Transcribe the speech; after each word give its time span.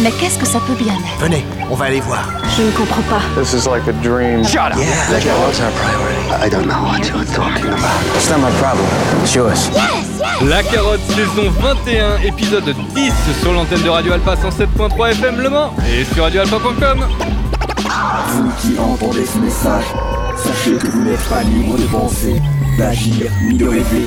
Mais 0.00 0.12
qu'est-ce 0.12 0.38
que 0.38 0.46
ça 0.46 0.60
peut 0.60 0.74
bien 0.74 0.92
être? 0.94 1.20
Venez, 1.20 1.44
on 1.70 1.74
va 1.74 1.86
aller 1.86 2.00
voir. 2.00 2.30
Je 2.56 2.62
ne 2.62 2.70
comprends 2.70 3.02
pas. 3.02 3.20
This 3.40 3.52
is 3.52 3.68
like 3.68 3.86
a 3.88 3.92
dream. 4.02 4.44
Shut 4.44 4.72
up. 4.72 4.78
Yeah, 4.78 4.86
la 5.10 5.18
carotte, 5.20 5.60
our 5.60 5.72
priority. 5.72 6.46
I 6.46 6.48
don't 6.48 6.66
know 6.66 6.84
what 6.84 7.04
you're 7.08 7.24
talking 7.34 7.66
about. 7.66 8.16
It's 8.16 8.30
not 8.30 8.38
my 8.38 8.50
problem. 8.60 8.86
It's 9.22 9.34
yours. 9.34 9.70
La 10.48 10.62
carotte 10.62 11.00
saison 11.08 11.50
21, 11.50 12.18
épisode 12.24 12.74
10 12.94 13.12
sur 13.42 13.52
l'antenne 13.52 13.82
de 13.82 13.88
Radio 13.88 14.12
Alpha 14.12 14.34
107.3 14.36 15.10
FM 15.12 15.40
Le 15.40 15.50
Mans 15.50 15.74
et 15.90 16.04
sur 16.14 16.22
radioalpha.com. 16.22 17.04
Vous 18.28 18.50
qui 18.60 18.78
entendez 18.78 19.26
ce 19.26 19.38
message, 19.38 19.84
sachez 20.36 20.76
que 20.76 20.86
vous 20.86 21.02
n'êtes 21.02 21.28
pas 21.28 21.42
libre 21.42 21.76
de 21.76 21.86
penser, 21.86 22.40
d'agir 22.78 23.30
ni 23.48 23.56
de 23.56 23.66
rêver. 23.66 24.06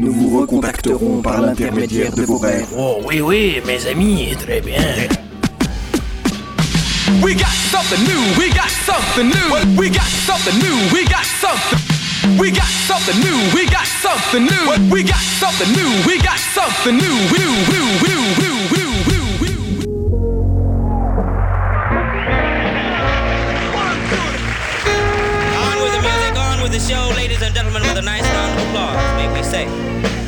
Nous 0.00 0.14
vous 0.14 0.40
recontacterons 0.40 1.20
par 1.20 1.42
l'intermédiaire 1.42 2.10
de 2.14 2.22
vos 2.22 2.38
rêves. 2.38 2.68
Oh 2.74 3.02
oui, 3.04 3.20
oui, 3.20 3.60
mes 3.66 3.86
amis, 3.86 4.34
très 4.34 4.62
bien. 4.62 4.80
We 7.22 7.34
got 7.34 7.52
something 7.70 8.02
new, 8.08 8.22
we 8.38 8.48
got 8.48 8.70
something 8.86 9.28
new. 9.28 9.76
We 9.78 9.90
got 9.90 10.08
something 10.24 10.58
new, 10.58 10.74
we 10.94 11.04
got 11.04 11.26
something. 11.38 11.78
We 12.40 12.50
got 12.50 12.64
something 12.88 13.20
new, 13.20 13.54
we 13.54 13.66
got 13.66 13.84
something 14.00 14.40
new. 14.40 14.90
We 14.90 15.02
got 15.02 15.20
something 15.38 15.70
new, 15.76 15.90
we 16.08 16.16
got 16.16 16.38
something 16.54 16.96
new. 16.96 17.04
New, 17.04 17.20
new, 17.36 17.52
new, 17.68 18.00
new, 18.00 18.08
new, 18.08 18.22
new, 18.40 18.49
nice 28.10 28.24
round 28.34 28.58
of 28.58 28.66
applause, 28.66 29.16
may 29.16 29.32
we 29.32 29.42
say. 29.44 30.19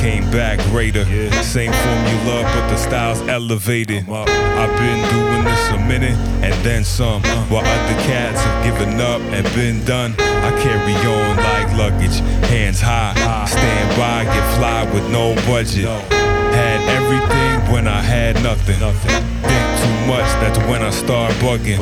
Came 0.00 0.24
back 0.30 0.58
greater. 0.70 1.02
Yeah. 1.02 1.30
Same 1.42 1.72
formula, 1.72 2.42
but 2.54 2.68
the 2.70 2.76
style's 2.76 3.20
elevated. 3.28 4.08
I've 4.08 4.74
been 4.80 5.00
doing 5.12 5.44
this 5.44 5.70
a 5.70 5.78
minute 5.78 6.16
and 6.42 6.54
then 6.64 6.84
some. 6.84 7.22
Uh. 7.22 7.44
While 7.52 7.66
other 7.66 8.00
cats 8.08 8.40
have 8.40 8.64
given 8.64 8.98
up 8.98 9.20
and 9.20 9.44
been 9.54 9.84
done, 9.84 10.14
I 10.18 10.50
carry 10.62 10.96
on 11.04 11.36
like 11.36 11.68
luggage, 11.76 12.18
hands 12.48 12.80
high. 12.80 13.12
Stand 13.46 13.88
by, 14.00 14.24
get 14.24 14.56
fly 14.56 14.90
with 14.94 15.04
no 15.12 15.34
budget. 15.46 15.84
Had 15.84 16.80
everything 16.96 17.72
when 17.72 17.86
I 17.86 18.00
had 18.00 18.42
nothing. 18.42 18.80
Think 18.80 19.66
too 19.82 19.96
much, 20.08 20.28
that's 20.40 20.58
when 20.70 20.80
I 20.82 20.90
start 20.90 21.32
bugging. 21.44 21.76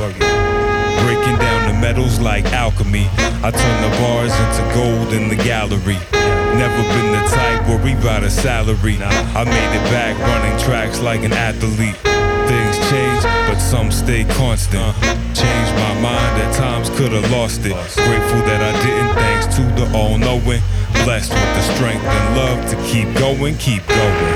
Breaking 1.05 1.39
down 1.39 1.69
the 1.69 1.79
metals 1.81 2.19
like 2.19 2.47
alchemy. 2.47 3.07
I 3.47 3.53
turn 3.53 3.79
the 3.87 3.97
bars 4.01 4.35
into 4.43 4.75
gold 4.75 5.13
in 5.13 5.29
the 5.29 5.37
gallery. 5.37 6.18
Never 6.57 6.83
been 6.95 7.13
the 7.13 7.29
type 7.29 7.69
worry 7.69 7.93
about 7.93 8.23
a 8.23 8.31
salary. 8.31 8.97
I 9.03 9.45
made 9.45 9.73
it 9.77 9.85
back 9.91 10.19
running 10.19 10.59
tracks 10.65 11.01
like 11.01 11.23
an 11.23 11.33
athlete. 11.33 11.97
Things 12.49 12.79
change, 12.89 13.23
but 13.47 13.59
some 13.59 13.91
stay 13.91 14.25
constant. 14.25 14.95
Changed 15.37 15.75
my 15.75 15.95
mind, 16.01 16.43
at 16.43 16.55
times 16.55 16.89
could've 16.91 17.31
lost 17.31 17.61
it. 17.67 17.73
Grateful 17.73 18.41
that 18.49 18.63
I 18.63 18.73
didn't, 18.83 19.15
thanks 19.15 19.55
to 19.57 19.63
the 19.77 19.87
all 19.97 20.17
knowing. 20.17 20.63
Blessed 21.05 21.31
with 21.31 21.55
the 21.55 21.63
strength 21.75 22.05
and 22.05 22.37
love 22.37 22.59
to 22.71 22.77
keep 22.89 23.13
going, 23.19 23.57
keep 23.59 23.87
going. 23.87 24.35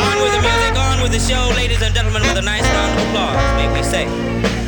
On 0.00 0.16
with 0.22 0.32
the 0.32 0.40
music, 0.40 0.74
on 0.76 1.02
with 1.02 1.12
the 1.12 1.20
show, 1.20 1.52
ladies 1.54 1.82
and 1.82 1.94
gentlemen, 1.94 2.22
with 2.22 2.38
a 2.38 2.42
nice 2.42 2.64
round 2.72 2.98
of 2.98 3.06
applause, 3.06 3.36
may 3.60 3.68
we 3.72 3.82
say. 3.82 4.61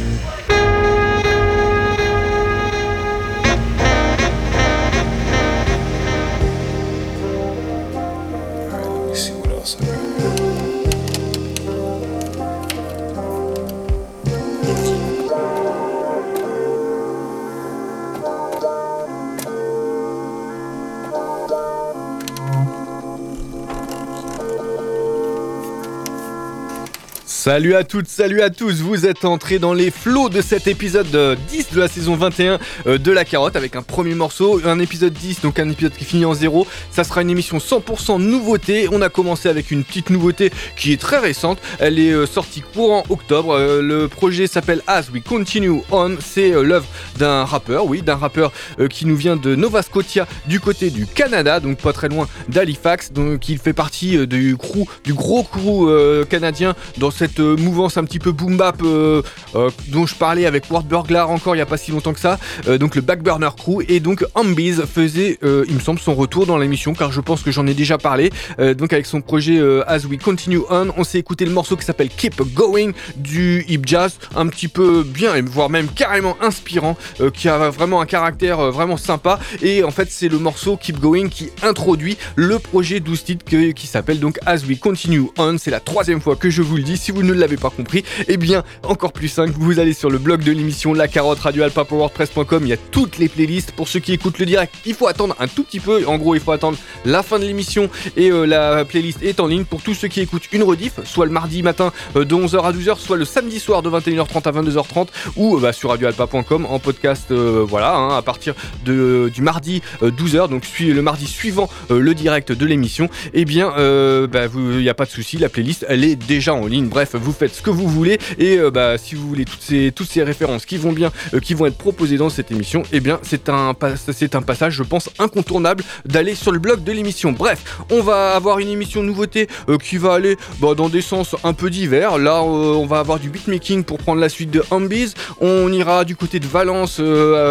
Salut 27.45 27.75
à 27.75 27.85
toutes, 27.85 28.09
salut 28.09 28.41
à 28.41 28.49
tous, 28.49 28.81
vous 28.81 29.05
êtes 29.05 29.27
entrés 29.27 29.59
dans 29.59 29.75
les 29.75 29.91
flots 29.91 30.31
de 30.31 30.41
cet 30.41 30.67
épisode 30.67 31.15
euh, 31.15 31.37
10 31.51 31.73
de 31.75 31.79
la 31.79 31.89
saison 31.89 32.17
21 32.17 32.59
euh, 32.87 32.97
de 32.97 33.13
La 33.13 33.27
Carotte 33.27 33.55
avec 33.55 33.77
un 33.77 33.83
premier 33.83 34.15
morceau, 34.15 34.63
un 34.65 34.79
épisode 34.79 35.13
10, 35.13 35.43
donc 35.43 35.59
un 35.59 35.69
épisode 35.69 35.93
qui 35.93 36.07
finit 36.07 36.25
en 36.25 36.33
zéro. 36.33 36.67
Ça 36.91 37.05
sera 37.05 37.21
une 37.21 37.29
émission 37.29 37.59
100% 37.59 38.19
nouveauté. 38.19 38.89
On 38.91 39.03
a 39.03 39.11
commencé 39.11 39.51
avec 39.51 39.71
une 39.71 39.85
petite 39.85 40.09
nouveauté 40.09 40.53
qui 40.79 40.95
est 40.95 40.97
très 40.99 41.19
récente. 41.19 41.59
Elle 41.81 41.99
est 41.99 42.13
euh, 42.13 42.25
sortie 42.25 42.63
courant 42.63 43.03
octobre. 43.11 43.51
Euh, 43.51 43.83
le 43.83 44.09
projet 44.09 44.47
s'appelle 44.47 44.81
As 44.87 45.11
We 45.13 45.23
Continue 45.23 45.83
On. 45.91 46.17
C'est 46.21 46.51
euh, 46.51 46.63
l'œuvre 46.63 46.87
d'un 47.19 47.45
rappeur, 47.45 47.87
oui, 47.87 48.03
d'un 48.03 48.17
rappeur 48.17 48.53
euh, 48.81 48.89
qui 48.89 49.07
nous 49.07 49.17
vient 49.17 49.37
de 49.37 49.55
Nova 49.55 49.83
Scotia 49.83 50.27
du 50.47 50.61
côté 50.61 50.91
du 50.91 51.07
Canada, 51.07 51.61
donc 51.61 51.79
pas 51.79 51.93
très 51.93 52.09
loin 52.09 52.29
d'Halifax. 52.49 53.13
Donc 53.13 53.49
il 53.49 53.59
fait 53.59 53.73
partie 53.73 54.17
euh, 54.17 54.27
du 54.27 54.57
crew, 54.57 54.87
du 55.05 55.15
gros 55.15 55.43
crew 55.43 55.89
euh, 55.89 56.25
canadien 56.25 56.75
dans 56.99 57.11
cette 57.11 57.34
euh, 57.41 57.57
mouvance 57.57 57.97
un 57.97 58.05
petit 58.05 58.19
peu 58.19 58.33
boom 58.33 58.57
bap 58.57 58.81
euh, 58.83 59.23
euh, 59.55 59.71
dont 59.89 60.07
je 60.07 60.15
parlais 60.15 60.47
avec 60.47 60.71
Ward 60.71 60.87
Burglar 60.87 61.31
encore 61.31 61.55
il 61.55 61.59
y 61.59 61.63
a 61.63 61.67
pas 61.67 61.77
si 61.77 61.91
longtemps 61.91 62.13
que 62.13 62.21
ça. 62.21 62.39
Donc 62.81 62.95
le 62.95 63.01
Backburner 63.03 63.51
Crew 63.57 63.83
et 63.89 64.01
donc 64.01 64.25
Ambiz 64.35 64.83
faisait, 64.93 65.39
il 65.43 65.75
me 65.75 65.81
semble, 65.81 65.99
son 66.01 66.15
retour 66.15 66.47
dans 66.47 66.59
l'émission 66.59 66.95
car 66.95 67.13
je 67.13 67.21
pense 67.21 67.43
que 67.43 67.51
j'en 67.51 67.67
ai 67.67 67.75
déjà 67.75 67.99
parlé. 67.99 68.31
Donc 68.59 68.93
avec 68.93 69.07
son 69.07 69.21
projet 69.21 69.61
As 69.87 70.05
We 70.07 70.19
Continue 70.19 70.61
On, 70.71 70.89
on 70.97 71.05
s'est 71.05 71.19
écouté 71.19 71.45
le 71.45 71.51
morceau 71.53 71.77
qui 71.77 71.85
s'appelle 71.85 72.09
Keep 72.09 72.43
Going 72.55 72.93
du 73.17 73.65
hip 73.69 73.83
jazz, 73.87 74.17
un 74.37 74.47
petit 74.49 74.69
peu 74.69 75.03
bien, 75.03 75.33
voire 75.43 75.71
même 75.71 75.89
carrément 75.89 76.37
inspirant, 76.41 76.97
qui 77.33 77.49
a 77.49 77.71
vraiment 77.71 78.01
un 78.01 78.07
caractère 78.07 78.71
vraiment 78.71 78.97
sympa. 78.97 79.39
Et 79.63 79.83
en 79.85 79.91
fait, 79.91 80.09
c'est 80.11 80.29
le 80.29 80.39
morceau 80.39 80.77
Keep 80.77 81.01
Going 81.01 81.29
qui 81.29 81.51
introduit 81.63 82.17
le 82.37 82.59
projet 82.59 83.01
12 83.01 83.25
titres 83.25 83.45
que- 83.45 83.73
qui 83.73 83.87
s'appelle 83.87 84.21
donc 84.21 84.39
As 84.47 84.65
We 84.65 84.79
Continue 84.79 85.29
On. 85.39 85.57
C'est 85.59 85.71
la 85.71 85.81
troisième 85.81 86.21
fois 86.21 86.37
que 86.37 86.51
je 86.51 86.63
vous 86.63 86.77
le 86.77 86.83
dis. 86.83 86.97
Si 86.97 87.11
vous 87.11 87.23
ne 87.25 87.33
l'avez 87.33 87.57
pas 87.57 87.71
compris, 87.71 88.05
eh 88.29 88.37
bien, 88.37 88.65
encore 88.83 89.13
plus 89.13 89.29
simple, 89.29 89.53
vous 89.57 89.79
allez 89.79 89.93
sur 89.93 90.11
le 90.11 90.19
blog 90.19 90.43
de 90.43 90.53
l'émission 90.53 90.95
La 90.95 91.09
Carotte 91.09 91.41
Radio 91.41 91.63
Alpha 91.63 91.85
WordPress.com. 91.89 92.63
Il 92.63 92.69
y 92.69 92.73
a 92.73 92.77
toutes 92.77 93.19
les 93.19 93.29
playlists. 93.29 93.73
Pour 93.73 93.89
ceux 93.89 94.01
qui 94.01 94.13
écoutent 94.13 94.39
le 94.39 94.47
direct, 94.47 94.75
il 94.87 94.95
faut 94.95 95.07
attendre 95.07 95.37
un 95.39 95.49
tout 95.49 95.65
petit 95.65 95.81
peu. 95.81 96.07
En 96.07 96.19
gros, 96.19 96.35
il 96.35 96.41
faut 96.41 96.53
attendre 96.53 96.79
la 97.05 97.23
fin 97.23 97.39
de 97.39 97.45
l'émission 97.45 97.91
et 98.17 98.31
euh, 98.31 98.45
la 98.45 98.85
playlist 98.85 99.23
est 99.23 99.41
en 99.41 99.47
ligne. 99.47 99.65
Pour 99.65 99.83
tous 99.83 99.95
ceux 99.95 100.09
qui 100.09 100.21
écoutent 100.21 100.53
une 100.53 100.63
rediff, 100.63 101.01
soit 101.05 101.27
le 101.27 101.33
mardi 101.33 101.63
matin 101.63 101.93
euh, 102.17 102.25
de 102.25 102.35
11h 102.35 102.63
à 102.63 102.73
12h, 102.73 102.99
soit 102.99 103.17
le 103.17 103.25
samedi 103.25 103.61
soir 103.61 103.83
de 103.83 103.91
21h30 103.91 104.49
à 104.49 104.53
22h30 104.53 105.09
ou 105.37 105.57
euh, 105.57 105.61
bah, 105.61 105.73
sur 105.73 105.91
radioalpa.com 105.91 106.67
en 106.69 106.79
podcast. 106.79 107.33
voilà, 107.33 107.97
hein, 107.97 108.17
à 108.17 108.23
partir 108.23 108.55
de, 108.85 109.31
du 109.33 109.43
mardi 109.43 109.83
euh, 110.03 110.11
12h, 110.11 110.49
donc 110.49 110.65
le 110.81 111.03
mardi 111.03 111.27
suivant 111.27 111.69
le 111.91 112.15
direct 112.15 112.53
de 112.53 112.67
l'émission. 112.67 113.09
Eh 113.33 113.45
bien, 113.45 113.69
bah, 113.69 114.47
il 114.55 114.79
n'y 114.79 114.89
a 114.89 114.95
pas 114.95 115.05
de 115.05 115.11
souci, 115.11 115.39
la 115.39 115.49
playlist 115.49 115.87
elle 115.89 116.05
est 116.05 116.17
déjà 116.17 116.55
en 116.55 116.67
ligne. 116.67 116.89
Bref, 116.89 117.14
Vous 117.15 117.33
faites 117.33 117.55
ce 117.55 117.63
que 117.63 117.71
vous 117.71 117.89
voulez 117.89 118.19
et 118.39 118.59
euh, 118.59 118.71
bah, 118.71 118.99
si 118.99 119.15
vous 119.15 119.27
voulez 119.29 119.45
toutes 119.45 119.63
ces, 119.63 120.23
références 120.23 120.67
qui 120.67 120.77
vont 120.77 120.93
bien, 120.93 121.13
euh, 121.33 121.41
qui 121.41 121.55
vont 121.55 121.67
être 121.67 121.77
proposées 121.77 122.17
dans 122.17 122.31
cette 122.31 122.51
émission, 122.51 122.83
eh 122.93 123.01
bien 123.01 123.19
c'est 123.23 123.49
un, 123.49 123.71
un 123.71 124.43
passage, 124.43 124.75
je 124.75 124.83
pense, 124.83 125.11
incontournable 125.19 125.85
d'aller 126.05 126.35
sur 126.35 126.53
le 126.53 126.59
blog 126.59 126.83
de 126.83 126.93
l'émission. 126.93 127.33
Bref, 127.33 127.79
on 127.91 128.03
va 128.03 128.35
avoir 128.35 128.59
une 128.59 128.69
émission 128.69 129.03
nouveauté 129.03 129.49
euh, 129.69 129.79
qui 129.79 129.97
va 129.97 130.15
aller 130.15 130.37
bah, 130.61 130.75
dans 130.75 130.89
des 130.89 131.03
sens 131.03 131.37
un 131.45 131.53
peu 131.53 131.71
divers. 131.71 132.19
Là, 132.19 132.43
on 132.43 132.87
va 132.87 132.99
avoir 132.99 133.19
du 133.19 133.29
beatmaking 133.29 133.85
pour 133.85 133.99
prendre 133.99 134.21
la 134.21 134.29
suite 134.29 134.51
de 134.51 134.63
Humbies. 134.71 135.15
On 135.41 135.73
ira 135.73 136.05
du 136.05 136.17
côté 136.17 136.41
de 136.41 136.47
Valence 136.47 137.01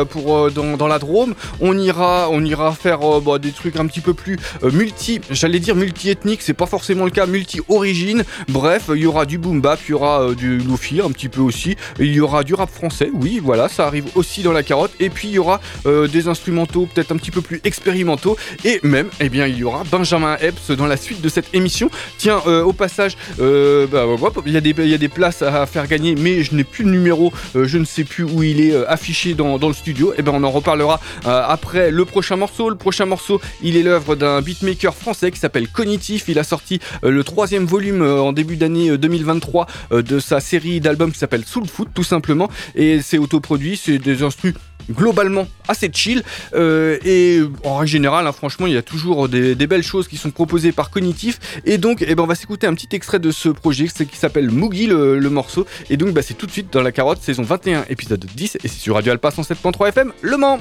pour 0.09 0.51
dans, 0.51 0.87
la 0.87 0.99
Drôme. 0.99 1.33
On 1.61 1.77
ira, 1.77 2.27
on 2.29 2.43
ira 2.43 2.73
faire 2.73 2.99
bah, 3.21 3.39
des 3.39 3.51
trucs 3.51 3.77
un 3.77 3.85
petit 3.87 4.01
peu 4.01 4.13
plus 4.13 4.37
multi, 4.63 5.21
j'allais 5.29 5.59
dire 5.59 5.75
multi-ethnique, 5.75 6.41
c'est 6.41 6.53
pas 6.53 6.65
forcément 6.65 7.05
le 7.05 7.11
cas, 7.11 7.25
multi-origine. 7.25 8.23
Bref, 8.49 8.89
il 8.93 9.01
y 9.01 9.05
aura 9.05 9.25
du 9.25 9.37
boom 9.43 9.59
bap, 9.61 9.79
il 9.87 9.91
y 9.91 9.93
aura 9.93 10.21
euh, 10.21 10.35
du 10.35 10.57
lofi 10.57 11.01
un 11.01 11.11
petit 11.11 11.27
peu 11.27 11.41
aussi. 11.41 11.75
Il 11.99 12.13
y 12.13 12.21
aura 12.21 12.43
du 12.43 12.53
rap 12.53 12.71
français, 12.71 13.09
oui, 13.13 13.39
voilà, 13.43 13.67
ça 13.67 13.85
arrive 13.85 14.05
aussi 14.15 14.41
dans 14.41 14.53
la 14.53 14.63
carotte. 14.63 14.91
Et 14.99 15.09
puis 15.09 15.27
il 15.27 15.33
y 15.33 15.39
aura 15.39 15.59
euh, 15.85 16.07
des 16.07 16.27
instrumentaux 16.27 16.87
peut-être 16.91 17.11
un 17.11 17.17
petit 17.17 17.29
peu 17.29 17.41
plus 17.41 17.59
expérimentaux. 17.65 18.37
Et 18.63 18.79
même, 18.83 19.09
eh 19.19 19.29
bien, 19.29 19.45
il 19.45 19.57
y 19.57 19.63
aura 19.63 19.83
Benjamin 19.91 20.37
Epps 20.39 20.71
dans 20.71 20.87
la 20.87 20.97
suite 20.97 21.21
de 21.21 21.29
cette 21.29 21.53
émission. 21.53 21.89
Tiens, 22.17 22.41
euh, 22.47 22.63
au 22.63 22.71
passage, 22.73 23.17
bah, 23.37 24.05
il 24.45 24.53
y, 24.53 24.57
a 24.57 24.61
des- 24.61 24.73
il 24.77 24.87
y 24.87 24.93
a 24.93 24.97
des 24.97 25.09
places 25.09 25.41
à 25.41 25.65
faire 25.65 25.87
gagner, 25.87 26.15
mais 26.15 26.43
je 26.43 26.55
n'ai 26.55 26.63
plus 26.63 26.85
le 26.85 26.91
numéro, 26.91 27.33
je 27.53 27.77
ne 27.77 27.85
sais 27.85 28.05
plus 28.05 28.23
où 28.23 28.43
il 28.43 28.61
est 28.61 28.73
affiché 28.85 29.33
dans, 29.33 29.57
le 29.57 29.73
studio. 29.73 30.13
Et 30.17 30.21
ben, 30.21 30.31
on 30.33 30.43
en 30.43 30.51
reparlera 30.51 31.01
après 31.25 31.91
le 31.91 32.05
prochain 32.05 32.37
morceau. 32.37 32.69
Le 32.69 32.75
prochain 32.75 33.05
morceau, 33.05 33.41
il 33.61 33.75
est 33.75 33.83
l'œuvre 33.83 34.15
d'un 34.15 34.41
beatmaker 34.41 34.95
français 34.95 35.31
qui 35.31 35.39
s'appelle 35.39 35.67
Cognitif. 35.67 36.25
Il 36.29 36.39
a 36.39 36.43
sorti 36.43 36.79
le 37.01 37.23
troisième 37.23 37.65
volume 37.65 38.01
en 38.01 38.31
début 38.31 38.55
d'année 38.55 38.89
euh, 38.89 38.97
2023 39.33 39.67
euh, 39.91 40.01
de 40.01 40.19
sa 40.19 40.39
série 40.39 40.79
d'albums 40.79 41.11
qui 41.11 41.19
s'appelle 41.19 41.45
Soul 41.45 41.67
Food, 41.67 41.89
tout 41.93 42.03
simplement. 42.03 42.49
Et 42.75 43.01
c'est 43.01 43.17
autoproduit, 43.17 43.77
c'est 43.77 43.97
des 43.97 44.23
instrus 44.23 44.53
globalement 44.91 45.47
assez 45.67 45.89
chill. 45.91 46.23
Euh, 46.53 46.97
et 47.05 47.39
en 47.63 47.77
règle 47.77 47.89
générale 47.89 48.27
hein, 48.27 48.33
franchement 48.33 48.67
il 48.67 48.73
y 48.73 48.77
a 48.77 48.81
toujours 48.81 49.29
des, 49.29 49.55
belles 49.55 49.83
choses 49.83 50.09
qui 50.09 50.17
sont 50.17 50.31
proposées 50.31 50.71
par 50.71 50.89
Cognitif. 50.89 51.39
Et 51.65 51.77
donc 51.77 52.03
eh 52.05 52.15
ben, 52.15 52.23
on 52.23 52.27
va 52.27 52.35
s'écouter 52.35 52.67
un 52.67 52.73
petit 52.73 52.93
extrait 52.93 53.19
de 53.19 53.31
ce 53.31 53.49
projet 53.49 53.87
qui 53.87 54.17
s'appelle 54.17 54.51
Moogie 54.51 54.87
le, 54.87 55.29
morceau. 55.29 55.65
Et 55.89 55.97
donc 55.97 56.11
bah, 56.11 56.21
c'est 56.21 56.33
tout 56.33 56.45
de 56.45 56.51
suite 56.51 56.71
dans 56.73 56.81
la 56.81 56.91
carotte 56.91 57.21
saison 57.21 57.43
21 57.43 57.85
épisode 57.89 58.25
10 58.35 58.57
et 58.63 58.67
c'est 58.67 58.79
sur 58.79 58.95
Radio 58.95 59.13
Alpa 59.13 59.29
107.3 59.29 59.89
FM 59.89 60.13
Le 60.21 60.37
Mans 60.37 60.59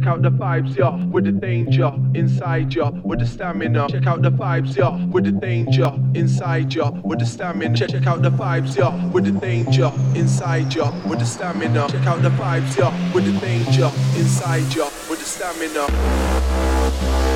Check 0.00 0.08
out 0.08 0.22
the 0.22 0.30
vibes, 0.30 0.78
yeah, 0.78 0.96
with 1.08 1.24
the 1.24 1.32
danger 1.32 1.92
inside 2.14 2.72
ya, 2.72 2.90
with 3.04 3.18
the 3.18 3.26
stamina. 3.26 3.86
Check 3.90 4.06
out 4.06 4.22
the 4.22 4.30
vibes, 4.30 4.74
yeah, 4.74 4.96
with 5.08 5.24
the 5.24 5.30
danger 5.30 5.92
inside 6.14 6.72
ya, 6.72 6.90
with 7.04 7.18
the 7.18 7.26
stamina. 7.26 7.76
Check, 7.76 7.90
check 7.90 8.06
out 8.06 8.22
the 8.22 8.30
vibes, 8.30 8.78
yeah, 8.78 9.10
with 9.10 9.26
the 9.26 9.32
danger 9.32 9.92
inside 10.14 10.74
ya, 10.74 10.90
with 11.06 11.18
the 11.18 11.26
stamina. 11.26 11.86
Check 11.90 12.06
out 12.06 12.22
the 12.22 12.30
vibes, 12.30 12.78
yeah, 12.78 13.12
with 13.12 13.26
the 13.26 13.38
danger 13.40 13.90
inside 14.16 14.74
ya, 14.74 14.88
with 15.10 15.18
the 15.18 15.26
stamina. 15.26 17.29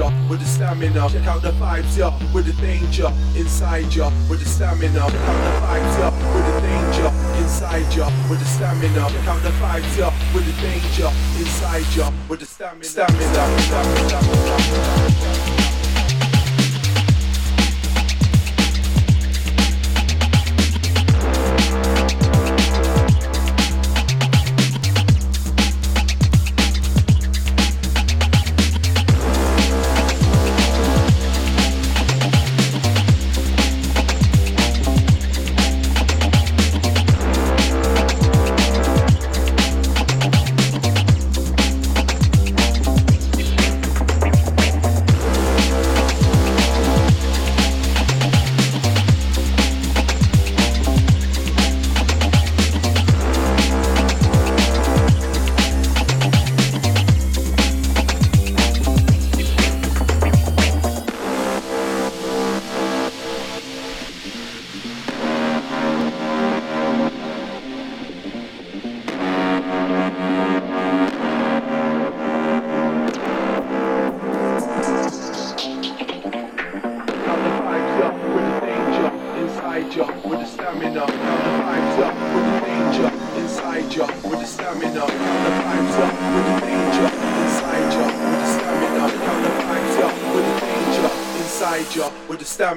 Ya, 0.00 0.10
with 0.28 0.40
the 0.40 0.46
stamina. 0.46 1.08
Check 1.10 1.26
out 1.26 1.42
the 1.42 1.52
vibes, 1.52 1.96
yeah, 1.96 2.12
with 2.32 2.46
the 2.46 2.54
danger 2.62 3.08
inside 3.36 3.94
ya, 3.94 4.10
with 4.28 4.40
the 4.40 4.48
stamina. 4.48 5.04
Check 5.12 5.28
out 5.28 5.40
the 5.46 5.52
vibes, 5.60 5.94
yeah, 6.00 6.12
with 6.34 6.44
the 6.48 6.54
danger 6.68 7.08
inside 7.40 7.90
ya, 7.94 8.06
with 8.28 8.40
the 8.40 8.46
stamina. 8.46 9.04
Check 9.12 9.28
out 9.28 9.42
the 9.42 9.52
vibes, 9.60 9.98
yeah, 9.98 10.34
with 10.34 10.46
the 10.48 10.54
danger 10.64 11.10
inside 11.38 11.90
ya, 11.96 12.10
with 12.28 12.40
the 12.40 12.46
stamina. 12.46 12.84
Stamina, 12.84 13.22
stamina, 13.60 14.08
stamina. 14.08 15.09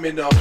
I'm 0.04 0.10
in 0.10 0.20
uh, 0.20 0.33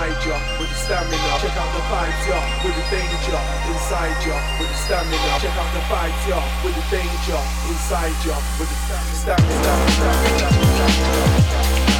inside 0.00 0.26
ya 0.26 0.36
with 0.58 0.68
the 0.68 0.74
stamina. 0.74 1.38
Check 1.40 1.56
out 1.56 1.68
the 1.74 1.80
vibes, 1.92 2.28
ya 2.28 2.40
with 2.64 2.74
the 2.74 2.84
danger 2.88 3.40
inside 3.68 4.16
ya 4.24 4.36
with 4.58 4.68
the 4.68 4.76
stamina. 4.76 5.38
Check 5.40 5.56
out 5.60 5.72
the 5.74 5.80
vibes, 5.92 6.28
ya 6.28 6.40
with 6.64 6.74
the 6.74 6.84
danger 6.88 7.40
inside 7.68 8.16
ya 8.24 8.36
with 8.58 8.68
the 8.68 8.76
stamina. 8.86 9.14
stamina, 9.14 9.72
stamina, 9.92 10.38
stamina, 10.38 10.88
stamina. 10.88 11.90
Yeah. 11.90 11.99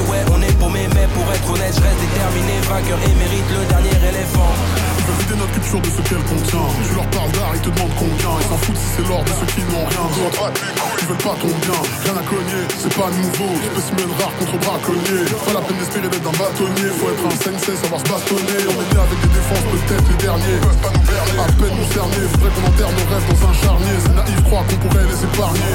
ouais, 0.00 0.24
on 0.32 0.40
est 0.42 0.52
paumé, 0.58 0.88
mais 0.94 1.06
pour 1.14 1.26
être 1.32 1.48
honnête, 1.50 1.74
je 1.74 1.82
reste 1.82 2.00
déterminé, 2.00 2.54
vainqueur 2.68 2.98
et 3.02 3.14
mérite 3.18 3.48
le 3.50 3.64
dernier 3.66 3.96
éléphant. 4.08 4.52
Ils 4.98 5.04
veulent 5.04 5.20
vider 5.20 5.36
notre 5.40 5.52
culture 5.52 5.80
de 5.80 5.90
ce 5.90 6.00
qu'elle 6.06 6.24
contient. 6.24 6.68
Tu 6.86 6.94
leur 6.94 7.08
parles 7.10 7.32
d'art, 7.32 7.52
ils 7.54 7.60
te 7.60 7.70
demandent 7.70 7.96
combien. 7.98 8.32
Ils 8.38 8.48
s'en 8.48 8.58
foutent 8.62 8.78
si 8.78 8.88
c'est 8.96 9.06
l'or 9.08 9.22
de 9.24 9.32
ceux 9.34 9.48
qui 9.52 9.62
n'ont 9.68 9.86
rien. 9.86 10.04
Ils 10.08 11.06
veulent 11.08 11.24
pas 11.26 11.36
ton 11.40 11.50
bien, 11.50 11.80
rien 12.04 12.16
à 12.16 12.24
cogner, 12.24 12.62
c'est 12.78 12.94
pas 12.94 13.10
nouveau. 13.10 13.50
Spécimen 13.72 14.10
rare 14.20 14.34
contre 14.38 14.56
braconnier. 14.62 15.26
Pas 15.26 15.54
la 15.58 15.62
peine 15.66 15.78
d'espérer 15.78 16.08
d'être 16.08 16.28
un 16.28 16.36
bâtonnier. 16.38 16.88
Faut 16.96 17.10
être 17.10 17.26
un 17.26 17.36
sensei, 17.42 17.74
savoir 17.76 18.00
se 18.00 18.08
bastonner. 18.08 18.60
On 18.70 18.78
est 18.78 18.90
né 18.92 18.98
avec 19.02 19.18
des 19.18 19.32
défenses, 19.34 19.66
peut-être 19.66 20.06
les 20.06 20.20
derniers. 20.22 20.58
Peuvent 20.62 20.82
pas 20.84 20.94
nous 20.94 21.42
à 21.42 21.46
peine 21.58 21.74
nous 21.74 21.88
cerner. 21.90 22.22
Faudrait 22.30 22.52
qu'on 22.54 22.64
enterre 22.70 22.92
nos 22.94 23.06
rêves 23.10 23.26
dans 23.26 23.40
un 23.50 23.54
charnier. 23.58 23.96
C'est 23.98 24.14
naïf, 24.14 24.40
croire 24.46 24.64
qu'on 24.70 24.78
pourrait 24.86 25.06
les 25.10 25.20
épargner. 25.26 25.74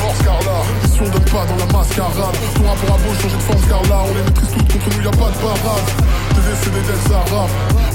Mort, 0.00 0.16
Scarla. 0.16 0.58
Ici 0.84 0.98
on 1.00 1.08
donne 1.10 1.30
pas 1.30 1.44
dans 1.46 1.56
la 1.56 1.66
mascarade. 1.72 2.36
Ton 2.54 2.64
rapport 2.68 2.94
à 2.94 2.98
beau 2.98 3.14
changer 3.20 3.36
de 3.36 3.42
forme, 3.42 3.62
Scarla. 3.62 3.98
On 4.08 4.14
les 4.14 4.22
maîtrise 4.22 4.50
toutes, 4.52 4.72
contre 4.72 4.88
nous 4.96 5.04
y 5.04 5.08
a 5.08 5.10
pas 5.10 5.30
de 5.30 5.38
parade. 5.38 5.86
T'es 6.34 6.42
décédé 6.48 6.80
d'être 6.86 7.04
Sarah. 7.08 7.46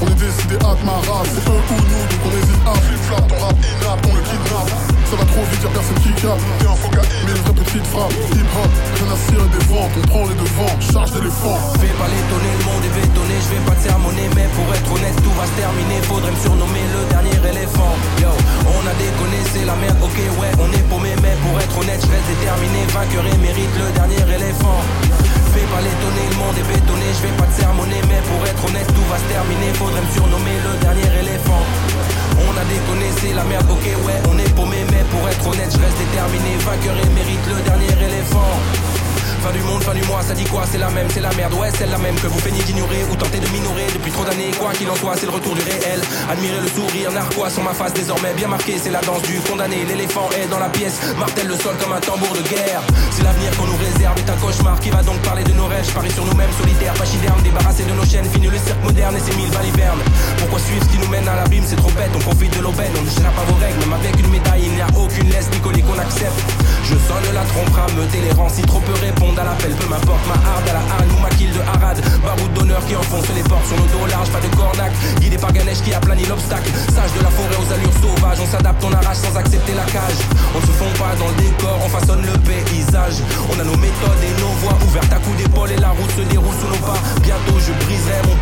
On 0.02 0.08
est 0.08 0.20
décidé 0.20 0.56
à 0.62 0.72
ma 0.86 0.98
race. 1.08 1.32
C'est 1.34 1.50
eux 1.50 1.64
ou 1.72 1.80
nous, 1.90 2.04
donc 2.10 2.22
on 2.26 2.32
hésite 2.38 2.64
à 2.68 2.74
flip-flap. 2.76 3.28
Ton 3.28 3.40
rap 3.46 3.56
inapte, 3.58 4.06
on 4.10 4.16
le 4.16 4.22
kidnappe. 4.22 4.93
Ça 5.14 5.20
va 5.22 5.30
trop 5.30 5.46
vite, 5.46 5.62
y'a 5.62 5.70
personne 5.70 6.02
qui 6.02 6.10
capte. 6.18 6.42
T'es 6.58 6.66
un 6.66 6.90
gars, 6.90 7.06
mais 7.06 7.38
une 7.38 7.44
vraie 7.46 7.54
petite 7.54 7.86
frappe. 7.94 8.18
Hip-hop, 8.34 8.72
rien 8.98 9.10
à 9.14 9.18
cirer 9.30 9.46
des 9.46 9.66
ventes. 9.70 9.94
On 9.94 10.06
prend 10.10 10.26
les 10.26 10.34
devants, 10.42 10.74
charge 10.82 11.14
d'éléphant. 11.14 11.54
Fais 11.78 11.94
pas 12.02 12.10
l'étonner, 12.10 12.50
le 12.58 12.66
monde 12.66 12.82
est 12.82 12.96
bétonné, 12.98 13.38
je 13.38 13.50
vais 13.54 13.62
pas 13.62 13.78
te 13.78 13.84
sermonner, 13.86 14.26
mais 14.34 14.50
pour 14.58 14.66
être 14.74 14.90
honnête, 14.90 15.14
tout 15.22 15.36
va 15.38 15.46
se 15.46 15.54
terminer, 15.54 16.02
faudrait 16.10 16.34
me 16.34 16.42
surnommer 16.42 16.86
le 16.98 17.02
dernier 17.14 17.38
éléphant. 17.46 17.94
Yo, 18.26 18.34
on 18.66 18.84
a 18.90 18.94
déconné, 18.98 19.38
c'est 19.54 19.70
la 19.70 19.78
merde, 19.78 20.02
ok, 20.02 20.18
ouais, 20.18 20.50
on 20.58 20.70
est 20.74 20.86
paumé, 20.90 21.14
mais 21.22 21.38
pour 21.46 21.62
être 21.62 21.78
honnête, 21.78 22.02
je 22.02 22.10
reste 22.10 22.30
déterminé, 22.34 22.82
vainqueur 22.90 23.26
et 23.30 23.38
mérite 23.38 23.74
le 23.78 23.94
dernier 23.94 24.26
éléphant. 24.26 24.82
Fais 25.54 25.68
pas 25.70 25.82
l'étonner, 25.86 26.26
le 26.26 26.38
monde 26.42 26.58
est 26.58 26.66
bétonné, 26.74 27.06
je 27.14 27.22
vais 27.22 27.36
pas 27.38 27.46
te 27.46 27.54
sermonner, 27.62 28.02
mais 28.10 28.22
pour 28.34 28.42
être 28.50 28.66
honnête, 28.66 28.90
tout 28.90 29.08
va 29.14 29.22
se 29.22 29.30
terminer, 29.30 29.78
faudrait 29.78 30.02
me 30.02 30.10
surnommer 30.10 30.58
le 30.58 30.74
dernier 30.82 31.10
éléphant. 31.22 31.62
On 32.54 32.60
a 32.60 32.66
déconné, 32.66 33.06
c'est 33.18 33.34
la 33.34 33.44
merde, 33.46 33.66
ok, 33.68 33.84
ouais, 34.06 34.22
on 34.30 34.38
est 34.38 34.56
paumé, 34.56 34.78
mais 34.92 35.04
pour 35.10 35.28
être 35.28 35.48
honnête, 35.48 35.72
je 35.72 35.80
reste 35.80 35.98
déterminé, 35.98 36.56
vainqueur 36.60 36.96
et 36.98 37.10
mérite 37.10 37.40
le 37.48 37.62
dernier 37.64 38.14
éléphant. 38.14 39.03
Fin 39.44 39.52
du 39.52 39.60
monde, 39.60 39.84
fin 39.84 39.94
du 39.94 40.02
mois, 40.04 40.22
ça 40.22 40.34
dit 40.34 40.46
quoi? 40.46 40.64
C'est 40.72 40.78
la 40.78 40.90
même, 40.90 41.08
c'est 41.10 41.20
la 41.20 41.34
merde, 41.34 41.54
ouais, 41.56 41.68
c'est 41.78 41.86
la 41.86 41.98
même 41.98 42.16
que 42.16 42.28
vous 42.28 42.40
feignez 42.40 42.64
d'ignorer 42.64 43.04
ou 43.12 43.16
tentez 43.18 43.40
de 43.40 43.50
minorer 43.50 43.88
depuis 43.94 44.10
trop 44.10 44.24
d'années. 44.24 44.52
Quoi 44.58 44.72
qu'il 44.72 44.90
en 44.90 44.96
soit, 44.96 45.18
c'est 45.18 45.26
le 45.26 45.34
retour 45.34 45.54
du 45.54 45.60
réel. 45.60 46.00
Admirez 46.32 46.62
le 46.62 46.70
sourire 46.70 47.12
narquois 47.12 47.50
sur 47.50 47.62
ma 47.62 47.74
face 47.74 47.94
désormais 47.94 48.34
bien 48.36 48.48
marqué, 48.48 48.80
c'est 48.82 48.90
la 48.90 49.02
danse 49.02 49.22
du 49.24 49.42
condamné. 49.42 49.84
L'éléphant 49.84 50.30
est 50.32 50.48
dans 50.48 50.60
la 50.60 50.70
pièce, 50.70 50.96
martèle 51.20 51.48
le 51.48 51.58
sol 51.58 51.76
comme 51.84 51.92
un 51.92 52.00
tambour 52.00 52.32
de 52.32 52.44
guerre. 52.48 52.80
C'est 53.12 53.24
l'avenir 53.24 53.52
qu'on 53.58 53.68
nous 53.68 53.76
réserve, 53.76 54.16
est 54.18 54.30
un 54.30 54.40
cauchemar 54.40 54.80
qui 54.80 54.92
va 54.92 55.04
donc 55.04 55.20
parler 55.28 55.44
de 55.44 55.52
nos 55.52 55.68
rêves. 55.68 55.92
Paris 55.92 56.12
sur 56.12 56.24
nous-mêmes, 56.24 56.54
solitaires, 56.58 56.94
pachydermes, 56.94 57.42
débarrassés 57.42 57.84
de 57.84 57.92
nos 58.00 58.06
chaînes. 58.06 58.32
Fini 58.32 58.48
le 58.48 58.58
cirque 58.58 58.82
moderne 58.82 59.18
et 59.18 59.20
ses 59.20 59.36
mille 59.36 59.52
balivernes. 59.52 60.04
Pourquoi 60.40 60.60
suivre 60.60 60.86
ce 60.86 60.90
qui 60.90 61.00
nous 61.04 61.12
mène 61.12 61.28
à 61.28 61.36
l'abîme? 61.36 61.66
C'est 61.68 61.76
trop 61.76 61.92
bête, 61.92 62.16
on 62.16 62.20
profite 62.20 62.56
de 62.56 62.64
l'aubaine, 62.64 62.96
on 62.96 63.04
ne 63.04 63.12
gênera 63.12 63.36
pas 63.36 63.44
vos 63.52 63.60
règles. 63.60 63.80
Même 63.84 63.92
avec 63.92 64.16
une 64.24 64.32
médaille, 64.32 64.64
il 64.72 64.72
n'y 64.72 64.82
a 64.82 64.88
aucune 64.96 65.28
laisse 65.28 65.52
ni 65.52 65.60
collier 65.60 65.82
qu'on 65.84 66.00
accepte. 66.00 66.40
Je 66.88 66.96
sonne 66.96 67.28
la 67.34 67.44
trompe 67.44 67.76
rangs, 67.76 68.50
si 68.50 68.62
trop 68.62 68.80
peu 68.80 68.94
répondent 69.34 69.40
à 69.40 69.44
l'appel, 69.44 69.72
peu 69.76 69.88
m'importe 69.88 70.26
ma 70.28 70.34
harde 70.34 70.70
à 70.70 70.74
la 70.74 70.80
hargne 70.80 71.12
ou 71.18 71.22
ma 71.22 71.30
kill 71.30 71.52
de 71.52 71.60
Harad. 71.60 71.98
Baroud 72.24 72.54
d'honneur 72.54 72.86
qui 72.86 72.96
enfonce 72.96 73.26
les 73.36 73.44
portes 73.44 73.66
sur 73.68 73.78
nos 73.78 73.86
dos 73.88 74.06
large, 74.10 74.30
pas 74.30 74.40
de 74.40 74.56
cornac. 74.56 74.92
Guidé 75.20 75.38
par 75.38 75.52
Ganesh 75.52 75.82
qui 75.82 75.94
aplanit 75.94 76.26
l'obstacle. 76.26 76.70
Sage 76.94 77.14
de 77.18 77.24
la 77.24 77.30
forêt 77.30 77.58
aux 77.58 77.72
allures 77.74 77.98
sauvages, 78.02 78.40
on 78.42 78.48
s'adapte, 78.48 78.84
on 78.84 78.94
arrache 78.94 79.18
sans 79.18 79.36
accepter 79.38 79.74
la 79.74 79.86
cage. 79.86 80.22
On 80.56 80.62
se 80.62 80.72
fond 80.74 80.92
pas 80.98 81.16
dans 81.18 81.30
le 81.30 81.38
décor, 81.42 81.78
on 81.84 81.90
façonne 81.90 82.22
le 82.22 82.36
paysage. 82.46 83.18
On 83.50 83.60
a 83.60 83.64
nos 83.64 83.78
méthodes 83.78 84.24
et 84.24 84.34
nos 84.42 84.54
voies 84.62 84.78
ouvertes 84.88 85.14
à 85.14 85.20
coups 85.20 85.38
d'épaule 85.38 85.72
et 85.72 85.78
la 85.78 85.90
route 85.90 86.12
se 86.12 86.24
déroule 86.30 86.56
sous 86.60 86.70
nos 86.70 86.84
pas. 86.86 87.00
Bientôt 87.22 87.58
je 87.60 87.74
briserai 87.86 88.22
mon 88.28 88.33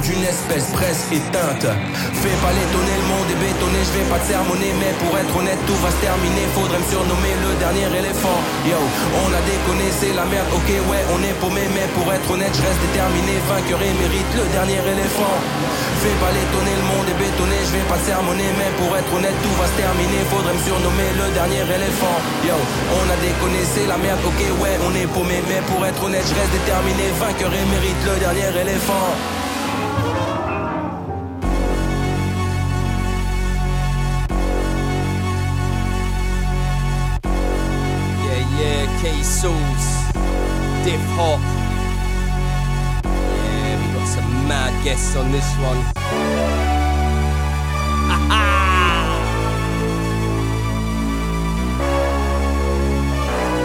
d'une 0.00 0.24
espèce 0.24 0.72
presque 0.72 1.12
éteinte. 1.12 1.68
Fais 1.68 2.36
pas 2.40 2.52
l'étonner, 2.56 2.96
le 2.96 3.08
monde 3.12 3.28
est 3.28 3.40
bétonné. 3.40 3.78
Je 3.84 3.92
vais 4.00 4.08
pas 4.08 4.20
te 4.22 4.28
sermonner 4.32 4.72
mais 4.80 4.94
pour 4.96 5.12
être 5.18 5.34
honnête 5.36 5.60
tout 5.66 5.76
va 5.84 5.90
se 5.92 6.00
terminer. 6.00 6.48
Faudrait 6.56 6.80
me 6.80 6.88
surnommer 6.88 7.34
le 7.44 7.52
dernier 7.60 7.88
éléphant. 7.92 8.38
Yo, 8.64 8.78
on 8.78 9.28
a 9.28 9.42
déconné, 9.44 9.86
c'est 9.92 10.14
la 10.16 10.24
merde. 10.24 10.48
Ok 10.56 10.68
ouais, 10.88 11.04
on 11.12 11.20
est 11.20 11.36
paumé 11.36 11.68
mais 11.76 11.88
pour 11.92 12.08
être 12.08 12.24
honnête 12.30 12.54
Je 12.56 12.62
reste 12.64 12.80
déterminé, 12.88 13.36
vainqueur 13.50 13.80
et 13.84 13.92
mérite 14.00 14.32
le 14.32 14.46
dernier 14.56 14.80
éléphant. 14.80 15.36
Fais 16.00 16.16
pas 16.18 16.32
l'étonner, 16.32 16.76
le 16.78 16.86
monde 16.88 17.08
est 17.12 17.18
bétonné. 17.20 17.56
Je 17.68 17.72
vais 17.76 17.86
pas 17.90 18.00
te 18.00 18.06
sermonner 18.08 18.48
mais 18.56 18.72
pour 18.80 18.90
être 18.96 19.12
honnête 19.12 19.36
tout 19.44 19.56
va 19.60 19.66
se 19.68 19.76
terminer. 19.76 20.24
Faudrait 20.32 20.56
me 20.56 20.62
surnommer 20.64 21.10
le 21.20 21.26
dernier 21.36 21.64
éléphant. 21.68 22.16
Yo, 22.48 22.56
on 22.96 23.06
a 23.12 23.16
déconné, 23.20 23.60
c'est 23.68 23.88
la 23.90 23.98
merde. 24.00 24.24
Ok 24.24 24.40
ouais, 24.62 24.76
on 24.88 24.92
est 24.96 25.10
paumé 25.10 25.44
mais 25.50 25.60
pour 25.68 25.84
être 25.84 26.00
honnête 26.00 26.24
Je 26.24 26.34
reste 26.38 26.54
déterminé, 26.54 27.12
vainqueur 27.20 27.52
et 27.52 27.66
mérite 27.68 28.00
le 28.08 28.14
dernier 28.24 28.48
éléphant 28.56 29.41
Yeah, 39.02 39.14
yeah, 39.14 39.24
Diff 40.84 41.00
Hop. 41.18 41.40
Yeah, 43.02 43.74
we 43.80 43.98
got 43.98 44.06
some 44.06 44.30
mad 44.46 44.84
guests 44.84 45.16
on 45.16 45.32
this 45.32 45.42
one. 45.58 45.78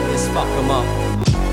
Let's 0.10 0.28
fuck 0.30 0.48
'em 0.58 0.72
up. 0.72 0.86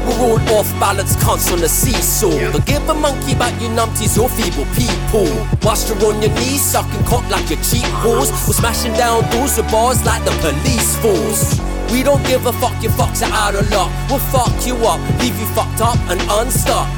We're 0.07 0.21
all 0.29 0.59
off 0.59 0.81
balance 0.81 1.17
cunts 1.17 1.53
on 1.53 1.61
the 1.61 1.69
seesaw. 1.69 2.31
Don't 2.53 2.65
give 2.65 2.89
a 2.89 2.95
monkey 2.95 3.35
about 3.35 3.53
you 3.61 3.69
numpties 3.69 4.17
or 4.17 4.31
feeble 4.31 4.67
people. 4.75 5.29
Whilst 5.63 5.91
you're 5.91 6.03
on 6.11 6.23
your 6.23 6.33
knees, 6.41 6.63
sucking 6.63 7.05
cock 7.05 7.29
like 7.31 7.51
your 7.51 7.61
cheap 7.61 7.85
whores. 8.01 8.31
Uh-huh. 8.31 8.45
We're 8.47 8.55
smashing 8.55 8.95
down 8.95 9.29
doors 9.31 9.59
with 9.59 9.71
bars 9.71 10.03
like 10.07 10.25
the 10.25 10.33
police 10.41 10.97
force. 10.97 11.74
We 11.93 12.03
don't 12.03 12.25
give 12.27 12.47
a 12.47 12.53
fuck, 12.55 12.77
your 12.83 12.93
fucks 12.93 13.23
are 13.23 13.33
out 13.33 13.55
of 13.55 13.71
luck. 13.71 13.91
We'll 14.09 14.19
fuck 14.33 14.55
you 14.67 14.77
up, 14.87 15.01
leave 15.21 15.39
you 15.39 15.47
fucked 15.55 15.81
up 15.81 15.99
and 16.11 16.21
unstuck. 16.31 16.89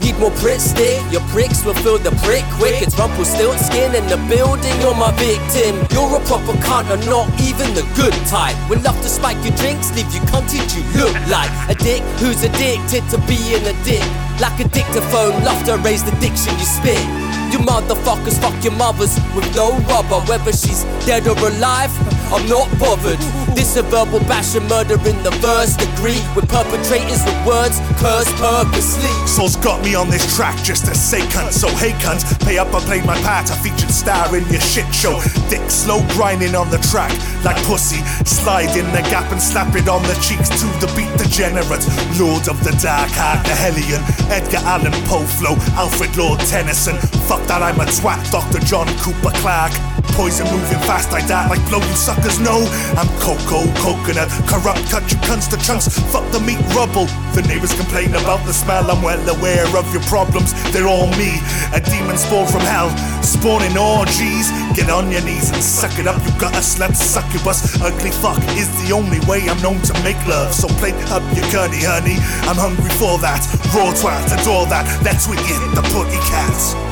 Need 0.00 0.18
more 0.18 0.30
pricks 0.38 0.72
there, 0.72 1.00
your 1.10 1.22
pricks 1.32 1.64
will 1.64 1.74
fill 1.74 1.98
the 1.98 2.12
brick 2.22 2.44
quick. 2.58 2.80
It's 2.82 2.94
skin 2.94 3.94
in 3.94 4.06
the 4.06 4.16
building, 4.28 4.74
you're 4.80 4.94
my 4.94 5.10
victim. 5.18 5.82
You're 5.90 6.16
a 6.16 6.22
proper 6.24 6.52
cunt 6.62 6.90
and 6.92 7.04
not 7.06 7.26
even 7.40 7.74
the 7.74 7.82
good 7.96 8.14
type. 8.26 8.56
We 8.70 8.76
love 8.76 8.96
to 9.02 9.08
spike 9.08 9.42
your 9.44 9.56
drinks, 9.56 9.90
leave 9.96 10.12
you 10.14 10.20
cunted, 10.30 10.68
you 10.76 10.82
look 11.00 11.14
like 11.28 11.50
a 11.68 11.74
dick 11.74 12.02
who's 12.20 12.42
addicted 12.44 13.02
to 13.10 13.18
being 13.26 13.64
a 13.66 13.74
dick. 13.84 14.04
Like 14.38 14.60
a 14.60 14.68
dictaphone, 14.68 15.42
love 15.44 15.64
to 15.64 15.76
raise 15.78 16.04
the 16.04 16.14
diction 16.20 16.52
you 16.58 16.66
spit. 16.66 17.02
You 17.50 17.58
motherfuckers 17.64 18.38
fuck 18.40 18.56
your 18.62 18.74
mothers 18.74 19.18
with 19.34 19.48
no 19.56 19.72
rubber. 19.90 20.20
Whether 20.28 20.52
she's 20.52 20.84
dead 21.06 21.26
or 21.26 21.38
alive, 21.38 21.90
I'm 22.32 22.48
not 22.48 22.66
bothered. 22.78 23.18
This 23.54 23.76
a 23.76 23.82
verbal 23.82 24.20
bash 24.26 24.56
and 24.56 24.68
murder 24.68 24.94
in 25.06 25.16
the 25.22 25.32
first 25.38 25.78
degree. 25.78 26.18
With 26.34 26.48
perpetrators 26.48 27.22
with 27.24 27.40
words 27.46 27.78
cursed 28.02 28.34
purposely. 28.36 29.10
Soul's 29.26 29.56
got 29.56 29.82
me 29.82 29.94
on 29.94 30.10
this 30.10 30.26
track 30.34 30.56
just 30.62 30.86
to 30.86 30.94
say 30.94 31.20
cunt. 31.30 31.52
So 31.52 31.68
hey 31.78 31.92
cunts, 32.02 32.26
pay 32.44 32.58
up, 32.58 32.74
I 32.74 32.80
played 32.80 33.04
my 33.04 33.16
part. 33.22 33.50
I 33.50 33.56
featured 33.62 33.90
star 33.90 34.34
in 34.36 34.44
your 34.50 34.60
shit 34.60 34.88
show. 34.92 35.20
Dick 35.48 35.62
slow 35.70 36.02
grinding 36.14 36.54
on 36.54 36.70
the 36.70 36.78
track 36.90 37.14
like 37.44 37.56
pussy. 37.64 38.02
Slide 38.26 38.74
in 38.76 38.86
the 38.92 39.02
gap 39.06 39.30
and 39.30 39.40
slap 39.40 39.74
it 39.76 39.88
on 39.88 40.02
the 40.02 40.18
cheeks 40.18 40.50
to 40.50 40.66
the 40.82 40.90
beat. 40.98 41.10
Degenerate, 41.16 41.86
Lord 42.18 42.48
of 42.48 42.58
the 42.64 42.74
Dark 42.82 43.10
Heart, 43.14 43.46
the 43.46 43.54
Hellion, 43.54 44.02
Edgar 44.30 44.62
Allan 44.66 44.92
Poe 45.06 45.24
flow, 45.38 45.54
Alfred 45.78 46.16
Lord 46.16 46.40
Tennyson. 46.40 46.96
Fuck 47.30 47.46
that, 47.46 47.62
I'm 47.62 47.80
a 47.80 47.86
twat, 47.86 48.18
Dr. 48.30 48.58
John 48.66 48.86
Cooper 48.98 49.30
Clark. 49.38 49.72
Poison 50.12 50.46
moving 50.52 50.80
fast, 50.86 51.12
I 51.12 51.20
die 51.26 51.48
like 51.48 51.64
blow, 51.68 51.80
you 51.80 51.96
suckers 51.96 52.38
No, 52.38 52.64
I'm 52.96 53.08
cocoa, 53.18 53.66
coconut, 53.80 54.30
corrupt, 54.46 54.88
cut 54.90 55.04
you 55.10 55.18
cunts 55.24 55.48
to 55.50 55.58
chunks. 55.58 55.88
Fuck 56.12 56.30
the 56.32 56.40
meat 56.40 56.60
rubble. 56.74 57.06
The 57.34 57.42
neighbors 57.48 57.74
complain 57.74 58.14
about 58.14 58.44
the 58.46 58.52
smell, 58.52 58.90
I'm 58.90 59.02
well 59.02 59.20
aware 59.28 59.66
of 59.76 59.86
your 59.92 60.02
problems. 60.04 60.54
They're 60.72 60.88
all 60.88 61.08
me, 61.20 61.40
a 61.74 61.80
demon 61.80 62.16
spawn 62.16 62.46
from 62.46 62.62
hell, 62.62 62.90
spawning 63.22 63.76
orgies. 63.76 64.50
Get 64.72 64.90
on 64.90 65.10
your 65.10 65.22
knees 65.22 65.50
and 65.50 65.62
suck 65.62 65.98
it 65.98 66.06
up, 66.06 66.20
you 66.24 66.32
got 66.40 66.54
a 66.54 66.64
slut 66.64 66.94
succubus. 66.94 67.80
Ugly 67.82 68.10
fuck 68.10 68.40
is 68.56 68.68
the 68.84 68.94
only 68.94 69.20
way 69.26 69.48
I'm 69.48 69.60
known 69.60 69.80
to 69.82 69.94
make 70.02 70.20
love. 70.26 70.54
So 70.54 70.68
play 70.80 70.92
up 71.12 71.24
your 71.36 71.44
curdy 71.52 71.84
honey, 71.84 72.16
I'm 72.48 72.56
hungry 72.56 72.90
for 72.96 73.18
that. 73.20 73.42
Raw 73.74 73.92
twat, 73.92 74.32
adore 74.32 74.66
that, 74.72 74.86
that's 75.02 75.28
where 75.28 75.38
you 75.38 75.44
hit 75.44 75.74
the 75.74 75.82
putty 75.92 76.20
cats. 76.30 76.85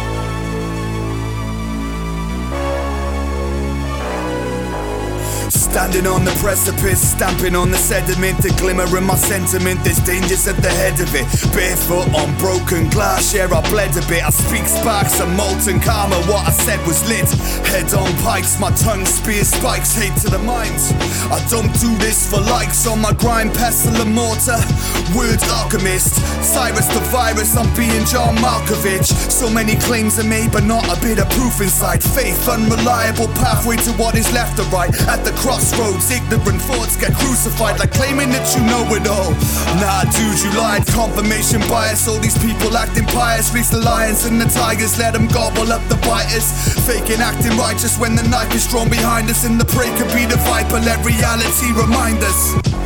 Standing 5.74 6.06
on 6.06 6.24
the 6.24 6.30
precipice, 6.38 7.02
stamping 7.02 7.56
on 7.56 7.72
the 7.72 7.76
sediment, 7.76 8.38
the 8.38 8.54
glimmer 8.62 8.86
in 8.96 9.02
my 9.02 9.16
sentiment. 9.16 9.82
There's 9.82 9.98
dangers 10.06 10.46
at 10.46 10.54
the 10.62 10.70
head 10.70 10.94
of 11.02 11.10
it. 11.18 11.26
Barefoot 11.50 12.06
on 12.14 12.30
broken 12.38 12.88
glass, 12.90 13.34
yeah, 13.34 13.50
I 13.50 13.58
bled 13.74 13.90
a 13.98 14.04
bit. 14.06 14.22
I 14.22 14.30
speak 14.30 14.70
sparks 14.70 15.18
of 15.18 15.26
molten 15.34 15.80
karma. 15.80 16.14
What 16.30 16.46
I 16.46 16.52
said 16.54 16.78
was 16.86 17.02
lit. 17.10 17.26
Head 17.74 17.90
on 17.90 18.06
pikes, 18.22 18.54
my 18.60 18.70
tongue 18.86 19.04
spears 19.04 19.50
spikes, 19.50 19.98
hate 19.98 20.14
to 20.22 20.30
the 20.30 20.38
minds. 20.38 20.94
I 21.34 21.42
don't 21.50 21.74
do 21.82 21.90
this 21.98 22.30
for 22.30 22.38
likes 22.38 22.86
on 22.86 23.02
my 23.02 23.10
grind, 23.10 23.50
pestle 23.52 23.98
and 23.98 24.14
mortar. 24.14 24.62
Word 25.10 25.42
alchemist, 25.58 26.22
Cyrus 26.38 26.86
the 26.94 27.02
virus, 27.10 27.58
I'm 27.58 27.66
being 27.74 28.06
John 28.06 28.38
Malkovich. 28.38 29.10
So 29.26 29.50
many 29.50 29.74
claims 29.82 30.22
are 30.22 30.30
made, 30.30 30.52
but 30.52 30.62
not 30.62 30.86
a 30.86 30.94
bit 31.02 31.18
of 31.18 31.26
proof 31.34 31.58
inside. 31.60 31.98
Faith, 31.98 32.46
unreliable 32.46 33.26
pathway 33.42 33.74
to 33.82 33.90
what 33.98 34.14
is 34.14 34.30
left 34.30 34.62
or 34.62 34.70
right. 34.70 34.94
At 35.10 35.26
the 35.26 35.34
crossroads, 35.64 36.10
ignorant 36.10 36.60
thoughts 36.60 36.96
get 36.96 37.12
crucified 37.14 37.78
like 37.78 37.90
claiming 37.92 38.28
that 38.30 38.44
you 38.54 38.62
know 38.68 38.84
it 38.92 39.06
all. 39.08 39.32
Nah, 39.80 40.04
dude, 40.12 40.36
you 40.44 40.50
lied. 40.58 40.86
Confirmation 40.86 41.60
bias. 41.68 42.06
All 42.06 42.18
these 42.18 42.36
people 42.38 42.76
acting 42.76 43.06
pious. 43.06 43.52
Release 43.52 43.70
the 43.70 43.80
lions 43.80 44.24
and 44.26 44.40
the 44.40 44.46
tigers, 44.46 44.98
let 44.98 45.14
them 45.14 45.26
gobble 45.28 45.72
up 45.72 45.82
the 45.88 45.96
biters. 46.04 46.52
Faking 46.86 47.20
acting 47.20 47.56
righteous 47.56 47.98
when 47.98 48.14
the 48.14 48.26
knife 48.28 48.54
is 48.54 48.66
drawn 48.66 48.90
behind 48.90 49.30
us, 49.30 49.44
and 49.44 49.60
the 49.60 49.64
prey 49.64 49.88
could 49.96 50.12
be 50.12 50.26
the 50.26 50.36
viper. 50.44 50.80
Let 50.80 51.04
reality 51.04 51.72
remind 51.72 52.22
us. 52.22 52.83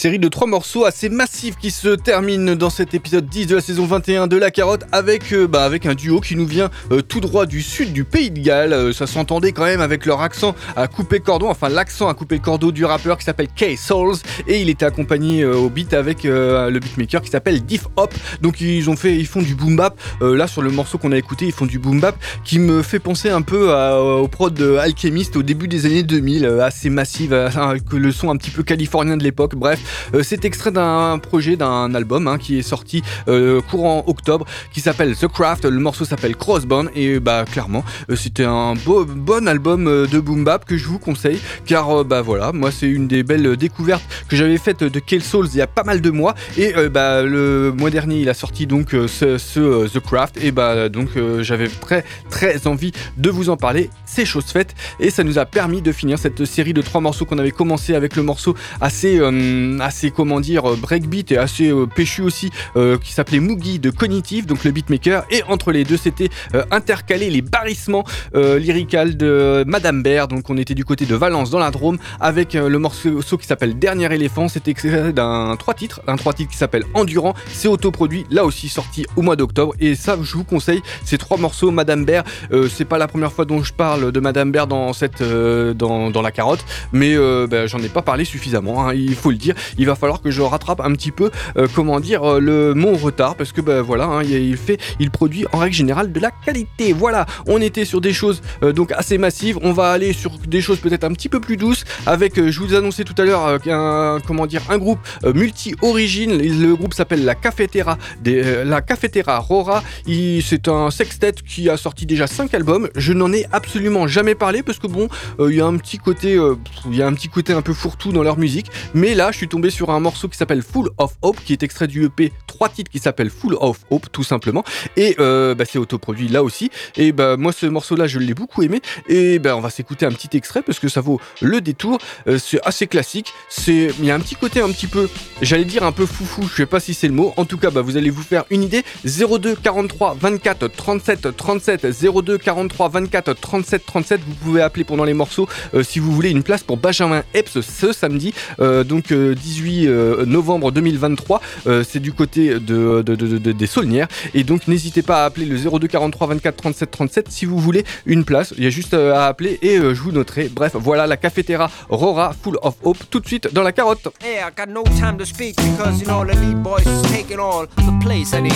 Série 0.00 0.18
de 0.18 0.28
trois 0.28 0.46
morceaux 0.46 0.86
assez 0.86 1.10
massifs 1.10 1.58
qui 1.58 1.70
se 1.70 1.90
termine 1.90 2.54
dans 2.54 2.70
cet 2.70 2.94
épisode 2.94 3.26
10 3.28 3.48
de 3.48 3.56
la 3.56 3.60
saison 3.60 3.84
21 3.84 4.28
de 4.28 4.38
La 4.38 4.50
Carotte 4.50 4.84
avec, 4.92 5.30
euh, 5.34 5.46
bah, 5.46 5.62
avec 5.62 5.84
un 5.84 5.92
duo 5.92 6.22
qui 6.22 6.36
nous 6.36 6.46
vient 6.46 6.70
euh, 6.90 7.02
tout 7.02 7.20
droit 7.20 7.44
du 7.44 7.60
sud 7.60 7.92
du 7.92 8.04
pays 8.04 8.30
de 8.30 8.40
Galles. 8.40 8.72
Euh, 8.72 8.94
ça 8.94 9.06
s'entendait 9.06 9.52
quand 9.52 9.64
même 9.64 9.82
avec 9.82 10.06
leur 10.06 10.22
accent 10.22 10.54
à 10.74 10.88
couper 10.88 11.20
cordon, 11.20 11.50
enfin 11.50 11.68
l'accent 11.68 12.08
à 12.08 12.14
couper 12.14 12.38
cordon 12.38 12.70
du 12.70 12.86
rappeur 12.86 13.18
qui 13.18 13.26
s'appelle 13.26 13.48
K 13.48 13.76
Souls 13.76 14.16
et 14.48 14.62
il 14.62 14.70
était 14.70 14.86
accompagné 14.86 15.44
au 15.44 15.68
beat 15.68 15.92
avec 15.92 16.22
le 16.24 16.78
beatmaker 16.78 17.20
qui 17.20 17.28
s'appelle 17.28 17.60
Diff 17.60 17.86
Hop. 17.96 18.14
Donc 18.40 18.62
ils 18.62 18.88
ont 18.88 18.96
fait, 18.96 19.14
ils 19.14 19.26
font 19.26 19.42
du 19.42 19.54
boom 19.54 19.76
bap. 19.76 20.00
là 20.22 20.46
sur 20.46 20.62
le 20.62 20.70
morceau 20.70 20.96
qu'on 20.96 21.12
a 21.12 21.18
écouté, 21.18 21.44
ils 21.44 21.52
font 21.52 21.66
du 21.66 21.78
boom 21.78 22.00
bap 22.00 22.16
qui 22.42 22.58
me 22.58 22.82
fait 22.82 23.00
penser 23.00 23.28
un 23.28 23.42
peu 23.42 23.74
à, 23.74 24.00
au 24.00 24.28
prod 24.28 24.54
de 24.54 24.76
Alchemist 24.76 25.36
au 25.36 25.42
début 25.42 25.68
des 25.68 25.84
années 25.84 26.04
2000, 26.04 26.46
assez 26.46 26.88
massive, 26.88 27.34
le 27.92 28.12
son 28.12 28.30
un 28.30 28.36
petit 28.38 28.50
peu 28.50 28.62
californien 28.62 29.18
de 29.18 29.24
l'époque. 29.24 29.54
Bref, 29.56 29.89
c'est 30.22 30.44
extrait 30.44 30.70
d'un 30.70 31.18
projet, 31.18 31.56
d'un 31.56 31.94
album 31.94 32.28
hein, 32.28 32.38
qui 32.38 32.58
est 32.58 32.62
sorti 32.62 33.02
euh, 33.28 33.60
courant 33.60 34.04
octobre, 34.06 34.46
qui 34.72 34.80
s'appelle 34.80 35.16
The 35.16 35.28
Craft. 35.28 35.64
Le 35.64 35.78
morceau 35.78 36.04
s'appelle 36.04 36.36
Crossbone 36.36 36.90
et 36.94 37.20
bah 37.20 37.44
clairement, 37.50 37.84
euh, 38.10 38.16
c'était 38.16 38.44
un 38.44 38.74
bon 38.74 39.48
album 39.48 39.86
euh, 39.86 40.06
de 40.06 40.18
boom 40.18 40.44
bap 40.44 40.64
que 40.64 40.76
je 40.76 40.86
vous 40.86 40.98
conseille, 40.98 41.40
car 41.66 41.90
euh, 41.90 42.04
bah 42.04 42.22
voilà, 42.22 42.52
moi 42.52 42.70
c'est 42.70 42.88
une 42.88 43.08
des 43.08 43.22
belles 43.22 43.56
découvertes 43.56 44.02
que 44.28 44.36
j'avais 44.36 44.58
faites 44.58 44.84
de 44.84 45.00
Kill 45.00 45.22
Souls 45.22 45.48
il 45.52 45.58
y 45.58 45.62
a 45.62 45.66
pas 45.66 45.84
mal 45.84 46.00
de 46.00 46.10
mois 46.10 46.34
et 46.56 46.76
euh, 46.76 46.88
bah 46.88 47.22
le 47.22 47.72
mois 47.72 47.90
dernier 47.90 48.20
il 48.20 48.28
a 48.28 48.34
sorti 48.34 48.66
donc 48.66 48.94
euh, 48.94 49.08
ce, 49.08 49.38
euh, 49.58 49.88
The 49.88 50.00
Craft 50.00 50.38
et 50.42 50.52
bah 50.52 50.88
donc 50.88 51.10
euh, 51.16 51.42
j'avais 51.42 51.68
très 51.68 52.04
très 52.30 52.66
envie 52.66 52.92
de 53.16 53.30
vous 53.30 53.50
en 53.50 53.56
parler. 53.56 53.90
C'est 54.04 54.24
chose 54.24 54.46
faite 54.46 54.74
et 54.98 55.10
ça 55.10 55.24
nous 55.24 55.38
a 55.38 55.46
permis 55.46 55.82
de 55.82 55.92
finir 55.92 56.18
cette 56.18 56.44
série 56.44 56.72
de 56.72 56.82
trois 56.82 57.00
morceaux 57.00 57.24
qu'on 57.24 57.38
avait 57.38 57.50
commencé 57.50 57.94
avec 57.94 58.16
le 58.16 58.22
morceau 58.22 58.54
assez 58.80 59.18
euh, 59.18 59.79
assez 59.80 60.10
comment 60.10 60.40
dire 60.40 60.76
breakbeat 60.76 61.32
et 61.32 61.38
assez 61.38 61.70
euh, 61.70 61.86
péchu 61.86 62.22
aussi 62.22 62.50
euh, 62.76 62.98
qui 62.98 63.12
s'appelait 63.12 63.40
Moogie 63.40 63.78
de 63.78 63.90
Cognitive. 63.90 64.46
Donc 64.46 64.64
le 64.64 64.70
beatmaker. 64.70 65.24
Et 65.30 65.42
entre 65.48 65.72
les 65.72 65.84
deux 65.84 65.96
c'était 65.96 66.30
euh, 66.54 66.64
intercalé 66.70 67.30
les 67.30 67.42
barrissements 67.42 68.04
euh, 68.34 68.58
lyrical 68.58 69.16
de 69.16 69.64
Madame 69.66 70.02
Bear. 70.02 70.28
Donc 70.28 70.50
on 70.50 70.56
était 70.56 70.74
du 70.74 70.84
côté 70.84 71.06
de 71.06 71.14
Valence 71.14 71.50
dans 71.50 71.58
la 71.58 71.70
Drôme 71.70 71.98
avec 72.20 72.54
euh, 72.54 72.68
le 72.68 72.78
morceau 72.78 73.38
qui 73.38 73.46
s'appelle 73.46 73.78
Dernier 73.78 74.12
éléphant. 74.14 74.48
C'était 74.48 74.74
d'un 75.12 75.56
trois 75.58 75.74
titres 75.74 76.00
un 76.06 76.16
trois 76.16 76.32
titres 76.32 76.50
qui 76.50 76.56
s'appelle 76.56 76.84
Endurant. 76.94 77.34
C'est 77.48 77.68
autoproduit 77.68 78.24
là 78.30 78.44
aussi 78.44 78.68
sorti 78.68 79.06
au 79.16 79.22
mois 79.22 79.36
d'octobre. 79.36 79.74
Et 79.80 79.94
ça 79.94 80.16
je 80.22 80.36
vous 80.36 80.44
conseille 80.44 80.82
ces 81.04 81.18
trois 81.18 81.36
morceaux 81.36 81.70
Madame 81.70 82.04
Bear. 82.04 82.24
Euh, 82.52 82.68
c'est 82.68 82.84
pas 82.84 82.98
la 82.98 83.08
première 83.08 83.32
fois 83.32 83.44
dont 83.44 83.62
je 83.62 83.72
parle 83.72 84.12
de 84.12 84.20
Madame 84.20 84.52
Bear 84.52 84.66
dans 84.66 84.92
cette 84.92 85.20
euh, 85.20 85.74
dans, 85.74 86.22
la 86.22 86.32
carotte. 86.32 86.64
Mais 86.92 87.14
euh, 87.14 87.46
ben, 87.48 87.66
j'en 87.66 87.78
ai 87.78 87.88
pas 87.88 88.02
parlé 88.02 88.24
suffisamment 88.24 88.86
hein, 88.86 88.94
il 88.94 89.14
faut 89.14 89.30
le 89.30 89.36
dire 89.36 89.54
il 89.78 89.86
va 89.86 89.94
falloir 89.94 90.20
que 90.20 90.30
je 90.30 90.42
rattrape 90.42 90.80
un 90.80 90.92
petit 90.92 91.10
peu 91.10 91.30
euh, 91.56 91.66
comment 91.74 92.00
dire 92.00 92.24
euh, 92.24 92.40
le 92.40 92.74
mon 92.74 92.96
retard 92.96 93.36
parce 93.36 93.52
que 93.52 93.60
ben 93.60 93.80
voilà 93.80 94.04
hein, 94.04 94.22
il, 94.22 94.56
fait 94.56 94.78
il 94.98 95.10
produit 95.10 95.46
en 95.52 95.58
règle 95.58 95.74
générale 95.74 96.12
de 96.12 96.20
la 96.20 96.30
qualité. 96.30 96.92
Voilà 96.92 97.26
on 97.46 97.60
était 97.60 97.84
sur 97.84 98.00
des 98.00 98.12
choses 98.12 98.42
euh, 98.62 98.72
donc 98.72 98.92
assez 98.92 99.18
massives. 99.18 99.58
On 99.62 99.72
va 99.72 99.90
aller 99.90 100.12
sur 100.12 100.38
des 100.38 100.60
choses 100.60 100.78
peut-être 100.78 101.04
un 101.04 101.12
petit 101.12 101.28
peu 101.28 101.40
plus 101.40 101.56
douces. 101.56 101.84
Avec 102.06 102.36
je 102.36 102.60
vous 102.60 102.74
annonçais 102.74 103.04
tout 103.04 103.14
à 103.18 103.24
l'heure 103.24 103.58
un 103.66 104.18
comment 104.26 104.46
dire 104.46 104.62
un 104.70 104.78
groupe 104.78 104.98
euh, 105.24 105.32
multi 105.32 105.74
origine 105.82 106.38
le 106.38 106.74
groupe 106.74 106.94
s'appelle 106.94 107.24
la 107.24 107.34
Cafetera 107.34 107.96
la 108.24 109.38
Rora. 109.38 109.82
C'est 110.06 110.68
un 110.68 110.90
sextet 110.90 111.32
qui 111.46 111.68
a 111.70 111.76
sorti 111.76 112.06
déjà 112.06 112.26
5 112.26 112.52
albums. 112.54 112.88
Je 112.96 113.12
n'en 113.12 113.32
ai 113.32 113.46
absolument 113.52 114.06
jamais 114.06 114.34
parlé 114.34 114.62
parce 114.62 114.78
que 114.78 114.86
bon 114.86 115.08
il 115.40 115.54
y 115.54 115.60
a 115.60 115.66
un 115.66 115.76
petit 115.76 115.98
côté 115.98 116.38
il 116.86 116.96
y 116.96 117.02
a 117.02 117.06
un 117.06 117.14
petit 117.14 117.28
côté 117.28 117.52
un 117.52 117.62
peu 117.62 117.72
fourre-tout 117.72 118.12
dans 118.12 118.22
leur 118.22 118.38
musique. 118.38 118.70
Mais 118.94 119.14
là 119.14 119.30
je 119.32 119.36
suis 119.36 119.48
tombé 119.48 119.59
sur 119.68 119.90
un 119.90 120.00
morceau 120.00 120.28
qui 120.28 120.38
s'appelle 120.38 120.62
Full 120.62 120.88
of 120.96 121.12
Hope 121.20 121.38
qui 121.44 121.52
est 121.52 121.62
extrait 121.62 121.86
du 121.86 122.06
EP 122.06 122.32
trois 122.46 122.68
titres 122.68 122.90
qui 122.90 122.98
s'appellent 122.98 123.30
Full 123.30 123.56
of 123.60 123.78
Hope 123.90 124.06
tout 124.12 124.22
simplement. 124.22 124.64
Et 124.96 125.16
euh, 125.18 125.54
bah, 125.54 125.64
c'est 125.68 125.78
autoproduit 125.78 126.28
là 126.28 126.42
aussi. 126.42 126.70
Et 126.96 127.12
bah 127.12 127.36
moi 127.36 127.52
ce 127.52 127.66
morceau 127.66 127.96
là 127.96 128.06
je 128.06 128.18
l'ai 128.18 128.34
beaucoup 128.34 128.62
aimé. 128.62 128.80
Et 129.08 129.38
ben 129.38 129.54
on 129.54 129.60
va 129.60 129.70
s'écouter 129.70 130.06
un 130.06 130.12
petit 130.12 130.36
extrait 130.36 130.62
parce 130.62 130.78
que 130.78 130.88
ça 130.88 131.00
vaut 131.00 131.20
le 131.42 131.60
détour. 131.60 131.98
Euh, 132.26 132.38
c'est 132.38 132.60
assez 132.64 132.86
classique. 132.86 133.32
C'est 133.48 133.90
il 133.98 134.04
y 134.04 134.10
a 134.10 134.14
un 134.14 134.20
petit 134.20 134.36
côté 134.36 134.60
un 134.60 134.70
petit 134.70 134.86
peu 134.86 135.08
j'allais 135.42 135.64
dire 135.64 135.82
un 135.82 135.92
peu 135.92 136.06
foufou 136.06 136.48
je 136.48 136.54
sais 136.54 136.66
pas 136.66 136.80
si 136.80 136.94
c'est 136.94 137.08
le 137.08 137.14
mot. 137.14 137.34
En 137.36 137.44
tout 137.44 137.58
cas 137.58 137.70
bah, 137.70 137.82
vous 137.82 137.96
allez 137.96 138.10
vous 138.10 138.22
faire 138.22 138.44
une 138.50 138.62
idée. 138.62 138.84
02 139.04 139.56
43 139.56 140.16
24 140.20 140.68
37 140.68 141.36
37 141.36 141.86
02 141.86 142.38
43 142.38 142.88
24 142.88 143.32
37 143.34 143.86
37 143.86 144.20
vous 144.26 144.34
pouvez 144.34 144.62
appeler 144.62 144.84
pendant 144.84 145.04
les 145.04 145.14
morceaux 145.14 145.48
euh, 145.74 145.82
si 145.82 145.98
vous 145.98 146.12
voulez 146.12 146.30
une 146.30 146.42
place 146.42 146.62
pour 146.62 146.76
Benjamin 146.76 147.22
Epps 147.34 147.60
ce 147.60 147.92
samedi. 147.92 148.32
Donc 148.58 149.12
euh, 149.12 149.34
18 149.50 149.86
euh, 149.88 150.24
novembre 150.26 150.70
2023 150.70 151.40
Euh, 151.66 151.84
c'est 151.88 152.00
du 152.00 152.12
côté 152.12 152.54
de, 152.54 153.02
de- 153.02 153.14
de- 153.16 153.38
de- 153.38 153.52
des 153.52 153.66
Saulnières 153.66 154.08
et 154.34 154.44
donc 154.44 154.68
n'hésitez 154.68 155.02
pas 155.02 155.22
à 155.22 155.24
appeler 155.26 155.46
le 155.46 155.56
02 155.58 155.88
43 155.88 156.26
24 156.28 156.56
37 156.56 156.90
37 156.90 157.26
si 157.30 157.44
vous 157.44 157.58
voulez 157.58 157.84
une 158.06 158.24
place 158.24 158.54
il 158.56 158.64
y 158.64 158.66
a 158.66 158.70
juste 158.70 158.94
euh, 158.94 159.14
à 159.14 159.26
appeler 159.26 159.58
et 159.62 159.76
je 159.76 160.00
vous 160.02 160.12
noterai 160.12 160.48
bref 160.48 160.72
voilà 160.74 161.06
la 161.06 161.16
cafetera 161.16 161.70
Rora 161.88 162.32
Full 162.42 162.58
of 162.62 162.74
Hope 162.84 162.98
tout 163.10 163.20
de 163.20 163.26
suite 163.26 163.52
dans 163.52 163.62
la 163.62 163.72
carotte 163.72 164.08
Hey, 164.22 164.38
I 164.38 164.50
got 164.56 164.72
no 164.72 164.82
time 164.98 165.16
to 165.18 165.24
speak 165.24 165.56
because 165.56 166.00
you 166.00 166.06
know 166.06 166.24
the 166.24 166.36
boys 166.62 166.84
taking 167.12 167.38
all 167.38 167.66
the 167.66 168.04
place. 168.04 168.32
I 168.34 168.40
need. 168.42 168.52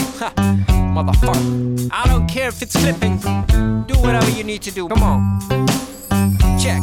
I 1.92 2.04
don't 2.08 2.26
care 2.28 2.48
if 2.48 2.62
it's 2.62 2.76
flipping. 2.78 3.18
Do 3.86 3.94
whatever 4.02 4.30
you 4.30 4.44
need 4.44 4.62
to 4.62 4.70
do. 4.70 4.86
Come 4.88 5.02
on. 5.02 5.63
Check. 6.64 6.80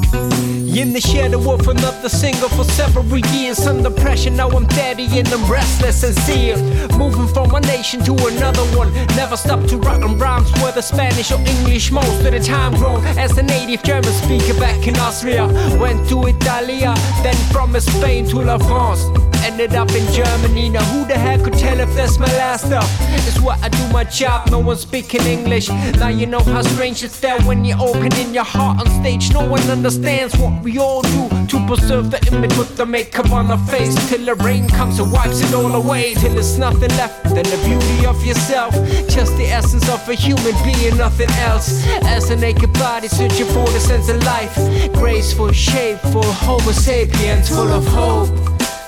In 0.77 0.93
the 0.93 1.01
shadow 1.01 1.39
of 1.51 1.67
another 1.67 2.07
single 2.07 2.49
for 2.49 2.63
several 2.63 3.17
years. 3.33 3.65
Under 3.65 3.89
pressure, 3.89 4.29
now 4.29 4.47
I'm 4.47 4.69
steady 4.69 5.07
and 5.17 5.27
I'm 5.29 5.51
restless 5.51 6.03
and 6.03 6.15
seared. 6.15 6.59
Moving 6.99 7.27
from 7.27 7.49
one 7.49 7.63
nation 7.63 7.99
to 8.03 8.13
another 8.13 8.61
one. 8.77 8.93
Never 9.17 9.35
stop 9.35 9.65
to 9.69 9.77
rock 9.77 10.03
and 10.03 10.21
rhymes 10.21 10.51
Whether 10.61 10.83
Spanish 10.83 11.31
or 11.31 11.39
English. 11.39 11.91
Most 11.91 12.23
of 12.23 12.31
the 12.31 12.39
time 12.39 12.75
Grown 12.75 13.03
as 13.17 13.35
a 13.39 13.41
native 13.41 13.81
German 13.81 14.13
speaker 14.13 14.53
back 14.59 14.87
in 14.87 14.95
Austria. 14.97 15.47
Went 15.79 16.07
to 16.09 16.27
Italia, 16.27 16.93
then 17.23 17.35
from 17.51 17.73
Spain 17.79 18.27
to 18.27 18.37
La 18.39 18.59
France. 18.59 19.03
Ended 19.43 19.73
up 19.73 19.89
in 19.89 20.05
Germany, 20.13 20.69
now 20.69 20.83
who 20.93 21.03
the 21.07 21.15
heck 21.15 21.41
could 21.41 21.53
tell 21.53 21.79
if 21.79 21.91
that's 21.95 22.19
my 22.19 22.27
last 22.37 22.67
stop? 22.67 22.85
It's 23.27 23.39
what 23.39 23.57
I 23.63 23.69
do 23.69 23.87
my 23.91 24.03
job, 24.03 24.51
no 24.51 24.59
one 24.59 24.77
speaking 24.77 25.21
English. 25.21 25.67
Now 25.97 26.09
you 26.09 26.27
know 26.27 26.41
how 26.41 26.61
strange 26.61 27.03
it's 27.03 27.19
that 27.21 27.43
when 27.45 27.65
you're 27.65 27.81
opening 27.81 28.35
your 28.35 28.43
heart 28.43 28.79
on 28.79 28.87
stage. 29.01 29.33
No 29.33 29.49
one 29.49 29.67
understands 29.71 30.37
what 30.37 30.61
we 30.63 30.77
all 30.77 31.01
do 31.01 31.29
To 31.47 31.65
preserve 31.65 32.11
the 32.11 32.19
image 32.31 32.55
with 32.57 32.75
the 32.75 32.85
makeup 32.85 33.31
on 33.31 33.49
our 33.49 33.57
face. 33.67 33.95
Till 34.09 34.25
the 34.25 34.35
rain 34.35 34.67
comes 34.67 34.99
and 34.99 35.11
wipes 35.11 35.39
it 35.41 35.53
all 35.53 35.73
away. 35.73 36.13
Till 36.15 36.33
there's 36.33 36.57
nothing 36.57 36.91
left 37.01 37.23
than 37.23 37.45
the 37.53 37.59
beauty 37.65 38.05
of 38.05 38.23
yourself. 38.25 38.73
Just 39.09 39.35
the 39.37 39.47
essence 39.59 39.87
of 39.89 40.07
a 40.09 40.13
human 40.13 40.55
being, 40.63 40.95
nothing 40.97 41.31
else. 41.49 41.85
As 42.15 42.29
a 42.29 42.35
naked 42.35 42.73
body 42.73 43.07
searching 43.07 43.47
for 43.47 43.67
the 43.75 43.79
sense 43.79 44.09
of 44.09 44.23
life. 44.23 44.55
Graceful, 44.93 45.51
shapeful, 45.51 46.23
homo 46.23 46.71
sapiens 46.71 47.49
full 47.49 47.71
of 47.79 47.85
hope. 47.87 48.29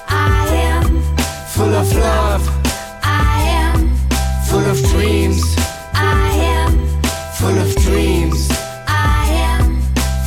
I 0.08 0.48
am 0.72 1.02
Full 1.56 1.74
of 1.76 1.88
love, 1.96 2.44
I 3.04 3.36
am 3.62 3.78
full 4.48 4.66
of 4.74 4.78
dreams. 4.92 5.44
I 5.94 6.32
am 6.58 6.72
Full 7.40 7.58
of 7.66 7.76
dreams, 7.86 8.13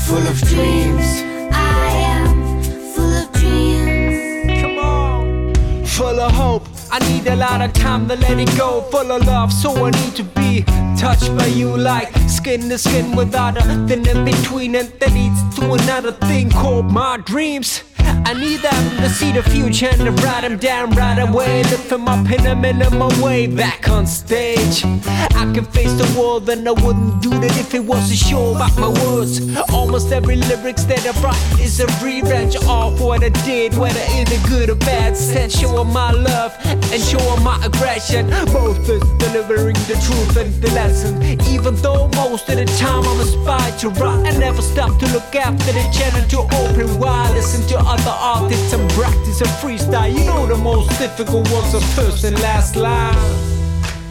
full 0.06 0.26
of 0.28 0.40
dreams 0.42 1.22
I 1.52 1.88
am 2.14 2.62
full 2.94 3.12
of 3.22 3.32
dreams 3.32 4.60
Come 4.60 4.78
on. 4.78 5.84
Full 5.84 6.20
of 6.20 6.32
hope. 6.32 6.62
I 6.92 6.98
need 7.10 7.26
a 7.26 7.34
lot 7.34 7.60
of 7.60 7.72
time 7.72 8.06
to 8.08 8.14
let 8.16 8.38
it 8.38 8.56
go. 8.56 8.82
Full 8.92 9.10
of 9.10 9.26
love, 9.26 9.52
so 9.52 9.84
I 9.84 9.90
need 9.90 10.14
to 10.14 10.22
be 10.22 10.62
touched 10.96 11.36
by 11.36 11.46
you 11.46 11.76
like 11.76 12.14
skin 12.28 12.68
to 12.68 12.78
skin 12.78 13.16
without 13.16 13.56
a 13.56 13.62
thin 13.88 14.06
in 14.06 14.24
between. 14.24 14.76
And 14.76 14.88
that 15.00 15.12
leads 15.12 15.56
to 15.56 15.72
another 15.72 16.12
thing 16.12 16.50
called 16.50 16.86
my 16.92 17.16
dreams. 17.16 17.82
I 18.26 18.34
need 18.34 18.60
them 18.60 18.96
to 18.98 19.08
see 19.08 19.32
the 19.32 19.42
future 19.42 19.86
and 19.86 20.00
to 20.00 20.10
write 20.22 20.42
them 20.42 20.58
down 20.58 20.90
right 20.90 21.18
away. 21.18 21.62
Lift 21.64 21.88
them 21.88 22.08
up 22.08 22.30
in 22.30 22.46
a 22.46 22.54
minimum 22.56 23.20
way 23.20 23.46
back 23.46 23.88
on 23.88 24.06
stage. 24.06 24.84
I 24.84 25.50
can 25.54 25.64
face 25.64 25.92
the 25.94 26.08
world 26.18 26.48
and 26.48 26.66
I 26.68 26.72
wouldn't 26.72 27.22
do 27.22 27.30
that 27.30 27.56
if 27.58 27.74
it 27.74 27.84
wasn't 27.84 28.18
sure 28.18 28.54
about 28.56 28.76
my 28.78 28.88
words. 29.04 29.40
Almost 29.72 30.12
every 30.12 30.36
lyrics 30.36 30.84
that 30.84 31.06
I 31.06 31.12
write 31.22 31.60
is 31.60 31.80
a 31.80 31.86
revenge 32.04 32.56
of 32.56 33.00
what 33.00 33.22
I 33.22 33.30
did, 33.44 33.76
whether 33.76 34.04
in 34.18 34.26
a 34.28 34.48
good 34.48 34.70
or 34.70 34.76
bad 34.76 35.16
sense. 35.16 35.58
Showing 35.58 35.92
my 35.92 36.10
love 36.10 36.54
and 36.64 37.00
showing 37.00 37.42
my 37.42 37.56
aggression. 37.64 38.28
Both 38.52 38.88
is 38.88 39.02
delivering 39.18 39.76
the 39.86 39.96
truth 40.04 40.36
and 40.36 40.52
the 40.62 40.70
lesson. 40.72 41.22
Even 41.48 41.74
though 41.76 42.08
most 42.16 42.48
of 42.48 42.56
the 42.56 42.66
time 42.78 43.04
I'm 43.04 43.20
inspired 43.20 43.78
to 43.80 43.88
write, 43.90 44.26
I 44.26 44.38
never 44.38 44.62
stop 44.62 44.98
to 45.00 45.06
look 45.12 45.34
after 45.34 45.72
the 45.72 45.84
channel 45.92 46.26
to 46.30 46.38
open 46.56 46.98
wide. 46.98 47.34
Listen 47.34 47.66
to 47.68 47.78
other 47.96 48.10
artists 48.10 48.72
and 48.72 48.90
practice 48.90 49.40
and 49.40 49.50
freestyle. 49.60 50.12
You 50.12 50.24
know 50.24 50.46
the 50.46 50.56
most 50.56 50.88
difficult 50.98 51.50
was 51.50 51.72
the 51.72 51.80
first 51.96 52.24
and 52.24 52.38
last 52.40 52.76
line. 52.76 53.14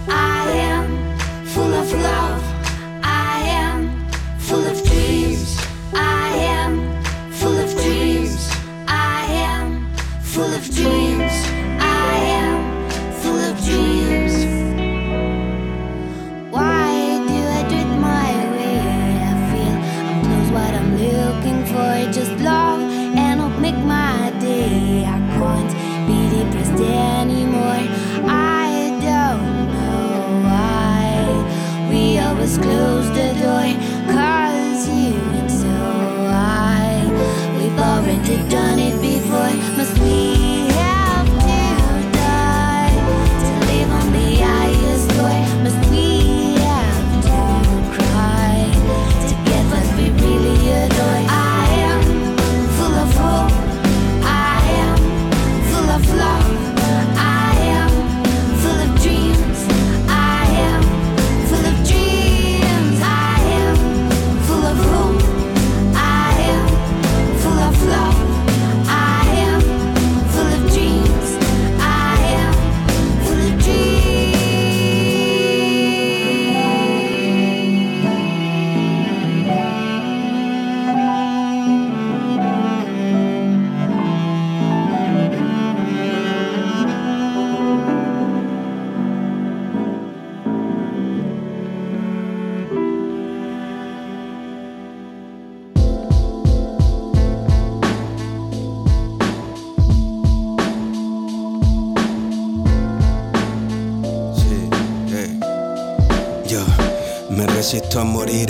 I 0.08 0.52
am 0.52 1.17
full 1.45 1.74
of 1.74 1.91
love 1.93 2.43
I 3.04 3.41
am 3.63 4.10
full 4.39 4.65
of 4.65 4.78
dreams 4.84 5.60
I 5.93 6.28
am 6.58 6.71
full 7.32 7.58
of 7.58 7.71
dreams 7.82 8.50
I 8.88 9.26
am 9.50 9.88
full 10.21 10.54
of 10.54 10.63
dreams 10.76 11.14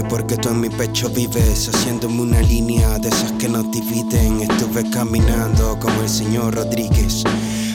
porque 0.04 0.36
tú 0.36 0.50
en 0.50 0.60
mi 0.62 0.70
pecho 0.70 1.10
vives, 1.10 1.70
haciéndome 1.70 2.22
una 2.22 2.42
línea 2.42 3.00
de 3.00 3.08
esas 3.08 3.32
que 3.34 3.48
nos 3.48 3.72
dividen. 3.72 4.42
Estuve 4.42 4.90
caminando 4.90 5.78
como 5.80 6.02
el 6.02 6.10
señor 6.10 6.56
Rodríguez. 6.56 7.24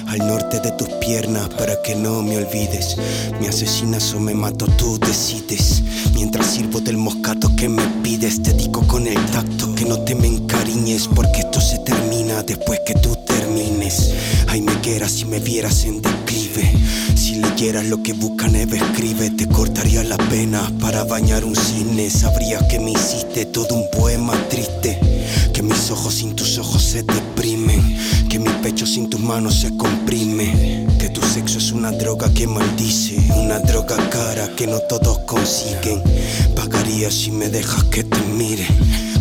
Al 0.09 0.19
norte 0.19 0.59
de 0.61 0.73
tus 0.73 0.89
piernas 1.01 1.49
para 1.51 1.81
que 1.83 1.95
no 1.95 2.23
me 2.23 2.37
olvides. 2.37 2.97
Me 3.41 3.49
asesinas 3.49 4.13
o 4.13 4.21
me 4.21 4.35
mato, 4.35 4.67
tú 4.77 4.99
decides. 4.99 5.83
Mientras 6.15 6.47
sirvo 6.47 6.81
del 6.81 6.97
moscato 6.97 7.49
que 7.57 7.69
me 7.69 7.83
pides, 8.03 8.43
te 8.43 8.53
digo 8.55 8.87
con 8.89 9.07
el 9.07 9.25
tacto 9.27 9.73
que 9.75 9.85
no 9.85 10.01
te 10.01 10.15
me 10.15 10.27
encariñes. 10.27 11.09
Porque 11.09 11.45
después 12.43 12.81
que 12.87 12.95
tú 12.95 13.17
termines. 13.27 14.15
Ay, 14.49 14.61
me 14.63 14.73
quieras 14.81 15.13
si 15.13 15.25
me 15.25 15.39
vieras 15.39 15.85
en 15.85 16.01
declive. 16.01 16.73
Si 17.15 17.37
leyeras 17.37 17.85
lo 17.87 18.03
que 18.03 18.13
Bucaneve 18.13 18.79
escribe, 18.79 19.31
te 19.31 19.47
cortaría 19.47 20.03
la 20.05 20.17
pena 20.17 20.71
para 20.81 21.05
bañar 21.05 21.45
un 21.45 21.55
cine. 21.55 22.11
Sabrías 22.11 22.63
que 22.65 22.81
me 22.81 22.93
hiciste 22.93 23.47
todo 23.47 23.75
un 23.75 23.91
poema 23.91 24.33
triste. 24.49 24.99
Que 25.53 25.63
mis 25.63 25.91
ojos 25.91 26.15
sin 26.15 26.35
tus 26.35 26.59
ojos 26.59 26.83
se 26.83 27.03
deprimen. 27.03 27.81
Que 28.29 28.39
mi 28.39 28.51
pecho 28.63 28.87
sin 28.87 29.11
tus 29.11 29.21
manos 29.21 29.61
se 29.61 29.77
comprime. 29.77 30.87
Que 30.99 31.09
tu 31.11 31.21
sexo 31.23 31.59
es 31.59 31.73
una 31.73 31.91
droga 31.91 32.33
que 32.33 32.47
maldice. 32.47 33.17
Una 33.37 33.59
droga 33.61 33.97
cara 34.11 34.49
que 34.57 34.67
no 34.67 34.79
todos 34.81 35.19
consiguen. 35.21 36.03
Pagaría 36.55 37.11
si 37.11 37.31
me 37.31 37.49
dejas 37.49 37.85
que 37.85 38.05
te 38.05 38.21
mire. 38.37 38.67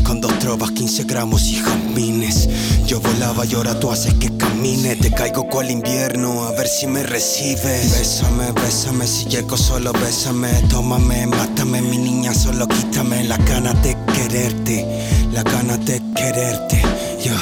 Con 0.09 0.21
dos 0.21 0.39
trovas, 0.39 0.71
15 0.71 1.03
gramos 1.03 1.43
y 1.49 1.57
jazmines. 1.57 2.49
Yo 2.87 2.99
volaba 2.99 3.45
y 3.45 3.53
ahora 3.53 3.79
tú 3.79 3.91
haces 3.91 4.15
que 4.15 4.35
camine. 4.37 4.95
Te 4.95 5.11
caigo 5.11 5.47
cual 5.47 5.69
invierno, 5.69 6.45
a 6.45 6.51
ver 6.53 6.67
si 6.67 6.87
me 6.87 7.03
recibes. 7.03 7.91
Bésame, 7.91 8.51
bésame, 8.53 9.05
si 9.05 9.25
llego 9.25 9.55
solo 9.55 9.93
bésame. 9.93 10.49
Tómame, 10.67 11.27
mátame, 11.27 11.83
mi 11.83 11.99
niña, 11.99 12.33
solo 12.33 12.67
quítame 12.67 13.23
la 13.25 13.37
gana 13.37 13.71
de 13.83 13.95
quererte. 14.11 14.83
La 15.31 15.43
gana 15.43 15.77
de 15.77 16.01
quererte. 16.15 16.81
Ya, 17.23 17.37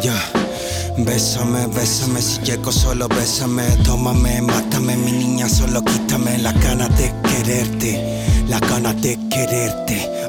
ya. 0.00 0.14
Bésame, 0.98 1.66
bésame, 1.66 2.22
si 2.22 2.38
llego 2.42 2.70
solo 2.70 3.08
bésame. 3.08 3.64
Tómame, 3.82 4.42
mátame, 4.42 4.96
mi 4.96 5.10
niña, 5.10 5.48
solo 5.48 5.82
quítame 5.82 6.38
la 6.38 6.52
gana 6.52 6.88
de 6.90 7.12
quererte. 7.24 8.24
La 8.46 8.60
gana 8.60 8.94
de 8.94 9.18
quererte. 9.28 10.21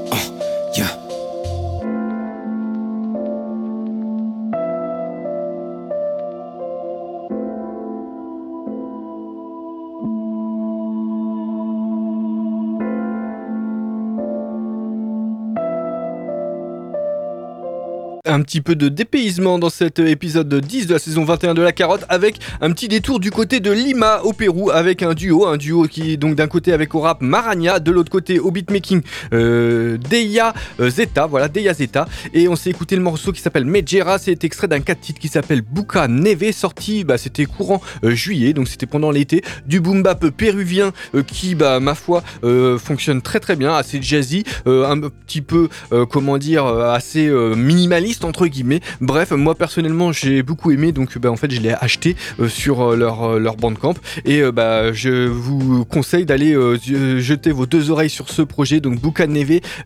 Un 18.33 18.41
petit 18.41 18.61
peu 18.61 18.75
de 18.75 18.89
dépaysement 18.89 19.59
dans 19.59 19.69
cet 19.69 19.99
épisode 19.99 20.51
10 20.53 20.87
de 20.87 20.93
la 20.93 20.99
saison 20.99 21.23
21 21.23 21.53
de 21.53 21.61
la 21.61 21.71
carotte 21.71 22.03
avec 22.09 22.39
un 22.61 22.71
petit 22.71 22.87
détour 22.87 23.19
du 23.19 23.29
côté 23.29 23.59
de 23.59 23.71
Lima 23.71 24.21
au 24.23 24.33
Pérou 24.33 24.71
avec 24.71 25.03
un 25.03 25.13
duo, 25.13 25.45
un 25.45 25.57
duo 25.57 25.83
qui 25.83 26.13
est 26.13 26.17
donc 26.17 26.33
d'un 26.33 26.47
côté 26.47 26.73
avec 26.73 26.95
au 26.95 27.01
rap 27.01 27.21
Marania, 27.21 27.79
de 27.79 27.91
l'autre 27.91 28.09
côté 28.09 28.39
au 28.39 28.49
beatmaking 28.49 29.03
euh, 29.33 29.97
Deia 29.97 30.53
euh, 30.79 30.89
Zeta, 30.89 31.27
voilà 31.27 31.47
Deia 31.47 31.75
Zeta. 31.75 32.07
Et 32.33 32.47
on 32.47 32.55
s'est 32.55 32.71
écouté 32.71 32.95
le 32.95 33.03
morceau 33.03 33.31
qui 33.31 33.39
s'appelle 33.39 33.65
Mejera, 33.65 34.17
c'est 34.17 34.43
extrait 34.43 34.67
d'un 34.67 34.79
4 34.79 34.99
titres 34.99 35.19
qui 35.19 35.27
s'appelle 35.27 35.61
Buka 35.61 36.07
Neve 36.07 36.51
sorti 36.53 37.03
bah, 37.03 37.19
c'était 37.19 37.45
courant 37.45 37.81
euh, 38.03 38.15
juillet 38.15 38.53
donc 38.53 38.67
c'était 38.67 38.87
pendant 38.87 39.11
l'été 39.11 39.43
du 39.67 39.79
boom 39.79 40.01
bap 40.01 40.27
péruvien 40.29 40.91
euh, 41.13 41.21
qui 41.21 41.53
bah 41.53 41.79
ma 41.79 41.93
foi 41.93 42.23
fonctionne 42.79 43.21
très 43.21 43.39
très 43.39 43.55
bien, 43.55 43.75
assez 43.75 44.01
jazzy, 44.01 44.43
un 44.65 44.99
petit 44.99 45.41
peu 45.41 45.69
comment 46.09 46.37
dire 46.37 46.65
assez 46.65 47.27
euh, 47.27 47.55
entre 48.23 48.47
guillemets. 48.47 48.81
Bref, 49.01 49.31
moi 49.31 49.55
personnellement 49.55 50.11
j'ai 50.11 50.43
beaucoup 50.43 50.71
aimé 50.71 50.91
donc 50.91 51.17
bah, 51.17 51.31
en 51.31 51.35
fait 51.35 51.51
je 51.51 51.61
l'ai 51.61 51.73
acheté 51.73 52.15
euh, 52.39 52.47
sur 52.47 52.81
euh, 52.81 52.95
leur, 52.95 53.23
euh, 53.23 53.39
leur 53.39 53.55
bandcamp 53.55 53.95
et 54.25 54.41
bah, 54.51 54.93
je 54.93 55.27
vous 55.27 55.85
conseille 55.85 56.25
d'aller 56.25 56.55
jeter 57.19 57.51
vos 57.51 57.65
deux 57.65 57.91
oreilles 57.91 58.09
sur 58.09 58.29
ce 58.29 58.41
projet 58.41 58.79
donc 58.79 59.01
Buka 59.01 59.27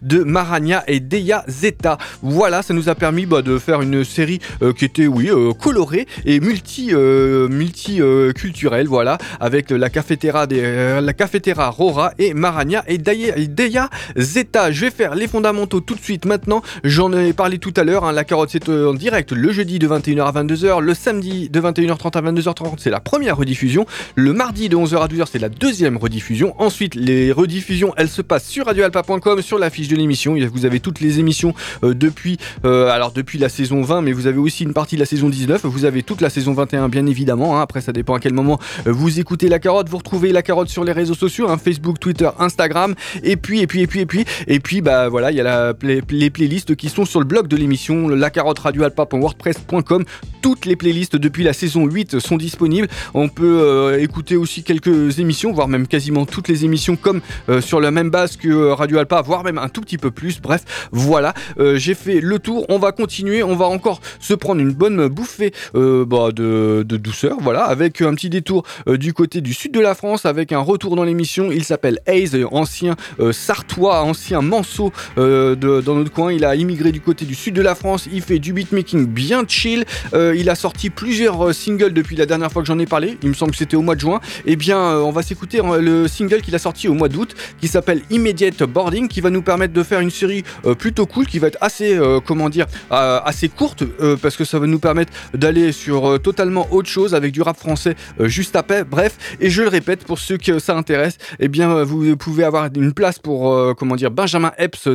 de 0.01 0.23
Marania 0.23 0.83
et 0.87 0.99
Deia 0.99 1.43
Zeta. 1.47 1.97
Voilà, 2.21 2.61
ça 2.61 2.73
nous 2.73 2.89
a 2.89 2.95
permis 2.95 3.25
bah, 3.25 3.41
de 3.41 3.57
faire 3.57 3.81
une 3.81 4.03
série 4.03 4.39
qui 4.77 4.85
était 4.85 5.07
oui 5.07 5.29
colorée 5.59 6.07
et 6.25 6.39
multi 6.39 6.89
euh, 6.93 7.47
multi 7.47 8.01
euh, 8.01 8.31
culturelle 8.31 8.87
voilà 8.87 9.17
avec 9.39 9.69
la 9.69 9.89
cafetera 9.89 10.47
des, 10.47 10.99
la 11.01 11.13
cafetera 11.13 11.69
Rora 11.69 12.13
et 12.17 12.33
Marania 12.33 12.83
et 12.87 12.97
Deia 12.97 13.89
Zeta. 14.17 14.71
Je 14.71 14.81
vais 14.85 14.91
faire 14.91 15.15
les 15.15 15.27
fondamentaux 15.27 15.79
tout 15.79 15.95
de 15.95 16.01
suite 16.01 16.25
maintenant. 16.25 16.61
J'en 16.83 17.11
ai 17.13 17.33
parlé 17.33 17.57
tout 17.57 17.73
à 17.75 17.83
l'heure. 17.83 18.05
hein, 18.05 18.11
la 18.11 18.23
carotte 18.27 18.49
c'est 18.51 18.69
euh, 18.69 18.91
en 18.91 18.93
direct 18.93 19.31
le 19.31 19.51
jeudi 19.51 19.79
de 19.79 19.87
21h 19.87 20.21
à 20.21 20.43
22h, 20.43 20.81
le 20.81 20.93
samedi 20.93 21.49
de 21.49 21.59
21h30 21.59 22.17
à 22.17 22.21
22h30 22.21 22.73
c'est 22.77 22.89
la 22.91 22.99
première 22.99 23.37
rediffusion, 23.37 23.85
le 24.15 24.33
mardi 24.33 24.69
de 24.69 24.75
11h 24.75 24.97
à 24.97 25.07
12h 25.07 25.25
c'est 25.31 25.39
la 25.39 25.49
deuxième 25.49 25.97
rediffusion. 25.97 26.53
Ensuite 26.61 26.93
les 26.93 27.31
rediffusions 27.31 27.93
elles 27.97 28.09
se 28.09 28.21
passent 28.21 28.47
sur 28.47 28.65
radioalpa.com 28.67 29.41
sur 29.41 29.57
la 29.57 29.69
fiche 29.69 29.87
de 29.87 29.95
l'émission. 29.95 30.35
Vous 30.53 30.65
avez 30.65 30.79
toutes 30.79 30.99
les 30.99 31.19
émissions 31.19 31.53
euh, 31.83 31.93
depuis 31.95 32.37
euh, 32.65 32.89
alors 32.89 33.11
depuis 33.11 33.39
la 33.39 33.49
saison 33.49 33.81
20 33.81 34.01
mais 34.01 34.11
vous 34.11 34.27
avez 34.27 34.37
aussi 34.37 34.63
une 34.63 34.73
partie 34.73 34.95
de 34.95 34.99
la 34.99 35.05
saison 35.05 35.29
19. 35.29 35.65
Vous 35.65 35.85
avez 35.85 36.03
toute 36.03 36.21
la 36.21 36.29
saison 36.29 36.53
21 36.53 36.89
bien 36.89 37.05
évidemment. 37.07 37.57
hein. 37.57 37.61
Après 37.61 37.81
ça 37.81 37.93
dépend 37.93 38.15
à 38.15 38.19
quel 38.19 38.33
moment 38.33 38.59
vous 38.85 39.19
écoutez 39.19 39.47
la 39.47 39.59
carotte. 39.59 39.89
Vous 39.89 39.97
retrouvez 39.97 40.31
la 40.31 40.41
carotte 40.41 40.69
sur 40.69 40.83
les 40.83 40.91
réseaux 40.91 41.15
sociaux, 41.15 41.49
hein, 41.49 41.57
Facebook, 41.57 41.99
Twitter, 41.99 42.29
Instagram 42.39 42.93
et 43.23 43.37
puis 43.37 43.61
et 43.61 43.67
puis 43.67 43.81
et 43.81 43.87
puis 43.87 44.01
et 44.01 44.05
puis 44.05 44.25
et 44.47 44.59
puis 44.59 44.81
bah 44.81 45.07
voilà 45.07 45.31
il 45.31 45.37
y 45.37 45.41
a 45.41 45.43
la 45.43 45.73
les 46.09 46.29
playlists 46.29 46.75
qui 46.75 46.89
sont 46.89 47.05
sur 47.05 47.19
le 47.19 47.25
blog 47.25 47.47
de 47.47 47.55
l'émission 47.55 48.09
la 48.17 48.29
carotte 48.29 48.59
radioalpa.wordpress.com 48.59 50.05
toutes 50.47 50.65
les 50.65 50.77
playlists 50.77 51.17
depuis 51.17 51.43
la 51.43 51.51
saison 51.51 51.85
8 51.85 52.19
sont 52.19 52.37
disponibles. 52.37 52.87
On 53.13 53.27
peut 53.27 53.59
euh, 53.61 54.01
écouter 54.01 54.37
aussi 54.37 54.63
quelques 54.63 55.19
émissions 55.19 55.51
voire 55.51 55.67
même 55.67 55.87
quasiment 55.87 56.25
toutes 56.25 56.47
les 56.47 56.63
émissions 56.63 56.95
comme 56.95 57.19
euh, 57.49 57.59
sur 57.59 57.81
la 57.81 57.91
même 57.91 58.09
base 58.09 58.37
que 58.37 58.47
euh, 58.47 58.73
Radio 58.73 58.97
Alpa 58.97 59.21
voire 59.21 59.43
même 59.43 59.57
un 59.57 59.67
tout 59.67 59.81
petit 59.81 59.97
peu 59.97 60.09
plus. 60.09 60.39
Bref 60.39 60.87
voilà. 60.93 61.33
J'ai 61.75 61.95
fait 61.95 62.21
le 62.21 62.39
tour. 62.39 62.65
On 62.69 62.79
va 62.79 62.93
continuer. 62.93 63.43
On 63.43 63.57
va 63.57 63.65
encore 63.65 63.99
se 64.21 64.33
prendre 64.33 64.61
une 64.61 64.71
bonne 64.71 65.07
bouffée 65.09 65.51
bah, 65.73 66.31
de, 66.31 66.83
douceur 66.83 67.37
voilà 67.41 67.63
avec 67.63 68.01
un 68.01 68.13
petit 68.15 68.29
détour 68.29 68.63
du 68.87 69.13
côté 69.13 69.41
du 69.41 69.53
sud 69.53 69.73
de 69.73 69.79
la 69.81 69.95
France 69.95 70.25
avec 70.25 70.53
un 70.53 70.59
retour 70.59 70.95
dans 70.95 71.03
l'émission. 71.03 71.51
Il 71.51 71.65
s'appelle 71.65 71.99
Hayes 72.05 72.45
ancien 72.51 72.95
sartois 73.31 74.01
ancien 74.01 74.41
manceau 74.41 74.93
de- 75.17 75.81
dans 75.81 75.95
notre 75.95 76.11
coin. 76.11 76.31
Il 76.31 76.45
a 76.45 76.55
immigré 76.55 76.91
du 76.91 77.01
côté 77.01 77.25
du 77.25 77.35
sud 77.35 77.55
de 77.55 77.61
la 77.61 77.75
France 77.75 78.06
il 78.11 78.21
fait 78.21 78.39
du 78.39 78.53
beatmaking 78.53 79.05
bien 79.05 79.43
chill. 79.47 79.85
Euh, 80.13 80.35
il 80.35 80.49
a 80.49 80.55
sorti 80.55 80.89
plusieurs 80.89 81.47
euh, 81.47 81.53
singles 81.53 81.93
depuis 81.93 82.15
la 82.15 82.25
dernière 82.25 82.51
fois 82.51 82.61
que 82.61 82.67
j'en 82.67 82.79
ai 82.79 82.85
parlé. 82.85 83.17
Il 83.23 83.29
me 83.29 83.33
semble 83.33 83.51
que 83.51 83.57
c'était 83.57 83.75
au 83.75 83.81
mois 83.81 83.95
de 83.95 83.99
juin. 83.99 84.19
Et 84.45 84.55
bien 84.55 84.77
euh, 84.77 84.99
on 84.99 85.11
va 85.11 85.21
s'écouter 85.21 85.61
le 85.79 86.07
single 86.07 86.41
qu'il 86.41 86.55
a 86.55 86.59
sorti 86.59 86.87
au 86.87 86.93
mois 86.93 87.09
d'août 87.09 87.35
qui 87.59 87.67
s'appelle 87.67 88.01
Immediate 88.09 88.63
Boarding 88.63 89.07
qui 89.07 89.21
va 89.21 89.29
nous 89.29 89.41
permettre 89.41 89.73
de 89.73 89.83
faire 89.83 89.99
une 89.99 90.11
série 90.11 90.43
plutôt 90.77 91.05
cool 91.05 91.25
qui 91.25 91.39
va 91.39 91.47
être 91.47 91.57
assez 91.61 91.99
comment 92.25 92.49
assez 92.89 93.49
courte 93.49 93.83
parce 94.21 94.35
que 94.35 94.45
ça 94.45 94.59
va 94.59 94.67
nous 94.67 94.79
permettre 94.79 95.11
d'aller 95.33 95.71
sur 95.71 96.21
totalement 96.21 96.67
autre 96.71 96.89
chose 96.89 97.15
avec 97.15 97.31
du 97.31 97.41
rap 97.41 97.57
français 97.57 97.95
juste 98.19 98.55
après. 98.55 98.83
Bref 98.83 99.17
et 99.39 99.49
je 99.49 99.61
le 99.61 99.69
répète 99.69 100.03
pour 100.03 100.19
ceux 100.19 100.37
que 100.37 100.59
ça 100.59 100.75
intéresse 100.75 101.17
eh 101.39 101.47
bien 101.47 101.83
vous 101.83 102.15
pouvez 102.17 102.43
avoir 102.43 102.69
une 102.75 102.93
place 102.93 103.19
pour 103.19 103.75
comment 103.75 103.95
dire 103.95 104.11
Benjamin 104.11 104.51
Epps 104.57 104.89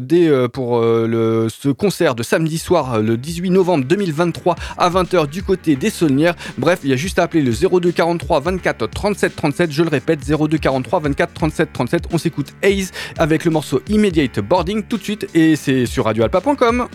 pour 0.53 0.81
ce 0.81 1.71
concert 1.71 2.15
de 2.15 2.23
samedi 2.23 2.59
soir 2.59 3.02
le 3.03 3.17
18 3.17 3.51
novembre 3.51 3.85
2023 3.85 4.57
à 4.79 4.91
20h 4.91 5.29
du 5.29 5.43
côté 5.43 5.77
des 5.77 5.91
Saulnières. 5.91 6.35
Bref 6.59 6.81
il 6.85 6.91
y 6.91 6.93
a 6.93 6.97
juste 6.97 7.19
à 7.19 7.25
appeler 7.25 7.43
le 7.43 7.53
02 7.53 7.93
43 7.93 8.41
24 8.41 8.87
37 8.91 9.37
37 9.37 9.73
je 9.73 9.83
le 9.83 9.89
répète 9.89 10.21
02 10.27 10.59
43 10.59 11.01
24 11.01 11.33
37 11.33 11.73
37 11.73 12.03
on 12.13 12.19
s'écoute 12.19 12.55
Haze 12.63 12.93
avec 13.19 13.45
le 13.45 13.51
morceau 13.51 13.81
Immediate 13.89 14.41
Boarding 14.41 14.83
tout 14.83 14.99
de 14.99 15.03
suite 15.03 15.27
et 15.35 15.57
c'est 15.57 15.87
sur 15.87 16.05
radioalpa.com 16.05 16.89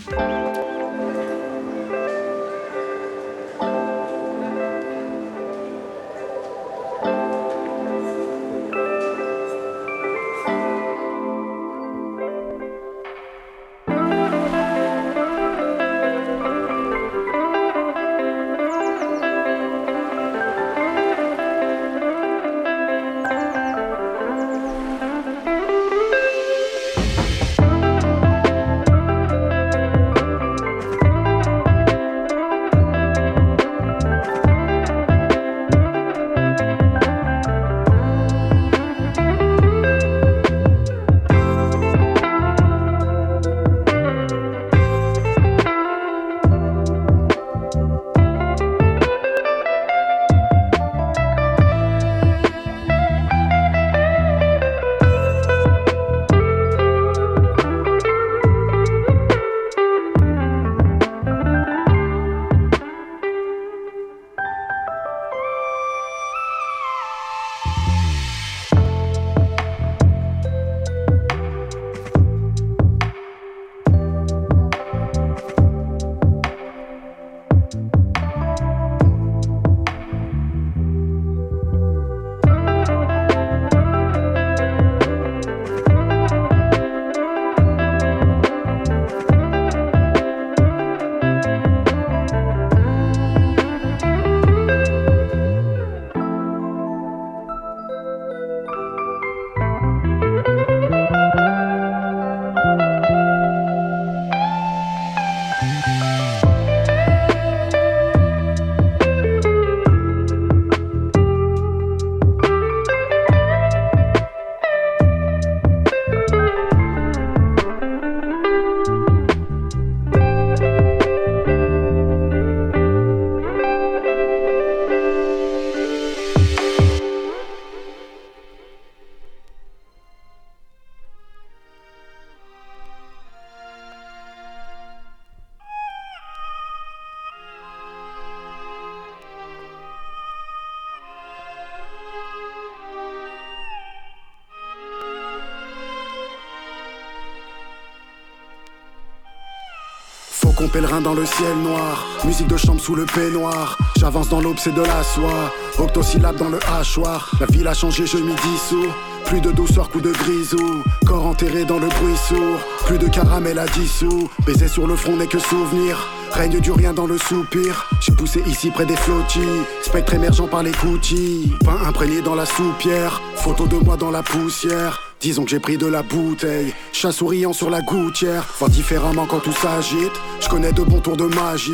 dans 151.00 151.14
le 151.14 151.24
ciel 151.26 151.56
noir. 151.62 152.06
Musique 152.24 152.48
de 152.48 152.56
chambre 152.56 152.80
sous 152.80 152.94
le 152.94 153.04
peignoir. 153.04 153.78
J'avance 153.98 154.28
dans 154.28 154.40
l'aube, 154.40 154.58
c'est 154.58 154.74
de 154.74 154.82
la 154.82 155.02
soie. 155.02 155.52
Octosyllabe 155.78 156.36
dans 156.36 156.48
le 156.48 156.58
hachoir. 156.68 157.30
La 157.40 157.46
ville 157.46 157.66
a 157.66 157.74
changé, 157.74 158.06
je 158.06 158.18
m'y 158.18 158.34
dissous. 158.34 158.86
Plus 159.24 159.40
de 159.40 159.50
douceur, 159.52 159.90
coup 159.90 160.00
de 160.00 160.12
grisou. 160.12 160.82
Corps 161.06 161.26
enterré 161.26 161.64
dans 161.64 161.78
le 161.78 161.88
bruit 161.88 162.16
sourd. 162.28 162.58
Plus 162.86 162.98
de 162.98 163.08
caramel 163.08 163.58
à 163.58 163.66
dissous. 163.66 164.28
Baiser 164.46 164.68
sur 164.68 164.86
le 164.86 164.96
front 164.96 165.16
n'est 165.16 165.26
que 165.26 165.38
souvenir. 165.38 166.08
Règne 166.32 166.60
du 166.60 166.72
rien 166.72 166.92
dans 166.92 167.06
le 167.06 167.18
soupir. 167.18 167.88
J'ai 168.00 168.12
poussé 168.12 168.42
ici 168.46 168.70
près 168.70 168.86
des 168.86 168.96
flottis. 168.96 169.40
Spectre 169.82 170.14
émergent 170.14 170.48
par 170.48 170.62
les 170.62 170.72
coutilles. 170.72 171.52
Pain 171.64 171.78
imprégné 171.86 172.22
dans 172.22 172.34
la 172.34 172.46
soupière. 172.46 173.20
Photo 173.36 173.66
de 173.66 173.76
moi 173.76 173.96
dans 173.96 174.10
la 174.10 174.22
poussière. 174.22 175.07
Disons 175.20 175.42
que 175.42 175.50
j'ai 175.50 175.58
pris 175.58 175.76
de 175.76 175.86
la 175.86 176.02
bouteille, 176.02 176.72
chat 176.92 177.10
souriant 177.10 177.52
sur 177.52 177.70
la 177.70 177.80
gouttière, 177.80 178.46
voir 178.56 178.70
différemment 178.70 179.26
quand 179.26 179.40
tout 179.40 179.52
s'agite. 179.52 180.12
Je 180.40 180.48
connais 180.48 180.72
de 180.72 180.82
bons 180.82 181.00
tours 181.00 181.16
de 181.16 181.24
magie, 181.24 181.72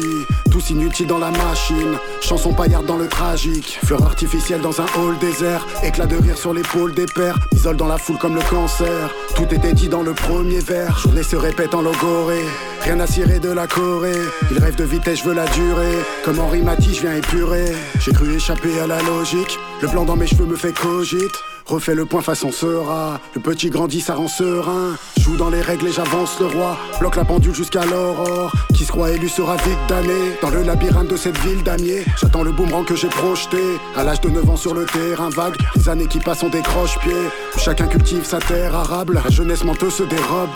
tous 0.51 0.71
inutiles 0.71 1.09
dans 1.09 1.19
la 1.19 1.31
machine. 1.31 1.99
Chanson 2.23 2.55
paillarde 2.55 2.87
dans 2.87 2.97
le 2.97 3.07
tragique, 3.07 3.79
fleur 3.85 4.03
artificielle 4.03 4.63
dans 4.63 4.81
un 4.81 4.87
hall 4.97 5.19
désert, 5.19 5.67
éclat 5.83 6.07
de 6.07 6.17
rire 6.17 6.39
sur 6.39 6.55
l'épaule 6.55 6.95
des 6.95 7.05
pères, 7.05 7.39
isole 7.53 7.77
dans 7.77 7.87
la 7.87 7.99
foule 7.99 8.17
comme 8.17 8.35
le 8.35 8.43
cancer. 8.49 9.11
Tout 9.37 9.55
était 9.55 9.75
dit 9.75 9.89
dans 9.89 10.03
le 10.03 10.15
premier 10.15 10.61
vers, 10.61 10.99
journée 10.99 11.23
se 11.23 11.37
répète 11.37 11.75
en 11.75 11.83
logoré. 11.83 12.41
Rien 12.81 12.99
à 13.01 13.07
cirer 13.07 13.41
de 13.41 13.51
la 13.51 13.67
Corée, 13.67 14.23
il 14.53 14.59
rêve 14.59 14.77
de 14.77 14.85
vitesse, 14.85 15.19
je 15.19 15.25
veux 15.25 15.35
la 15.35 15.47
durée. 15.49 15.99
Comme 16.25 16.39
Henri 16.39 16.63
Matisse, 16.63 16.97
je 16.97 17.01
viens 17.03 17.17
épurer. 17.17 17.73
J'ai 18.01 18.13
cru 18.13 18.35
échapper 18.35 18.81
à 18.81 18.87
la 18.87 19.03
logique, 19.03 19.59
le 19.83 19.89
blanc 19.89 20.05
dans 20.07 20.17
mes 20.17 20.27
cheveux 20.27 20.47
me 20.47 20.57
fait 20.57 20.73
cogite. 20.73 21.35
Refais 21.67 21.95
le 21.95 22.05
point 22.05 22.21
façon 22.21 22.53
sera. 22.53 23.21
Le 23.35 23.41
petit 23.41 23.71
grandit, 23.71 24.03
ça 24.03 24.15
rend 24.15 24.29
serein. 24.29 24.97
Joue 25.19 25.37
dans 25.37 25.49
les 25.49 25.63
règles 25.63 25.89
et 25.89 25.93
j'avance 25.93 26.39
le 26.39 26.47
roi. 26.47 26.77
Bloque 27.01 27.17
la 27.17 27.25
pendule 27.25 27.55
jusqu'à 27.55 27.87
l'aurore. 27.87 28.53
Qui 28.75 28.85
se 28.85 28.93
croit 28.93 29.13
élu 29.13 29.31
sera 29.31 29.57
vite 29.57 29.79
damné. 29.89 30.37
Dans 30.43 30.51
le 30.51 30.63
labyrinthe 30.63 31.09
de 31.09 31.17
cette 31.17 31.39
ville 31.39 31.63
d'Amier. 31.63 32.05
J'attends 32.21 32.43
le 32.43 32.53
boomerang 32.53 32.85
que 32.85 32.95
j'ai 32.95 33.09
projeté. 33.09 33.57
À 33.97 34.05
l'âge 34.05 34.21
de 34.21 34.29
9 34.29 34.51
ans 34.51 34.57
sur 34.57 34.75
le 34.75 34.85
terrain 34.85 35.31
vague. 35.31 35.57
Les 35.77 35.89
années 35.89 36.07
qui 36.07 36.19
passent, 36.19 36.43
on 36.43 36.51
décroche 36.51 36.99
pied. 36.99 37.13
Chacun 37.57 37.87
cultive 37.87 38.25
sa 38.25 38.41
terre 38.41 38.75
arable. 38.75 39.23
La 39.25 39.31
jeunesse 39.31 39.65
menteuse 39.65 39.95
se 39.95 40.03
dérobe. 40.03 40.51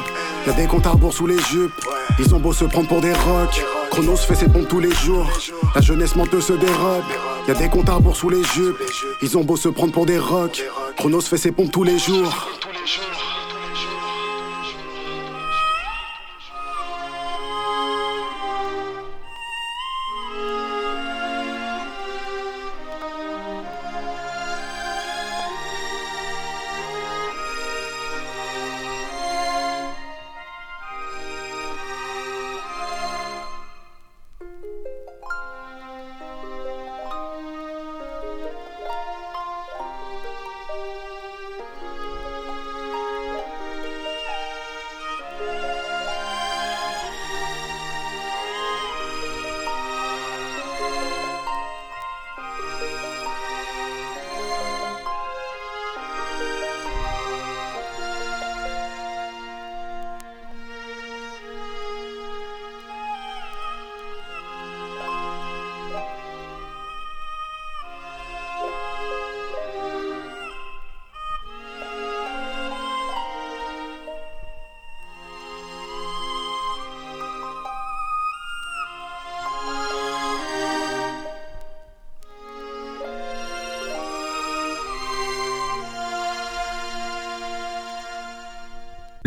Y'a 0.46 0.52
des 0.52 0.66
comptes 0.66 0.86
à 0.86 0.90
rebours 0.90 1.14
sous 1.14 1.26
les 1.26 1.40
jupes. 1.40 1.72
Ils 2.18 2.34
ont 2.34 2.40
beau 2.40 2.52
se 2.52 2.66
prendre 2.66 2.88
pour 2.88 3.00
des 3.00 3.14
rocs. 3.14 3.64
Chronos 3.90 4.16
fait 4.16 4.34
ses 4.34 4.48
pompes 4.48 4.68
tous 4.68 4.80
les 4.80 4.92
jours. 4.92 5.26
La 5.74 5.80
jeunesse 5.80 6.16
menteuse 6.16 6.44
se 6.44 6.52
dérobe. 6.52 7.04
Y'a 7.48 7.54
des 7.54 7.70
comptes 7.70 7.88
à 7.88 7.94
rebours 7.94 8.16
sous 8.16 8.28
les 8.28 8.44
jupes. 8.44 8.76
Ils 9.22 9.38
ont 9.38 9.44
beau 9.44 9.56
se 9.56 9.70
prendre 9.70 9.92
pour 9.92 10.04
des 10.04 10.18
rocs. 10.18 10.62
Chronos 10.98 11.20
fait 11.20 11.38
ses 11.38 11.52
pompes 11.52 11.70
tous 11.70 11.84
les 11.84 11.96
jours. 11.96 12.48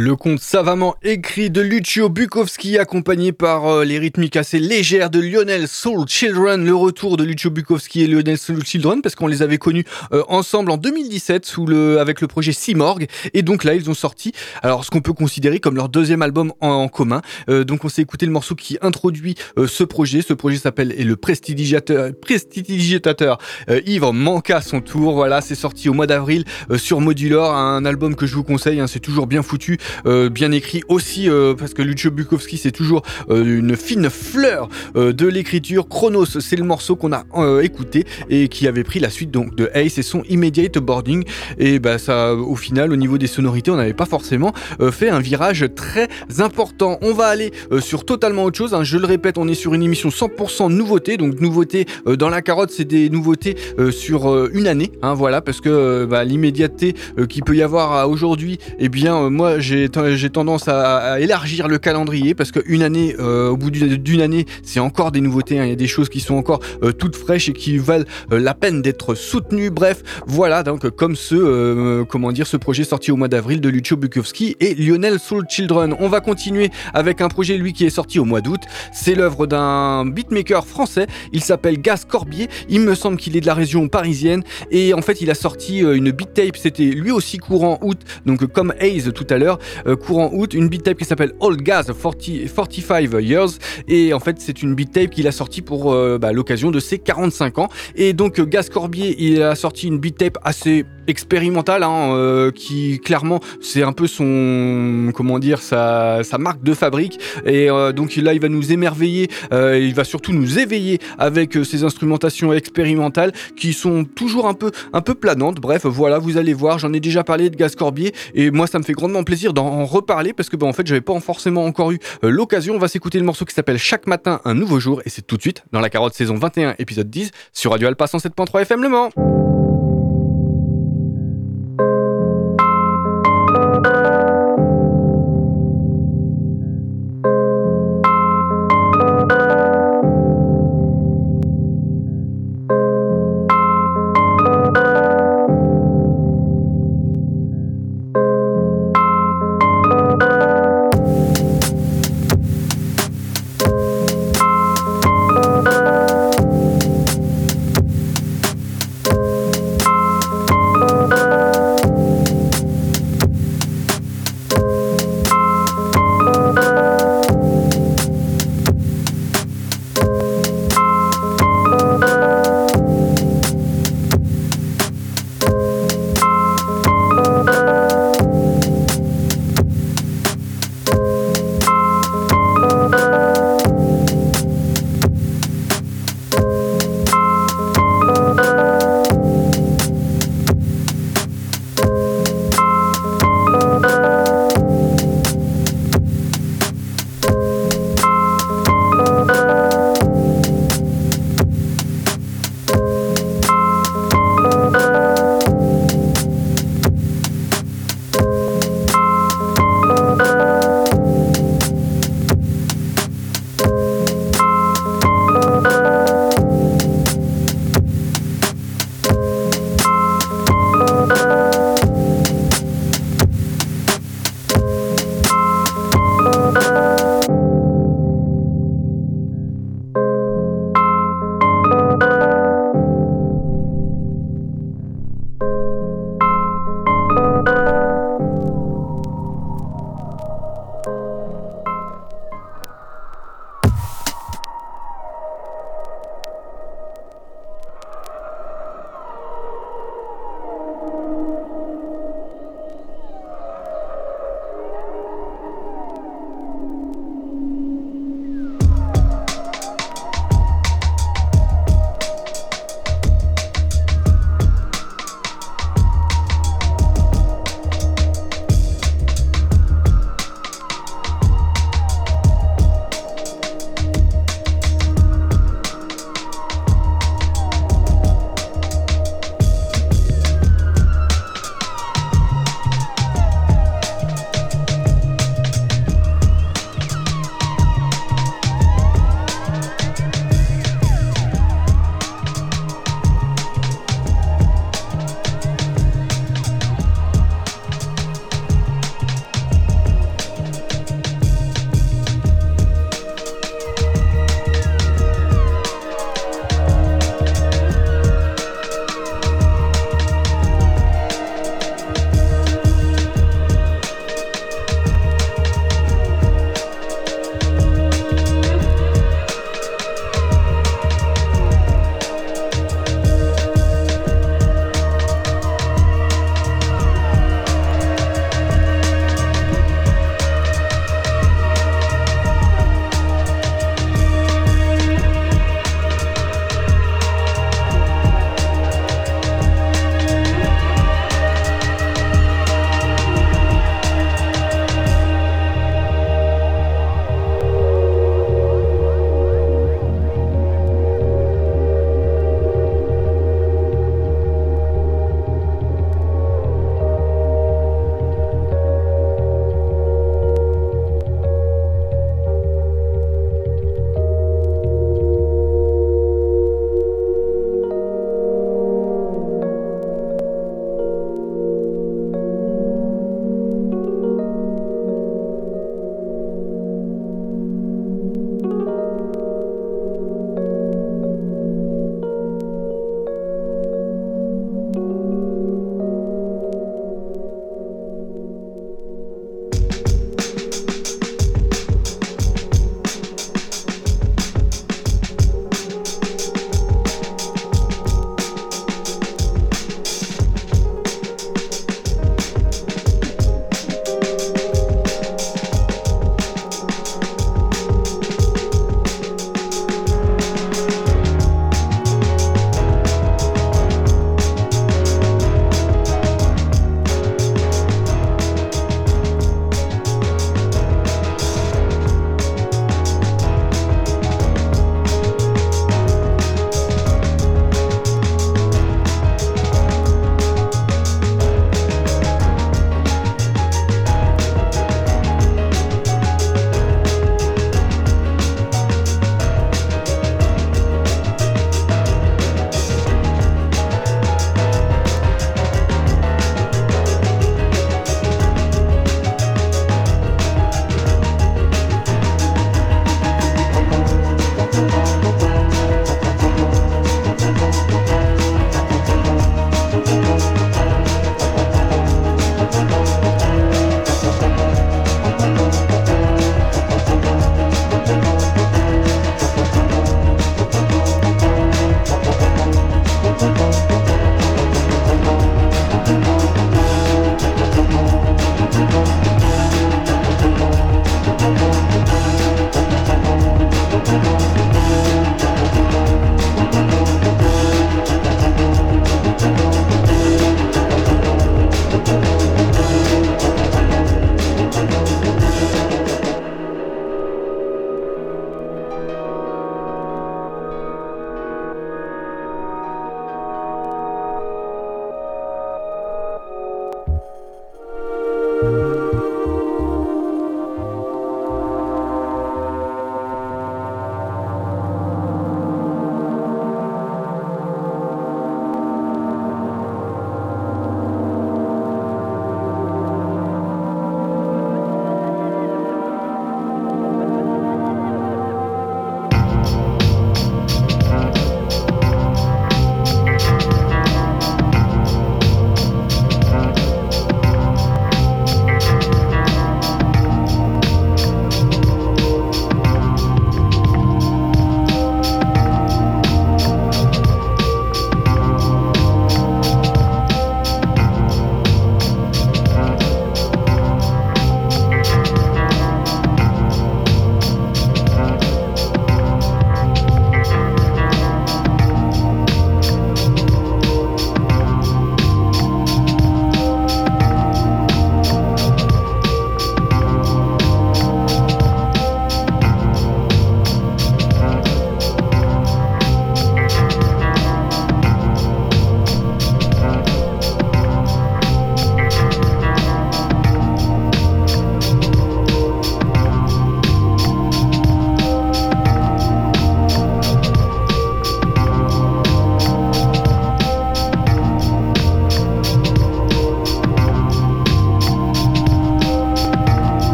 Le 0.00 0.14
conte 0.14 0.38
savamment 0.38 0.94
écrit 1.02 1.50
de 1.50 1.60
Lucio 1.60 2.08
Bukowski, 2.08 2.78
accompagné 2.78 3.32
par 3.32 3.66
euh, 3.66 3.84
les 3.84 3.98
rythmiques 3.98 4.36
assez 4.36 4.60
légères 4.60 5.10
de 5.10 5.18
Lionel 5.18 5.66
Soul 5.66 6.06
Children, 6.06 6.64
le 6.64 6.72
retour 6.72 7.16
de 7.16 7.24
Lucio 7.24 7.50
Bukowski 7.50 8.02
et 8.02 8.06
Lionel 8.06 8.38
Soul 8.38 8.64
Children, 8.64 9.02
parce 9.02 9.16
qu'on 9.16 9.26
les 9.26 9.42
avait 9.42 9.58
connus 9.58 9.84
euh, 10.12 10.22
ensemble 10.28 10.70
en 10.70 10.76
2017 10.76 11.44
sous 11.44 11.66
le, 11.66 11.98
avec 11.98 12.20
le 12.20 12.28
projet 12.28 12.52
Simorg, 12.52 13.08
et 13.34 13.42
donc 13.42 13.64
là 13.64 13.74
ils 13.74 13.90
ont 13.90 13.94
sorti, 13.94 14.30
alors 14.62 14.84
ce 14.84 14.92
qu'on 14.92 15.00
peut 15.00 15.12
considérer 15.12 15.58
comme 15.58 15.74
leur 15.74 15.88
deuxième 15.88 16.22
album 16.22 16.52
en, 16.60 16.86
commun. 16.86 17.20
Euh, 17.48 17.64
donc 17.64 17.84
on 17.84 17.88
s'est 17.88 18.02
écouté 18.02 18.24
le 18.24 18.30
morceau 18.30 18.54
qui 18.54 18.78
introduit 18.82 19.34
ce 19.66 19.82
projet. 19.82 20.22
Ce 20.22 20.32
projet 20.32 20.58
s'appelle 20.58 20.94
et 20.96 21.02
le 21.02 21.16
prestidigitateur, 21.16 22.12
prestidigitateur 22.22 23.38
euh, 23.68 23.80
Yves 23.84 24.12
manqua 24.12 24.60
son 24.60 24.80
tour. 24.80 25.14
Voilà, 25.14 25.40
c'est 25.40 25.56
sorti 25.56 25.88
au 25.88 25.92
mois 25.92 26.06
d'avril 26.06 26.44
sur 26.76 27.00
Modular, 27.00 27.56
un 27.56 27.84
album 27.84 28.14
que 28.14 28.26
je 28.26 28.36
vous 28.36 28.44
conseille. 28.44 28.78
Hein, 28.78 28.86
c'est 28.86 29.00
toujours 29.00 29.26
bien 29.26 29.42
foutu. 29.42 29.76
Euh, 30.06 30.28
bien 30.28 30.52
écrit 30.52 30.82
aussi 30.88 31.28
euh, 31.28 31.54
parce 31.54 31.74
que 31.74 31.82
Lucio 31.82 32.10
Bukowski 32.10 32.56
c'est 32.58 32.72
toujours 32.72 33.02
euh, 33.30 33.58
une 33.58 33.76
fine 33.76 34.10
fleur 34.10 34.68
de 34.94 35.26
l'écriture. 35.26 35.88
Chronos 35.88 36.26
c'est 36.40 36.56
le 36.56 36.64
morceau 36.64 36.96
qu'on 36.96 37.12
a 37.12 37.24
écouté 37.62 38.04
et 38.28 38.48
qui 38.48 38.66
avait 38.66 38.84
pris 38.84 38.98
la 39.00 39.10
suite 39.10 39.30
donc 39.30 39.54
de 39.54 39.70
Ace 39.74 39.98
et 39.98 40.02
son 40.02 40.22
Immediate 40.28 40.78
Boarding 40.78 41.24
et 41.58 41.78
bah 41.78 41.98
ça 41.98 42.34
au 42.34 42.56
final 42.56 42.92
au 42.92 42.96
niveau 42.96 43.18
des 43.18 43.26
sonorités 43.26 43.70
on 43.70 43.76
n'avait 43.76 43.92
pas 43.94 44.06
forcément 44.06 44.52
fait 44.92 45.08
un 45.08 45.20
virage 45.20 45.66
très 45.74 46.08
important. 46.38 46.98
On 47.02 47.12
va 47.12 47.26
aller 47.26 47.52
sur 47.80 48.04
totalement 48.04 48.44
autre 48.44 48.58
chose. 48.58 48.74
hein. 48.74 48.84
Je 48.84 48.98
le 48.98 49.06
répète 49.06 49.38
on 49.38 49.48
est 49.48 49.54
sur 49.54 49.74
une 49.74 49.82
émission 49.82 50.08
100% 50.08 50.70
nouveauté 50.72 51.16
donc 51.16 51.40
nouveauté 51.40 51.86
dans 52.06 52.28
la 52.28 52.42
carotte 52.42 52.70
c'est 52.70 52.84
des 52.84 53.10
nouveautés 53.10 53.56
sur 53.90 54.48
une 54.52 54.66
année 54.66 54.92
hein, 55.02 55.14
voilà 55.14 55.40
parce 55.40 55.60
que 55.60 56.04
bah, 56.06 56.24
l'immédiateté 56.24 56.94
qu'il 57.28 57.44
peut 57.44 57.56
y 57.56 57.62
avoir 57.62 58.08
aujourd'hui 58.08 58.58
eh 58.78 58.88
bien 58.88 59.30
moi 59.30 59.58
j'ai 59.58 59.77
j'ai 60.14 60.30
tendance 60.30 60.68
à, 60.68 61.20
élargir 61.20 61.68
le 61.68 61.78
calendrier 61.78 62.34
parce 62.34 62.50
qu'une 62.50 62.82
année, 62.82 63.14
euh, 63.18 63.50
au 63.50 63.56
bout 63.56 63.70
d'une 63.70 64.20
année, 64.20 64.46
c'est 64.62 64.80
encore 64.80 65.12
des 65.12 65.20
nouveautés. 65.20 65.58
hein. 65.58 65.64
Il 65.64 65.70
y 65.70 65.72
a 65.72 65.76
des 65.76 65.86
choses 65.86 66.08
qui 66.08 66.20
sont 66.20 66.34
encore 66.34 66.60
euh, 66.82 66.92
toutes 66.92 67.16
fraîches 67.16 67.48
et 67.48 67.52
qui 67.52 67.78
valent 67.78 68.04
euh, 68.32 68.38
la 68.38 68.54
peine 68.54 68.82
d'être 68.82 69.14
soutenues. 69.14 69.70
Bref, 69.70 70.02
voilà 70.26 70.62
donc 70.62 70.88
comme 70.90 71.16
ce, 71.16 72.02
comment 72.04 72.32
dire, 72.32 72.46
ce 72.46 72.56
projet 72.56 72.84
sorti 72.84 73.10
au 73.10 73.16
mois 73.16 73.28
d'avril 73.28 73.60
de 73.60 73.68
Lucio 73.68 73.96
Bukowski 73.96 74.56
et 74.60 74.74
Lionel 74.74 75.18
Soul 75.18 75.44
Children. 75.48 75.94
On 76.00 76.08
va 76.08 76.20
continuer 76.20 76.70
avec 76.94 77.20
un 77.20 77.28
projet 77.28 77.56
lui 77.56 77.72
qui 77.72 77.84
est 77.84 77.90
sorti 77.90 78.18
au 78.18 78.24
mois 78.24 78.40
d'août. 78.40 78.60
C'est 78.92 79.14
l'œuvre 79.14 79.46
d'un 79.46 80.06
beatmaker 80.06 80.66
français. 80.66 81.06
Il 81.32 81.42
s'appelle 81.42 81.80
Gaz 81.80 82.04
Corbier. 82.04 82.48
Il 82.68 82.80
me 82.80 82.94
semble 82.94 83.16
qu'il 83.16 83.36
est 83.36 83.40
de 83.40 83.46
la 83.46 83.54
région 83.54 83.88
parisienne 83.88 84.42
et 84.70 84.94
en 84.94 85.02
fait 85.02 85.20
il 85.20 85.30
a 85.30 85.34
sorti 85.34 85.80
une 85.80 86.10
beat 86.10 86.34
tape. 86.34 86.56
C'était 86.56 86.84
lui 86.84 87.10
aussi 87.10 87.38
courant 87.38 87.78
août, 87.82 88.00
donc 88.26 88.46
comme 88.46 88.72
Haze 88.80 89.12
tout 89.12 89.26
à 89.30 89.38
l'heure, 89.38 89.58
courant 90.00 90.30
août, 90.32 90.54
une 90.54 90.68
beat 90.68 90.82
tape 90.82 90.98
qui 90.98 91.04
s'appelle 91.04 91.32
Old 91.40 91.62
Gaz 91.62 91.86
40, 91.86 92.16
45 92.54 93.20
Years. 93.20 93.50
Et 93.86 94.12
en 94.12 94.20
fait 94.20 94.36
c'est 94.38 94.62
une 94.62 94.74
beat 94.74 94.92
tape 94.92 95.10
qu'il 95.10 95.26
a 95.26 95.32
sorti 95.32 95.62
pour 95.62 95.92
euh, 95.92 96.18
bah, 96.18 96.32
l'occasion 96.32 96.70
de 96.70 96.80
ses 96.80 96.98
45 96.98 97.58
ans. 97.58 97.68
Et 97.96 98.12
donc 98.12 98.38
euh, 98.38 98.44
Gaz 98.44 98.68
Corbier 98.68 99.16
il 99.18 99.42
a 99.42 99.54
sorti 99.54 99.88
une 99.88 99.98
beat 99.98 100.18
tape 100.18 100.38
assez 100.42 100.84
expérimentale 101.08 101.82
hein, 101.82 102.12
euh, 102.12 102.50
qui 102.52 103.00
clairement 103.00 103.40
c'est 103.60 103.82
un 103.82 103.92
peu 103.92 104.06
son 104.06 105.10
comment 105.14 105.38
dire 105.38 105.60
sa, 105.60 106.22
marque 106.38 106.62
de 106.62 106.74
fabrique. 106.74 107.18
Et 107.44 107.70
euh, 107.70 107.92
donc 107.92 108.14
là 108.16 108.34
il 108.34 108.40
va 108.40 108.48
nous 108.48 108.72
émerveiller 108.72 109.28
euh, 109.52 109.78
il 109.78 109.94
va 109.94 110.04
surtout 110.04 110.32
nous 110.32 110.58
éveiller 110.58 110.98
avec 111.18 111.56
euh, 111.56 111.64
ses 111.64 111.82
instrumentations 111.82 112.52
expérimentales 112.52 113.32
qui 113.56 113.72
sont 113.72 114.04
toujours 114.04 114.46
un 114.46 114.54
peu 114.54 114.70
un 114.92 115.00
peu 115.00 115.14
planantes. 115.14 115.56
Bref 115.60 115.86
voilà 115.86 116.18
vous 116.18 116.36
allez 116.36 116.52
voir 116.52 116.78
j'en 116.78 116.92
ai 116.92 117.00
déjà 117.00 117.24
parlé 117.24 117.50
de 117.50 117.56
Gaz 117.56 117.74
Corbier. 117.74 118.12
Et 118.34 118.50
moi 118.50 118.66
ça 118.66 118.78
me 118.78 118.84
fait 118.84 118.92
grandement 118.92 119.24
plaisir 119.24 119.52
d'en 119.58 119.84
reparler 119.84 120.32
parce 120.32 120.48
que 120.48 120.56
bah, 120.56 120.66
en 120.66 120.72
fait 120.72 120.86
j'avais 120.86 121.00
pas 121.00 121.18
forcément 121.20 121.64
encore 121.64 121.90
eu 121.90 121.98
euh, 122.24 122.30
l'occasion. 122.30 122.74
On 122.74 122.78
va 122.78 122.88
s'écouter 122.88 123.18
le 123.18 123.24
morceau 123.24 123.44
qui 123.44 123.54
s'appelle 123.54 123.78
Chaque 123.78 124.06
matin 124.06 124.40
un 124.44 124.54
nouveau 124.54 124.78
jour. 124.78 125.02
Et 125.04 125.10
c'est 125.10 125.22
tout 125.22 125.36
de 125.36 125.42
suite 125.42 125.64
dans 125.72 125.80
la 125.80 125.90
carotte 125.90 126.14
saison 126.14 126.36
21 126.36 126.76
épisode 126.78 127.10
10 127.10 127.32
sur 127.52 127.72
Radio 127.72 127.88
Alpa 127.88 128.04
107.3 128.04 128.62
FM 128.62 128.82
Le 128.82 128.88
Mans 128.88 129.57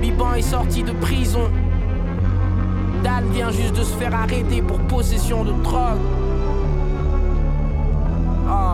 Biban 0.00 0.34
est 0.34 0.42
sorti 0.42 0.82
de 0.82 0.92
prison. 0.92 1.50
Dan 3.02 3.30
vient 3.32 3.50
juste 3.50 3.76
de 3.76 3.82
se 3.82 3.94
faire 3.96 4.14
arrêter 4.14 4.62
pour 4.62 4.78
possession 4.80 5.44
de 5.44 5.52
drogue. 5.62 5.98
Oh. 8.48 8.70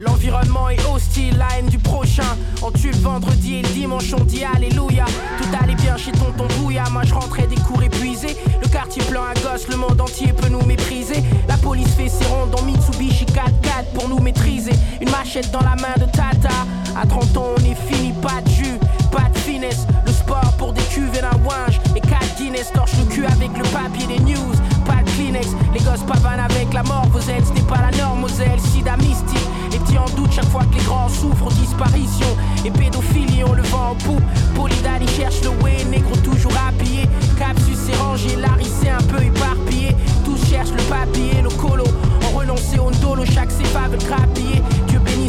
L'environnement 0.00 0.68
est 0.68 0.84
hostile, 0.86 1.36
la 1.36 1.58
haine 1.58 1.66
du 1.66 1.78
prochain. 1.78 2.36
On 2.62 2.70
tue 2.70 2.90
le 2.90 2.98
vendredi 2.98 3.56
et 3.56 3.62
le 3.62 3.68
dimanche, 3.68 4.12
on 4.12 4.22
dit 4.22 4.44
Alléluia. 4.44 5.04
Tout 5.38 5.48
allait 5.60 5.74
bien 5.74 5.96
chez 5.96 6.12
tonton 6.12 6.46
Bouya, 6.58 6.84
moi 6.92 7.02
je 7.04 7.14
rentrais 7.14 7.48
des 7.48 7.56
cours 7.56 7.82
épuisés. 7.82 8.36
Le 8.62 8.68
quartier 8.68 9.02
plein 9.02 9.22
à 9.22 9.34
gosse, 9.34 9.66
le 9.68 9.76
monde 9.76 10.00
entier 10.00 10.32
peut 10.32 10.48
nous 10.48 10.64
mépriser. 10.66 11.24
La 11.48 11.56
police 11.56 11.94
fait 11.94 12.08
ses 12.08 12.24
rondes 12.26 12.54
en 12.56 12.62
Mitsubishi 12.62 13.24
4x4 13.24 13.92
pour 13.94 14.08
nous 14.08 14.20
maîtriser. 14.20 14.72
Une 15.00 15.10
machette 15.10 15.50
dans 15.50 15.62
la 15.62 15.74
main 15.74 15.94
de 15.96 16.04
Tata. 16.12 16.54
À 17.00 17.06
30 17.06 17.36
ans, 17.36 17.46
on 17.56 17.64
est 17.64 17.76
fini, 17.92 18.12
pas 18.22 18.40
de 18.44 18.50
jus, 18.50 18.78
pas 19.10 19.28
de 19.32 19.38
finesse. 19.38 19.86
Le 20.06 20.12
sport 20.12 20.52
pour 20.58 20.72
des 20.72 20.82
cuves 20.82 21.14
et 21.16 21.20
d'un 21.20 21.36
ouinge. 21.44 21.80
Et 21.96 22.00
4 22.00 22.36
Guinness 22.36 22.72
torche 22.72 22.92
le 22.98 23.04
cul 23.04 23.26
avec 23.26 23.56
le 23.56 23.64
papier 23.64 24.06
des 24.06 24.20
news. 24.20 24.54
Pas 24.86 25.02
de 25.04 25.10
Kleenex, 25.10 25.48
les 25.74 25.80
gosses 25.80 26.04
pavanent 26.06 26.40
avec 26.40 26.72
la 26.72 26.82
mort. 26.82 27.06
Vos 27.12 27.20
aides, 27.20 27.44
ce 27.46 27.52
n'est 27.52 27.66
pas 27.66 27.80
la 27.80 27.96
norme, 27.96 28.20
Moselle, 28.20 28.60
sida 28.60 28.96
mystique. 28.96 29.48
Les 29.72 29.78
petits 29.78 29.98
en 29.98 30.08
doute 30.16 30.32
chaque 30.32 30.48
fois 30.48 30.64
que 30.64 30.78
les 30.78 30.84
grands 30.84 31.08
souffrent 31.08 31.50
disparition. 31.50 32.36
Et 32.64 32.70
pédophilie, 32.70 33.44
on 33.44 33.52
le 33.52 33.62
vent 33.62 33.90
en 33.90 33.94
poupe. 33.94 34.22
Polydani 34.54 35.06
cherche 35.08 35.42
le 35.42 35.50
way, 35.62 35.84
négro 35.90 36.16
toujours 36.16 36.52
habillé. 36.66 37.08
Capsus 37.38 37.76
s'est 37.76 37.96
rangé, 37.96 38.36
c'est 38.80 38.90
un 38.90 39.02
peu 39.02 39.22
éparpillé. 39.22 39.96
Tous 40.24 40.38
cherchent 40.48 40.72
le 40.72 40.82
papier, 40.84 41.42
le 41.42 41.50
colo. 41.50 41.84
On 42.26 42.36
renoncé 42.36 42.78
au 42.78 42.90
dolo, 42.90 43.24
chaque 43.24 43.50
cépa 43.50 43.88
veut 43.90 43.98
grappiller. 43.98 44.62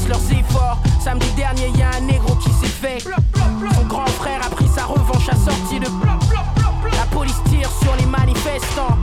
Leurs 0.07 0.31
efforts. 0.31 0.77
Samedi 0.99 1.29
dernier, 1.35 1.69
y 1.77 1.81
a 1.81 1.89
un 1.97 2.01
négro 2.01 2.35
qui 2.35 2.49
s'est 2.51 2.67
fait. 2.67 2.99
Son 3.03 3.85
grand 3.85 4.07
frère 4.07 4.39
a 4.43 4.49
pris 4.49 4.67
sa 4.67 4.85
revanche 4.85 5.27
à 5.29 5.35
sortie 5.35 5.79
de. 5.79 5.85
La 6.95 7.05
police 7.11 7.39
tire 7.49 7.69
sur 7.81 7.95
les 7.95 8.05
manifestants. 8.05 8.97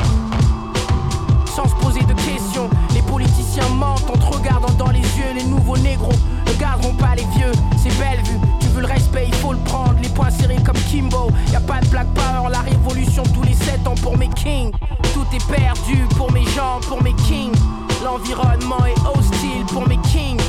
Sans 1.55 1.69
se 1.69 1.75
poser 1.77 2.01
de 2.01 2.13
questions, 2.15 2.69
les 2.95 3.03
politiciens 3.03 3.69
mentent 3.69 4.09
en 4.11 4.17
te 4.17 4.37
regardant 4.37 4.73
dans 4.75 4.91
les 4.91 5.01
yeux. 5.01 5.33
Les 5.35 5.45
nouveaux 5.45 5.77
négros 5.77 6.13
ne 6.47 6.53
garderont 6.55 6.95
pas 6.95 7.15
les 7.15 7.27
vieux. 7.37 7.53
C'est 7.77 7.97
belle 7.99 8.23
vue, 8.25 8.39
tu 8.61 8.67
veux 8.69 8.81
le 8.81 8.89
respect, 8.89 9.27
il 9.29 9.35
faut 9.35 9.53
le 9.53 9.61
prendre. 9.61 9.97
Les 10.03 10.09
poings 10.09 10.31
serrés 10.31 10.63
comme 10.65 10.79
Kimbo. 10.91 11.31
Y 11.53 11.57
a 11.57 11.61
pas 11.61 11.81
de 11.81 11.87
black 11.87 12.07
power, 12.15 12.51
la 12.51 12.61
révolution 12.61 13.23
tous 13.35 13.43
les 13.43 13.55
7 13.55 13.87
ans 13.87 13.95
pour 14.03 14.17
mes 14.17 14.29
kings. 14.31 14.73
Tout 15.15 15.27
est 15.33 15.47
perdu 15.47 16.05
pour 16.17 16.33
mes 16.33 16.47
gens, 16.47 16.81
pour 16.89 17.03
mes 17.03 17.15
kings. 17.29 17.55
L'environnement 18.05 18.85
est 18.87 19.19
hostile 19.19 19.65
pour 19.73 19.87
mes 19.87 19.99
kings. 19.99 20.41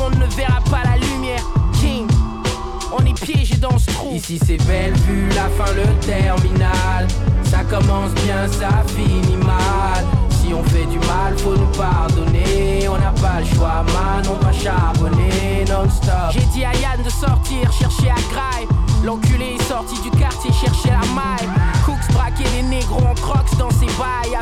Monde 0.00 0.16
ne 0.18 0.26
verra 0.34 0.60
pas 0.70 0.82
la 0.82 0.96
lumière, 0.96 1.44
king. 1.78 2.06
On 2.90 3.04
est 3.04 3.12
piégé 3.22 3.56
dans 3.56 3.76
ce 3.76 3.90
trou. 3.90 4.14
Ici 4.14 4.40
c'est 4.46 4.56
belle 4.66 4.94
vue, 4.94 5.28
la 5.34 5.50
fin, 5.50 5.70
le 5.74 5.84
terminal. 6.00 7.06
Ça 7.44 7.58
commence 7.64 8.12
bien, 8.24 8.48
ça 8.48 8.82
finit 8.86 9.36
mal. 9.36 10.02
Si 10.30 10.54
on 10.54 10.64
fait 10.64 10.86
du 10.86 10.98
mal, 11.00 11.36
faut 11.36 11.54
nous 11.54 11.70
pardonner. 11.76 12.88
On 12.88 12.96
n'a 12.96 13.12
pas 13.20 13.40
le 13.40 13.46
choix, 13.54 13.84
man, 13.92 14.24
on 14.26 14.42
va 14.42 14.52
charbonner 14.52 15.66
non-stop. 15.68 16.32
J'ai 16.32 16.46
dit 16.54 16.64
à 16.64 16.74
Yann 16.76 17.02
de 17.04 17.10
sortir, 17.10 17.70
chercher 17.70 18.10
à 18.10 18.32
graille. 18.32 18.66
L'enculé 19.04 19.56
est 19.58 19.68
sorti 19.68 20.00
du 20.00 20.10
quartier, 20.18 20.50
chercher 20.52 20.90
la 20.90 21.06
maille. 21.14 21.48
Cooks 21.84 22.12
braquait 22.14 22.50
les 22.56 22.62
négros 22.62 23.04
en 23.06 23.14
crocs 23.14 23.54
dans 23.58 23.70
ses 23.70 23.86
bails. 23.86 24.38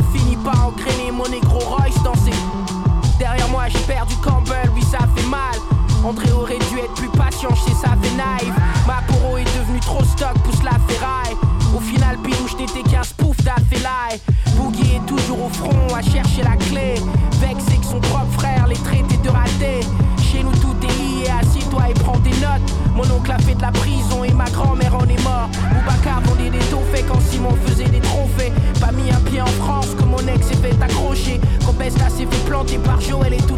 André 6.08 6.32
aurait 6.32 6.58
dû 6.70 6.78
être 6.78 6.94
plus 6.94 7.10
patient, 7.10 7.54
ça 7.54 7.90
fait 8.00 8.16
naïve. 8.16 8.54
Ma 8.86 9.02
poro 9.06 9.36
est 9.36 9.44
devenue 9.44 9.80
trop 9.80 10.02
stock, 10.04 10.32
pousse 10.42 10.62
la 10.62 10.78
ferraille. 10.88 11.36
Au 11.76 11.80
final, 11.80 12.16
Pilouche 12.24 12.56
n'était 12.56 12.82
qu'un 12.88 13.02
spoof 13.02 13.36
d'Affelai. 13.44 14.18
Boogie 14.56 14.96
est 14.96 15.06
toujours 15.06 15.44
au 15.44 15.48
front 15.50 15.94
à 15.94 16.00
chercher 16.00 16.44
la 16.44 16.56
clé. 16.56 16.94
Vexé 17.42 17.76
que 17.76 17.84
son 17.84 18.00
propre 18.00 18.32
frère 18.38 18.66
les 18.68 18.76
traitait 18.76 19.18
de 19.22 19.28
ratés. 19.28 19.86
Chez 20.32 20.42
nous, 20.42 20.52
tout 20.52 20.76
est 20.82 20.98
lié, 20.98 21.28
assieds-toi 21.42 21.90
et 21.90 21.94
prends 21.94 22.18
des 22.20 22.30
notes. 22.30 22.72
Mon 22.94 23.04
oncle 23.14 23.30
a 23.30 23.38
fait 23.40 23.54
de 23.54 23.60
la 23.60 23.72
prison 23.72 24.24
et 24.24 24.32
ma 24.32 24.48
grand-mère 24.48 24.96
en 24.96 25.04
est 25.04 25.22
mort. 25.22 25.50
Boubacar 25.70 26.22
vendait 26.22 26.48
des 26.48 26.64
fait 26.90 27.02
quand 27.02 27.20
Simon 27.20 27.54
faisait 27.66 27.90
des 27.90 28.00
trophées. 28.00 28.52
Pas 28.80 28.92
mis 28.92 29.10
un 29.10 29.20
pied 29.28 29.42
en 29.42 29.46
France 29.62 29.88
que 29.98 30.04
mon 30.04 30.26
ex 30.26 30.46
s'est 30.46 30.56
fait 30.56 30.82
accrocher. 30.82 31.38
Besta 31.78 32.08
s'est 32.10 32.26
fait 32.26 32.44
planter 32.44 32.76
par 32.78 33.00
Joël 33.00 33.32
et 33.32 33.42
toute 33.42 33.57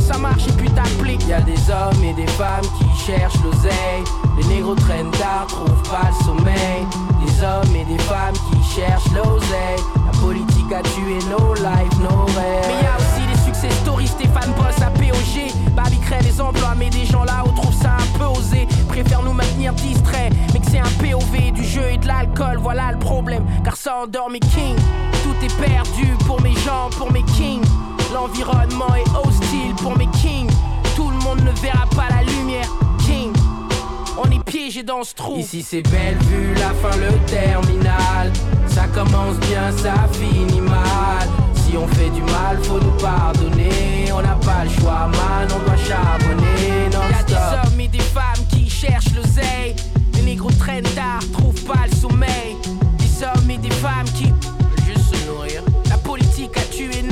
ça 0.00 0.18
marche 0.18 0.46
et 0.48 0.52
puis 0.52 0.70
t'appliques. 0.70 1.26
Y 1.26 1.32
a 1.32 1.40
des 1.40 1.58
hommes 1.70 2.04
et 2.04 2.14
des 2.14 2.26
femmes 2.26 2.66
qui 2.78 3.06
cherchent 3.06 3.42
l'oseille. 3.42 4.04
Les 4.36 4.44
négros 4.46 4.74
traînent 4.74 5.10
tard, 5.12 5.46
trouvent 5.48 5.90
pas 5.90 6.08
le 6.08 6.24
sommeil. 6.24 6.86
Des 7.24 7.44
hommes 7.44 7.76
et 7.76 7.84
des 7.84 8.02
femmes 8.02 8.34
qui 8.34 8.80
cherchent 8.80 9.10
l'oseille. 9.12 9.82
La 10.06 10.18
politique 10.20 10.72
a 10.72 10.82
tué 10.82 11.18
nos 11.30 11.54
lives, 11.54 12.00
nos 12.00 12.24
rêves. 12.26 12.66
Mais 12.68 12.82
y 12.82 12.86
a 12.86 12.96
aussi 12.96 13.26
des 13.26 13.40
success 13.44 13.72
stories, 13.80 14.08
Stéphane 14.08 14.52
Boss 14.56 14.80
à 14.80 14.90
POG. 14.90 15.52
Babi 15.74 15.98
crée 16.00 16.22
des 16.22 16.40
emplois, 16.40 16.74
mais 16.76 16.90
des 16.90 17.04
gens 17.04 17.24
là-haut 17.24 17.52
trouvent 17.56 17.74
ça 17.74 17.96
un 17.98 18.18
peu 18.18 18.24
osé. 18.24 18.66
Préfèrent 18.88 19.22
nous 19.22 19.32
maintenir 19.32 19.72
distraits, 19.74 20.32
mais 20.52 20.60
que 20.60 20.66
c'est 20.70 20.80
un 20.80 20.92
POV 21.00 21.52
du 21.52 21.64
jeu 21.64 21.90
et 21.92 21.98
de 21.98 22.06
l'alcool, 22.06 22.58
voilà 22.58 22.92
le 22.92 22.98
problème. 22.98 23.44
Car 23.64 23.76
ça 23.76 23.96
endort 24.02 24.30
mes 24.30 24.40
kings. 24.40 24.76
Tout 25.22 25.44
est 25.44 25.56
perdu 25.60 26.14
pour 26.26 26.40
mes 26.40 26.54
gens, 26.54 26.90
pour 26.98 27.10
mes 27.10 27.22
kings. 27.22 27.62
L'environnement 28.12 28.94
est 28.94 29.26
hostile 29.26 29.74
pour 29.76 29.96
mes 29.96 30.06
kings. 30.08 30.50
Tout 30.94 31.10
le 31.10 31.16
monde 31.24 31.40
ne 31.40 31.50
verra 31.60 31.86
pas 31.96 32.08
la 32.10 32.22
lumière, 32.22 32.68
king. 33.06 33.32
On 34.18 34.30
est 34.30 34.44
piégé 34.44 34.82
dans 34.82 35.02
ce 35.02 35.14
trou. 35.14 35.36
Ici 35.38 35.62
c'est 35.62 35.82
belle 35.82 36.18
vue, 36.28 36.54
la 36.54 36.70
fin, 36.74 36.96
le 36.98 37.18
terminal. 37.26 38.30
Ça 38.66 38.86
commence 38.94 39.36
bien, 39.48 39.72
ça 39.76 39.94
finit 40.12 40.60
mal. 40.60 41.26
Si 41.54 41.76
on 41.76 41.86
fait 41.88 42.10
du 42.10 42.20
mal, 42.22 42.58
faut 42.62 42.78
nous 42.80 42.96
pardonner. 42.98 44.12
On 44.12 44.20
n'a 44.20 44.36
pas 44.36 44.64
le 44.64 44.70
choix, 44.70 45.08
man, 45.08 45.48
on 45.54 45.58
doit 45.64 45.76
charbonner 45.76 46.90
non-stop. 46.92 47.30
Y'a 47.30 47.62
des 47.62 47.68
hommes 47.68 47.80
et 47.80 47.88
des 47.88 48.00
femmes 48.00 48.44
qui 48.50 48.68
cherchent 48.68 49.14
l'oseille. 49.16 49.74
Les 50.14 50.22
négros 50.22 50.50
traînent 50.58 50.84
tard, 50.94 51.20
trouvent 51.32 51.64
pas 51.64 51.86
le 51.90 51.96
sommeil. 51.96 52.56
Des 52.98 53.24
hommes 53.24 53.50
et 53.50 53.58
des 53.58 53.70
femmes 53.70 54.04
qui 54.14 54.24
veulent 54.24 54.84
juste 54.86 55.14
se 55.14 55.26
nourrir. 55.26 55.62
La 55.88 55.96
politique 55.96 56.56
a 56.58 56.62
tué 56.62 57.02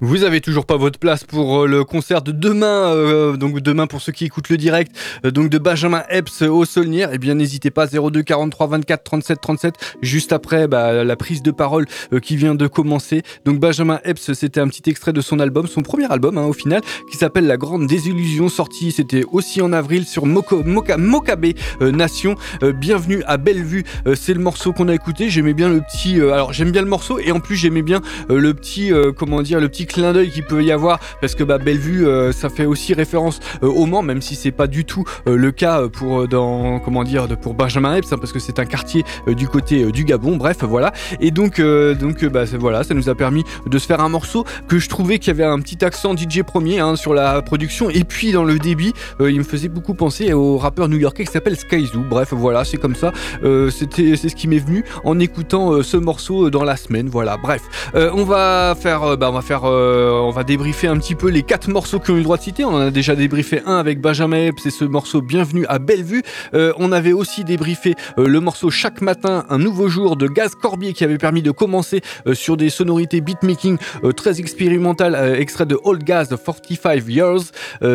Vous 0.00 0.24
avez 0.24 0.42
toujours 0.42 0.66
pas 0.66 0.76
votre 0.76 0.98
place 0.98 1.24
pour 1.24 1.62
euh, 1.62 1.66
le 1.66 1.82
concert 1.84 2.20
de 2.20 2.30
demain, 2.30 2.92
euh, 2.92 3.36
donc 3.36 3.60
demain 3.60 3.86
pour 3.86 4.02
ceux 4.02 4.12
qui 4.12 4.26
écoutent 4.26 4.50
le 4.50 4.58
direct, 4.58 4.92
euh, 5.24 5.30
donc 5.30 5.48
de 5.48 5.56
Benjamin 5.56 6.02
Epps 6.10 6.42
au 6.42 6.66
Saulnières. 6.66 7.10
Eh 7.14 7.18
bien, 7.18 7.34
n'hésitez 7.34 7.70
pas 7.70 7.86
02 7.86 8.22
43 8.22 8.66
24 8.66 9.04
37 9.04 9.40
37 9.40 9.74
juste 10.02 10.32
après 10.32 10.68
bah, 10.68 11.04
la 11.04 11.16
prise 11.16 11.42
de 11.42 11.50
parole 11.50 11.86
qui 12.22 12.36
vient 12.36 12.54
de 12.54 12.66
commencer. 12.66 13.22
Donc 13.46 13.58
Benjamin 13.60 13.98
Epps, 14.04 14.32
c'était 14.34 14.60
un 14.60 14.68
petit 14.68 14.90
extrait 14.90 15.14
de 15.14 15.22
son 15.22 15.40
album, 15.40 15.66
son 15.66 15.80
premier 15.80 16.10
album 16.10 16.36
hein, 16.36 16.44
au 16.44 16.52
final, 16.52 16.82
qui 17.10 17.16
s'appelle 17.16 17.46
La 17.46 17.56
Grande 17.56 17.86
Désillusion, 17.86 18.48
sorti 18.48 18.92
c'était 18.92 19.24
aussi 19.32 19.62
en 19.62 19.72
avril 19.72 20.04
sur 20.04 20.26
Moko, 20.26 20.62
Moka, 20.64 20.98
Mokabe 20.98 21.46
Nation. 21.80 22.34
Bienvenue 22.74 23.22
à 23.26 23.38
Bellevue, 23.38 23.84
c'est 24.14 24.34
le 24.34 24.40
morceau 24.40 24.72
qu'on 24.72 24.88
a 24.88 24.94
écouté. 24.94 25.30
J'aimais 25.30 25.54
bien 25.54 25.70
le 25.70 25.80
petit, 25.80 26.16
alors 26.20 26.52
j'aime 26.52 26.72
bien 26.72 26.82
le 26.82 26.88
morceau 26.88 27.18
et 27.18 27.32
en 27.32 27.40
plus 27.40 27.56
j'aimais 27.56 27.82
bien 27.82 28.02
le 28.28 28.52
petit, 28.52 28.92
euh, 28.98 29.12
comment 29.12 29.42
dire, 29.42 29.60
le 29.60 29.68
petit 29.68 29.86
clin 29.86 30.12
d'œil 30.12 30.30
qu'il 30.30 30.44
peut 30.44 30.62
y 30.62 30.72
avoir 30.72 31.00
parce 31.20 31.34
que 31.34 31.44
bah 31.44 31.58
Bellevue, 31.58 32.06
euh, 32.06 32.32
ça 32.32 32.48
fait 32.48 32.64
aussi 32.64 32.94
référence 32.94 33.40
euh, 33.62 33.66
au 33.66 33.86
Mans, 33.86 34.02
même 34.02 34.22
si 34.22 34.34
c'est 34.34 34.50
pas 34.50 34.66
du 34.66 34.84
tout 34.84 35.04
euh, 35.26 35.36
le 35.36 35.50
cas 35.52 35.88
pour 35.88 36.28
dans 36.28 36.78
comment 36.80 37.04
dire 37.04 37.28
pour 37.40 37.54
Benjamin 37.54 37.96
Epps, 37.96 38.12
hein, 38.12 38.18
parce 38.18 38.32
que 38.32 38.38
c'est 38.38 38.58
un 38.58 38.64
quartier 38.64 39.04
du 39.26 39.48
côté 39.48 39.90
du 39.92 40.04
Gabon. 40.04 40.36
Bref, 40.36 40.58
voilà. 40.62 40.92
Et 41.20 41.30
donc 41.30 41.60
donc 41.60 42.24
bah 42.26 42.44
voilà, 42.58 42.84
ça 42.84 42.94
nous 42.94 43.08
a 43.08 43.14
permis 43.14 43.44
de 43.66 43.78
se 43.78 43.86
faire 43.86 44.00
un 44.00 44.08
morceau 44.08 44.44
que 44.68 44.78
je 44.78 44.88
trouvais 44.88 45.18
qu'il 45.18 45.28
y 45.28 45.30
avait 45.30 45.44
un 45.44 45.58
petit 45.60 45.84
accent 45.84 46.16
DJ 46.16 46.42
premier 46.42 46.80
hein, 46.80 46.96
sur 46.96 47.14
la 47.14 47.42
production 47.42 47.90
et 47.90 48.04
puis 48.04 48.32
dans 48.32 48.44
le 48.44 48.58
débit, 48.58 48.92
il 49.20 49.38
me 49.38 49.44
faisait 49.44 49.68
beaucoup 49.68 49.94
penser 49.94 50.32
au 50.32 50.58
rappeur 50.58 50.88
new-yorkais 50.88 51.24
qui 51.24 51.32
s'appelle 51.32 51.56
Skyzoo. 51.56 52.04
Bref, 52.08 52.32
voilà, 52.32 52.64
c'est 52.64 52.78
comme 52.78 52.94
ça. 52.94 53.12
C'est 53.42 54.16
ce 54.28 54.34
qui 54.34 54.48
m'est 54.48 54.58
venu 54.58 54.84
en 55.04 55.18
écoutant 55.18 55.82
ce 55.82 55.96
morceau 55.96 56.50
dans 56.50 56.64
la 56.64 56.76
semaine. 56.76 57.08
Voilà. 57.08 57.36
Bref, 57.36 57.62
on 57.94 58.24
va 58.24 58.74
faire 58.80 58.87
euh, 58.88 59.16
bah, 59.16 59.28
on 59.30 59.32
va 59.34 59.42
faire, 59.42 59.62
euh, 59.64 60.10
on 60.12 60.30
va 60.30 60.44
débriefer 60.44 60.86
un 60.88 60.96
petit 60.96 61.14
peu 61.14 61.28
les 61.28 61.42
quatre 61.42 61.68
morceaux 61.68 61.98
qui 62.00 62.10
ont 62.10 62.14
eu 62.14 62.18
le 62.18 62.22
droit 62.24 62.36
de 62.38 62.42
citer. 62.42 62.64
On 62.64 62.70
en 62.74 62.80
a 62.80 62.90
déjà 62.90 63.14
débriefé 63.14 63.60
un 63.66 63.76
avec 63.76 64.00
Benjamin 64.00 64.46
Epps 64.46 64.64
et 64.66 64.70
ce 64.70 64.84
morceau 64.84 65.20
Bienvenue 65.20 65.66
à 65.68 65.78
Bellevue. 65.78 66.22
Euh, 66.54 66.72
on 66.78 66.90
avait 66.92 67.12
aussi 67.12 67.44
débriefé 67.44 67.94
euh, 68.18 68.26
le 68.26 68.40
morceau 68.40 68.70
Chaque 68.70 69.00
matin, 69.02 69.44
un 69.50 69.58
nouveau 69.58 69.88
jour 69.88 70.16
de 70.16 70.26
Gaz 70.26 70.54
Corbier 70.54 70.92
qui 70.94 71.04
avait 71.04 71.18
permis 71.18 71.42
de 71.42 71.50
commencer 71.50 72.00
sur 72.32 72.56
des 72.56 72.70
sonorités 72.70 73.20
beatmaking 73.20 73.76
très 74.16 74.40
expérimentales, 74.40 75.36
extrait 75.38 75.66
de 75.66 75.78
Old 75.84 76.02
Gaz 76.04 76.28
de 76.28 76.36
45 76.36 77.04
Years. 77.08 77.40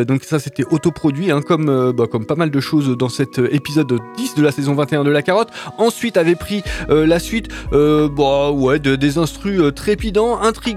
Donc 0.06 0.24
ça 0.24 0.40
c'était 0.40 0.66
autoproduit, 0.70 1.32
hein, 1.32 1.42
comme, 1.42 1.92
bah, 1.92 2.06
comme 2.12 2.26
pas 2.26 2.36
mal 2.36 2.52
de 2.52 2.60
choses 2.60 2.96
dans 2.98 3.10
cet 3.10 3.40
épisode 3.40 4.00
10 4.18 4.36
de 4.36 4.44
la 4.44 4.52
saison 4.52 4.74
21 4.76 5.04
de 5.04 5.10
La 5.12 5.22
Carotte. 5.22 5.50
Ensuite 5.78 6.18
avait 6.18 6.36
pris 6.36 6.62
la 6.90 7.20
suite, 7.20 7.48
bah, 7.72 8.52
ouais, 8.52 8.80
de- 8.80 8.96
des 8.96 9.18
instrus 9.18 9.62
trépidants, 9.76 10.40
intrigants, 10.42 10.73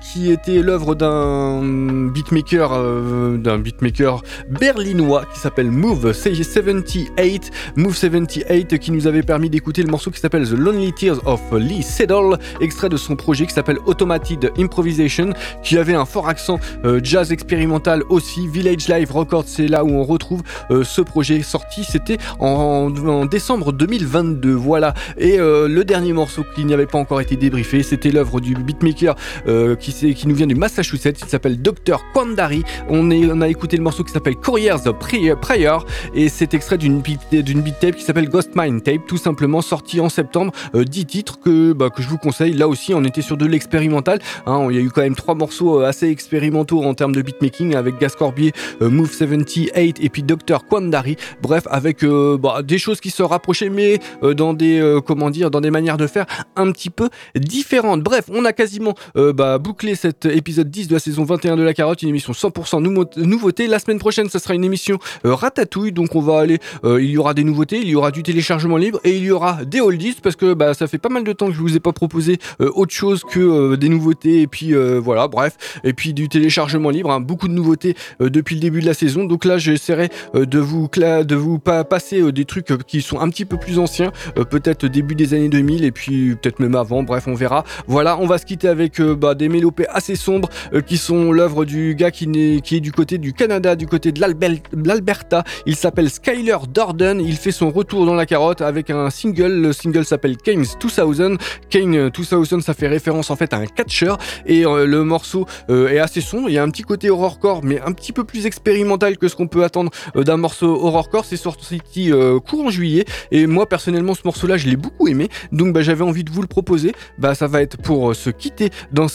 qui 0.00 0.32
était 0.32 0.60
l'œuvre 0.60 0.94
d'un 0.94 1.62
beatmaker, 2.08 2.72
euh, 2.72 3.36
d'un 3.36 3.58
beatmaker 3.58 4.22
berlinois 4.48 5.24
qui 5.32 5.38
s'appelle 5.38 5.70
Move 5.70 6.12
78, 6.12 7.50
Move 7.76 7.94
78, 7.94 8.78
qui 8.78 8.90
nous 8.90 9.06
avait 9.06 9.22
permis 9.22 9.48
d'écouter 9.48 9.82
le 9.82 9.90
morceau 9.90 10.10
qui 10.10 10.18
s'appelle 10.18 10.48
The 10.48 10.52
Lonely 10.52 10.92
Tears 10.92 11.26
of 11.26 11.40
Lee 11.52 11.82
Sedol, 11.82 12.38
extrait 12.60 12.88
de 12.88 12.96
son 12.96 13.14
projet 13.14 13.46
qui 13.46 13.54
s'appelle 13.54 13.78
Automated 13.86 14.50
Improvisation, 14.58 15.32
qui 15.62 15.78
avait 15.78 15.94
un 15.94 16.06
fort 16.06 16.28
accent 16.28 16.58
euh, 16.84 17.00
jazz 17.02 17.30
expérimental 17.30 18.02
aussi. 18.08 18.48
Village 18.48 18.88
Live 18.88 19.12
Records, 19.12 19.44
c'est 19.46 19.68
là 19.68 19.84
où 19.84 19.90
on 19.90 20.04
retrouve 20.04 20.42
euh, 20.70 20.82
ce 20.82 21.02
projet 21.02 21.42
sorti. 21.42 21.84
C'était 21.84 22.18
en, 22.40 22.90
décembre 23.26 23.72
2022. 23.72 24.52
Voilà. 24.52 24.94
Et 25.18 25.36
le 25.38 25.82
dernier 25.82 26.12
morceau 26.12 26.44
qui 26.54 26.64
n'y 26.64 26.74
avait 26.74 26.86
pas 26.86 26.98
encore 26.98 27.20
été 27.20 27.36
débriefé, 27.36 27.82
c'était 27.82 28.10
l'œuvre 28.10 28.40
du 28.40 28.54
beatmaker 28.54 29.14
euh, 29.46 29.76
qui, 29.76 30.26
nous 30.26 30.34
vient 30.34 30.46
du 30.46 30.54
Massachusetts. 30.54 31.20
Il 31.20 31.28
s'appelle 31.28 31.60
Dr. 31.60 32.04
Kwandari. 32.12 32.62
On, 32.88 33.10
a 33.40 33.48
écouté 33.48 33.76
le 33.76 33.82
morceau 33.82 34.04
qui 34.04 34.12
s'appelle 34.12 34.36
Couriers 34.36 34.86
of 34.86 34.98
Prayer, 35.40 35.76
et 36.14 36.28
c'est 36.28 36.54
extrait 36.54 36.78
d'une 36.78 37.02
d'une 37.32 37.62
beat 37.62 37.78
tape 37.80 37.96
qui 37.96 38.04
s'appelle 38.04 38.28
Ghost 38.28 38.50
Mine 38.54 38.80
Tape, 38.80 39.06
tout 39.06 39.16
simplement 39.16 39.62
sorti 39.62 40.00
en 40.00 40.08
septembre. 40.08 40.52
Euh, 40.74 40.84
10 40.84 41.06
titres 41.06 41.40
que, 41.40 41.72
bah, 41.72 41.90
que 41.90 42.02
je 42.02 42.08
vous 42.08 42.18
conseille. 42.18 42.52
Là 42.52 42.68
aussi, 42.68 42.94
on 42.94 43.04
était 43.04 43.22
sur 43.22 43.36
de 43.36 43.46
l'expérimental. 43.46 44.18
hein. 44.46 44.66
il 44.70 44.76
y 44.76 44.78
a 44.78 44.82
eu 44.82 44.90
quand 44.90 45.02
même 45.02 45.14
trois 45.14 45.34
morceaux 45.34 45.80
euh, 45.80 45.86
assez 45.86 46.08
expérimentaux 46.08 46.82
en 46.82 46.94
termes 46.94 47.14
de 47.14 47.22
beatmaking 47.22 47.74
avec 47.74 47.98
Gas 47.98 48.14
Corbier, 48.18 48.52
euh, 48.82 48.90
Move 48.90 49.12
78 49.12 49.98
et 50.00 50.08
puis 50.08 50.22
Dr. 50.22 50.64
Kwandari. 50.68 51.16
Bref, 51.42 51.64
avec 51.70 52.04
euh, 52.04 52.38
bah, 52.38 52.62
des 52.62 52.78
choses 52.78 53.00
qui 53.00 53.10
se 53.10 53.22
rapprochaient, 53.22 53.70
mais 53.70 53.98
dans 54.22 54.54
des 54.54 55.00
comment 55.06 55.30
dire, 55.30 55.50
dans 55.50 55.60
des 55.60 55.70
manières 55.70 55.96
de 55.96 56.06
faire 56.06 56.26
un 56.56 56.70
petit 56.72 56.90
peu 56.90 57.08
différentes. 57.34 58.02
Bref, 58.02 58.26
on 58.32 58.44
a 58.44 58.52
quasiment 58.52 58.94
euh, 59.16 59.32
bah, 59.32 59.58
bouclé 59.58 59.94
cet 59.94 60.26
épisode 60.26 60.70
10 60.70 60.88
de 60.88 60.94
la 60.94 61.00
saison 61.00 61.24
21 61.24 61.56
de 61.56 61.62
la 61.62 61.74
carotte, 61.74 62.02
une 62.02 62.08
émission 62.08 62.32
100% 62.32 62.80
nouveau- 62.80 63.04
nouveauté. 63.16 63.66
La 63.66 63.78
semaine 63.78 63.98
prochaine, 63.98 64.28
ça 64.28 64.38
sera 64.38 64.54
une 64.54 64.64
émission 64.64 64.98
euh, 65.24 65.34
ratatouille, 65.34 65.92
donc 65.92 66.14
on 66.14 66.20
va 66.20 66.40
aller, 66.40 66.58
euh, 66.84 67.02
il 67.02 67.10
y 67.10 67.18
aura 67.18 67.34
des 67.34 67.44
nouveautés, 67.44 67.78
il 67.80 67.88
y 67.88 67.94
aura 67.94 68.10
du 68.10 68.22
téléchargement 68.22 68.76
libre 68.76 69.00
et 69.04 69.16
il 69.16 69.24
y 69.24 69.30
aura 69.30 69.64
des 69.64 69.80
oldies 69.80 70.16
parce 70.22 70.36
que 70.36 70.54
bah, 70.54 70.74
ça 70.74 70.86
fait 70.86 70.98
pas 70.98 71.08
mal 71.08 71.24
de 71.24 71.32
temps 71.32 71.46
que 71.48 71.52
je 71.54 71.60
vous 71.60 71.76
ai 71.76 71.80
pas 71.80 71.92
proposé 71.92 72.38
autre 72.60 72.92
chose 72.94 73.22
que 73.24 73.74
des 73.76 73.88
nouveautés 73.88 74.42
et 74.42 74.46
puis 74.46 74.74
voilà, 75.02 75.28
bref, 75.28 75.80
et 75.84 75.92
puis 75.92 76.12
du 76.14 76.28
téléchargement 76.28 76.90
libre, 76.90 77.10
hein, 77.10 77.20
beaucoup 77.20 77.48
de 77.48 77.52
nouveautés 77.52 77.94
depuis 78.20 78.54
le 78.56 78.60
début 78.60 78.80
de 78.80 78.86
la 78.86 78.94
saison. 78.94 79.24
Donc 79.24 79.44
là, 79.44 79.58
j'essaierai 79.58 80.08
de 80.34 80.58
vous 80.58 80.88
de 80.90 81.34
vous 81.34 81.58
pa- 81.58 81.84
passer 81.84 82.32
des 82.32 82.44
trucs 82.44 82.68
qui 82.86 83.02
sont 83.02 83.18
un 83.20 83.28
petit 83.28 83.44
peu 83.44 83.56
plus 83.56 83.78
anciens, 83.78 84.12
peut-être 84.50 84.86
début 84.86 85.14
des 85.14 85.34
années 85.34 85.48
2000 85.48 85.84
et 85.84 85.90
puis 85.92 86.36
peut-être 86.36 86.60
même 86.60 86.74
avant. 86.74 87.02
Bref, 87.02 87.24
on 87.26 87.34
verra. 87.34 87.64
Voilà, 87.86 88.18
on 88.18 88.26
va 88.26 88.38
se 88.38 88.46
quitter 88.46 88.68
avec 88.68 88.99
bah, 89.02 89.34
des 89.34 89.48
mélopées 89.48 89.86
assez 89.88 90.16
sombres 90.16 90.48
euh, 90.72 90.80
qui 90.80 90.96
sont 90.96 91.32
l'œuvre 91.32 91.64
du 91.64 91.94
gars 91.94 92.10
qui, 92.10 92.60
qui 92.62 92.76
est 92.76 92.80
du 92.80 92.92
côté 92.92 93.18
du 93.18 93.32
Canada, 93.32 93.76
du 93.76 93.86
côté 93.86 94.12
de 94.12 94.20
l'Alberta. 94.20 95.44
Il 95.66 95.76
s'appelle 95.76 96.10
Skyler 96.10 96.58
Dorden. 96.72 97.20
Il 97.20 97.36
fait 97.36 97.52
son 97.52 97.70
retour 97.70 98.06
dans 98.06 98.14
la 98.14 98.26
carotte 98.26 98.60
avec 98.60 98.90
un 98.90 99.10
single. 99.10 99.60
Le 99.60 99.72
single 99.72 100.04
s'appelle 100.04 100.36
Keynes 100.36 100.64
2000. 100.80 101.38
Kane 101.68 101.94
euh, 101.94 102.10
2000, 102.10 102.62
ça 102.62 102.74
fait 102.74 102.88
référence 102.88 103.30
en 103.30 103.36
fait 103.36 103.52
à 103.52 103.58
un 103.58 103.66
catcher 103.66 104.14
et 104.46 104.66
euh, 104.66 104.86
le 104.86 105.04
morceau 105.04 105.46
euh, 105.70 105.88
est 105.88 105.98
assez 105.98 106.20
sombre. 106.20 106.48
Il 106.48 106.54
y 106.54 106.58
a 106.58 106.62
un 106.62 106.70
petit 106.70 106.82
côté 106.82 107.10
horrorcore, 107.10 107.62
mais 107.64 107.80
un 107.80 107.92
petit 107.92 108.12
peu 108.12 108.24
plus 108.24 108.46
expérimental 108.46 109.18
que 109.18 109.28
ce 109.28 109.36
qu'on 109.36 109.48
peut 109.48 109.64
attendre 109.64 109.90
d'un 110.14 110.36
morceau 110.36 110.68
horrorcore. 110.68 111.24
C'est 111.24 111.36
sorti 111.36 111.80
euh, 112.12 112.38
courant 112.40 112.70
juillet 112.70 113.04
et 113.30 113.46
moi 113.46 113.68
personnellement 113.68 114.14
ce 114.14 114.22
morceau-là 114.24 114.56
je 114.56 114.68
l'ai 114.68 114.76
beaucoup 114.76 115.08
aimé. 115.08 115.28
Donc 115.52 115.72
bah, 115.72 115.82
j'avais 115.82 116.04
envie 116.04 116.24
de 116.24 116.30
vous 116.30 116.42
le 116.42 116.48
proposer. 116.48 116.92
Bah 117.18 117.34
ça 117.34 117.46
va 117.46 117.62
être 117.62 117.76
pour 117.78 118.14
se 118.14 118.30
quitter 118.30 118.70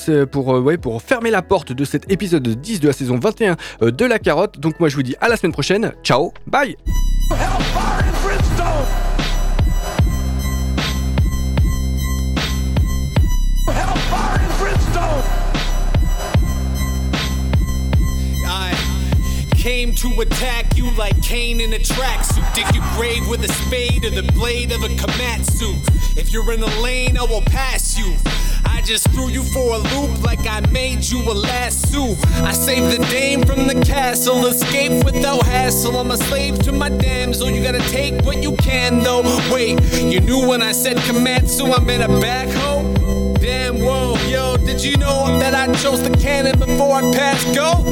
euh, 0.10 0.26
pour 0.78 1.02
fermer 1.02 1.32
la 1.32 1.42
porte 1.42 1.72
de 1.72 1.86
cet 1.86 2.12
épisode 2.12 2.48
10 2.48 2.80
de 2.80 2.88
la 2.88 2.94
saison 2.94 3.20
21 3.20 3.56
euh, 3.82 3.92
de 3.92 4.06
la 4.06 4.20
carotte. 4.20 4.60
Donc 4.60 4.80
moi 4.80 4.90
je 4.90 4.96
vous 4.96 5.04
dis 5.04 5.16
à 5.22 5.28
la 5.28 5.38
semaine 5.38 5.54
prochaine. 5.54 5.94
Ciao, 6.04 6.34
bye. 6.48 6.76
To 19.76 20.22
attack 20.22 20.78
you 20.78 20.90
like 20.92 21.22
Cain 21.22 21.60
in 21.60 21.74
a 21.74 21.78
tracksuit. 21.78 22.54
Dig 22.56 22.74
your 22.74 22.84
grave 22.96 23.28
with 23.28 23.44
a 23.44 23.52
spade 23.52 24.06
or 24.06 24.10
the 24.10 24.24
blade 24.32 24.72
of 24.72 24.82
a 24.84 24.88
Komatsu. 24.88 26.18
If 26.18 26.32
you're 26.32 26.50
in 26.54 26.62
the 26.62 26.82
lane, 26.82 27.18
I 27.18 27.24
will 27.24 27.42
pass 27.42 27.98
you. 27.98 28.16
I 28.64 28.82
just 28.82 29.10
threw 29.10 29.28
you 29.28 29.44
for 29.44 29.76
a 29.76 29.78
loop 29.78 30.24
like 30.24 30.48
I 30.48 30.62
made 30.72 31.04
you 31.04 31.20
a 31.30 31.34
lasso. 31.34 32.16
I 32.42 32.54
saved 32.54 32.98
the 32.98 33.06
dame 33.08 33.44
from 33.44 33.68
the 33.68 33.84
castle, 33.86 34.46
escape 34.46 35.04
without 35.04 35.46
hassle. 35.46 35.98
I'm 35.98 36.10
a 36.10 36.18
slave 36.18 36.58
to 36.60 36.72
my 36.72 36.88
damsel. 36.88 37.52
You 37.52 37.62
gotta 37.62 37.86
take 37.90 38.24
what 38.24 38.42
you 38.42 38.56
can, 38.56 39.04
though. 39.04 39.24
Wait, 39.54 39.82
you 40.02 40.22
knew 40.22 40.48
when 40.48 40.62
I 40.62 40.72
said 40.72 40.96
Komatsu, 40.98 41.78
I 41.78 41.84
meant 41.84 42.02
a 42.02 42.08
backhoe? 42.08 43.15
Damn, 43.46 43.80
whoa, 43.80 44.18
yo, 44.28 44.58
did 44.58 44.84
you 44.84 44.98
know 44.98 45.38
that 45.38 45.54
I 45.54 45.72
chose 45.76 46.02
the 46.02 46.10
cannon 46.18 46.58
before 46.58 46.96
I 46.96 47.02
passed 47.14 47.54
go? 47.54 47.84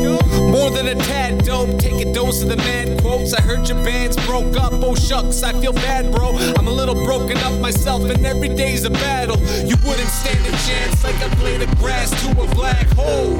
More 0.50 0.72
than 0.72 0.88
a 0.88 0.96
tad 0.96 1.46
dope, 1.46 1.78
take 1.78 2.04
a 2.04 2.12
dose 2.12 2.42
of 2.42 2.50
the 2.50 2.58
mad 2.58 3.00
quotes. 3.00 3.36
I 3.36 3.42
heard 3.44 3.70
your 3.70 3.78
bands 3.84 4.18
broke 4.26 4.58
up, 4.58 4.74
oh 4.74 4.96
shucks, 4.96 5.44
I 5.44 5.54
feel 5.62 5.74
bad, 5.74 6.12
bro. 6.12 6.36
I'm 6.58 6.66
a 6.66 6.72
little 6.72 6.96
broken 7.06 7.38
up 7.38 7.54
myself, 7.62 8.02
and 8.06 8.26
every 8.26 8.50
day's 8.50 8.84
a 8.84 8.90
battle. 8.90 9.38
You 9.64 9.76
wouldn't 9.86 10.10
stand 10.10 10.44
a 10.44 10.58
chance 10.66 11.04
like 11.04 11.18
I 11.18 11.30
played 11.36 11.62
the 11.62 11.76
grass 11.76 12.10
to 12.24 12.32
a 12.32 12.48
black 12.56 12.88
hole. 12.94 13.38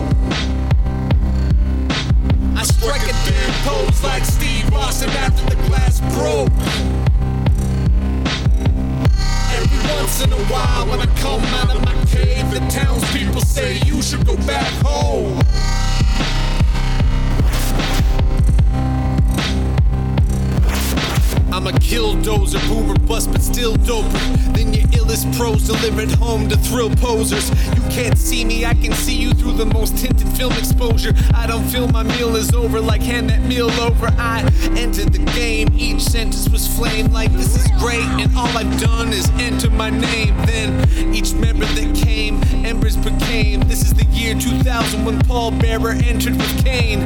I 2.56 2.62
strike 2.62 3.02
a 3.10 3.16
damn 3.26 3.54
pose 3.66 4.04
like 4.04 4.24
Steve 4.24 4.72
Austin 4.72 5.10
after 5.10 5.56
the 5.56 5.56
glass 5.68 6.00
broke. 6.14 7.13
Once 9.98 10.24
in 10.24 10.32
a 10.32 10.44
while, 10.52 10.88
when 10.88 11.00
I 11.00 11.06
come 11.18 11.42
out 11.60 11.76
of 11.76 11.86
my 11.86 11.96
cave, 12.06 12.50
the 12.52 12.60
townspeople 12.70 13.42
say 13.42 13.80
you 13.86 14.02
should 14.02 14.26
go 14.26 14.36
back 14.38 14.72
home. 14.84 15.40
I'm 21.66 21.74
a 21.74 21.80
killdozer, 21.80 22.60
boomer 22.68 23.00
bust, 23.08 23.32
but 23.32 23.42
still 23.42 23.78
doper 23.78 24.54
than 24.54 24.74
your 24.74 24.86
illest 24.88 25.34
pros 25.38 25.66
delivered 25.66 26.12
home 26.12 26.50
to 26.50 26.58
thrill 26.58 26.90
posers. 26.90 27.50
You 27.74 27.82
can't 27.90 28.18
see 28.18 28.44
me, 28.44 28.66
I 28.66 28.74
can 28.74 28.92
see 28.92 29.16
you 29.16 29.34
through 29.34 29.54
the 29.54 29.68
most 29.68 29.98
tinted 29.98 30.28
film 30.36 30.52
exposure. 30.52 31.14
I 31.34 31.48
don't 31.48 31.64
feel 31.64 31.88
my 31.88 32.04
meal 32.04 32.36
is 32.36 32.54
over, 32.54 32.82
like 32.82 33.02
hand 33.02 33.30
that 33.30 33.44
meal 33.44 33.72
over. 33.80 34.08
I 34.18 34.42
entered 34.76 35.14
the 35.14 35.24
game, 35.32 35.70
each 35.74 36.02
sentence 36.02 36.50
was 36.50 36.68
flame, 36.68 37.14
like 37.14 37.32
this 37.32 37.56
is 37.56 37.72
great, 37.80 38.04
and 38.20 38.36
all 38.36 38.58
I've 38.58 38.82
done 38.82 39.14
is 39.14 39.30
enter 39.36 39.70
my 39.70 39.90
name. 39.90 40.36
Then 40.46 41.16
each 41.16 41.34
member 41.34 41.64
that 41.64 41.96
came, 41.96 42.44
embers 42.66 42.98
became. 42.98 43.62
This 43.70 43.84
is 43.84 43.94
the 43.94 44.06
year 44.08 44.36
2000 44.36 45.06
when 45.06 45.22
Paul 45.22 45.52
Bearer 45.52 45.92
entered 45.92 46.36
with 46.36 46.66
Cain. 46.66 47.00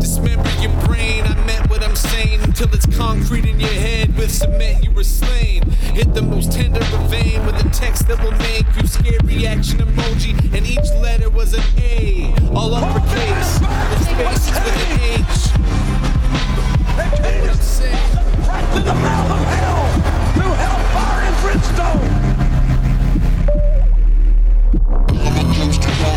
Dismember 0.00 0.50
your 0.60 0.72
brain, 0.84 1.22
I 1.26 1.34
meant 1.46 1.70
what 1.70 1.84
I'm 1.84 1.94
saying 1.94 2.40
until 2.42 2.74
it's 2.74 2.86
concrete 2.96 3.46
in 3.46 3.60
your 3.60 3.68
head 3.68 3.99
head 4.00 4.16
with 4.16 4.30
cement, 4.30 4.82
you 4.82 4.90
were 4.92 5.04
slain. 5.04 5.62
Hit 5.92 6.14
the 6.14 6.22
most 6.22 6.52
tender 6.52 6.80
vein 7.08 7.44
with 7.44 7.54
a 7.64 7.68
text 7.70 8.08
that 8.08 8.22
will 8.22 8.36
make 8.48 8.66
you 8.76 8.86
scared. 8.86 9.24
Reaction 9.24 9.78
emoji, 9.78 10.32
and 10.56 10.66
each 10.66 10.90
letter 11.02 11.28
was 11.28 11.52
an 11.52 11.62
A. 11.78 12.32
All 12.54 12.74
uppercase, 12.74 13.60
with 13.90 14.02
spaces 14.08 14.56
with 14.64 14.76
an 14.84 15.00
H. 15.20 15.40
The 16.96 17.40
to 18.72 18.80
the 18.80 18.94
mouth 18.94 19.30
of 19.36 19.42
hell, 19.54 19.82
through 20.34 20.54
hellfire 20.62 21.22
and 21.28 21.36
brimstone. 21.42 22.29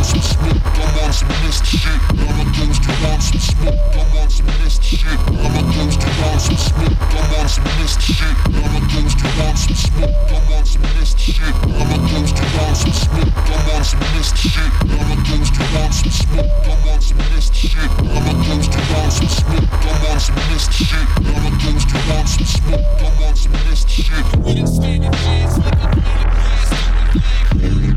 want 0.03 0.11
some 0.11 0.21
smoke, 0.21 0.59
I 0.65 0.99
want 0.99 1.13
some 1.15 1.29
mist 1.43 1.65
shit. 1.65 2.01
I'm 2.11 2.39
a 2.39 2.45
ghost, 2.51 2.83
I 2.83 3.07
want 3.07 3.23
some 3.23 3.39
smoke, 3.39 3.79
I 3.95 4.03
want 4.13 4.31
some 4.31 4.45
mist 4.59 4.83
shit. 4.83 5.07
I'm 5.07 5.55
a 5.55 5.63
ghost, 5.71 6.03
I 6.03 6.11
want 6.19 6.41
some 6.41 6.57
smoke, 6.59 6.97
I 6.99 7.23
want 7.31 7.49
some 7.49 7.63
mist 7.79 8.01
shit. 8.01 8.35
I'm 8.51 8.75
a 8.75 8.79
ghost, 8.83 9.19
I 9.23 9.31
want 9.39 9.57
some 9.57 9.75
smoke, 9.79 10.11
I 10.27 10.43
want 10.49 10.67
some 10.67 10.81
mist 10.99 11.19
shit. 11.19 11.39
I'm 11.39 11.87
a 11.87 11.97
ghost, 12.03 12.35
I 12.35 12.47
want 12.51 12.75
some 12.75 12.91
smoke, 12.91 13.31
I 13.31 13.59
want 13.63 13.85
some 13.85 14.03
mist 14.11 14.35
shit. 14.35 14.71
I'm 14.83 15.07
a 15.07 15.15
ghost, 15.23 15.55
I 15.55 15.71
want 15.71 15.93
some 15.93 16.11
smoke, 16.11 16.51
I 16.51 16.75
want 16.83 17.03
some 17.03 17.17
mist 17.31 17.53
shit. 17.55 17.91
I'm 18.03 18.27
a 18.27 18.33
ghost, 18.43 18.75
I 18.75 18.83
want 18.91 19.13
some 19.13 19.31
smoke, 19.31 19.71
I 19.71 20.03
want 20.03 20.19
some 20.19 20.35
mist 20.51 20.71
shit. 20.73 21.07
I'm 21.23 21.47
a 21.47 21.51
ghost, 21.63 21.87
I 21.87 21.99
want 22.11 22.27
some 22.27 22.43
smoke, 22.43 22.83
I 22.83 23.11
want 23.23 23.37
some 23.39 23.55
mist 23.71 23.87
shit. 23.87 24.25
We 24.43 24.51
done 24.55 24.67
stand 24.67 25.05
in 25.05 25.13
chance 25.23 25.57
like 25.63 25.79
a 25.79 25.95
man 25.95 26.19
of 26.19 26.33
plastic 26.35 27.92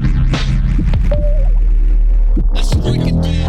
break 2.86 3.08
it 3.08 3.20
down. 3.20 3.45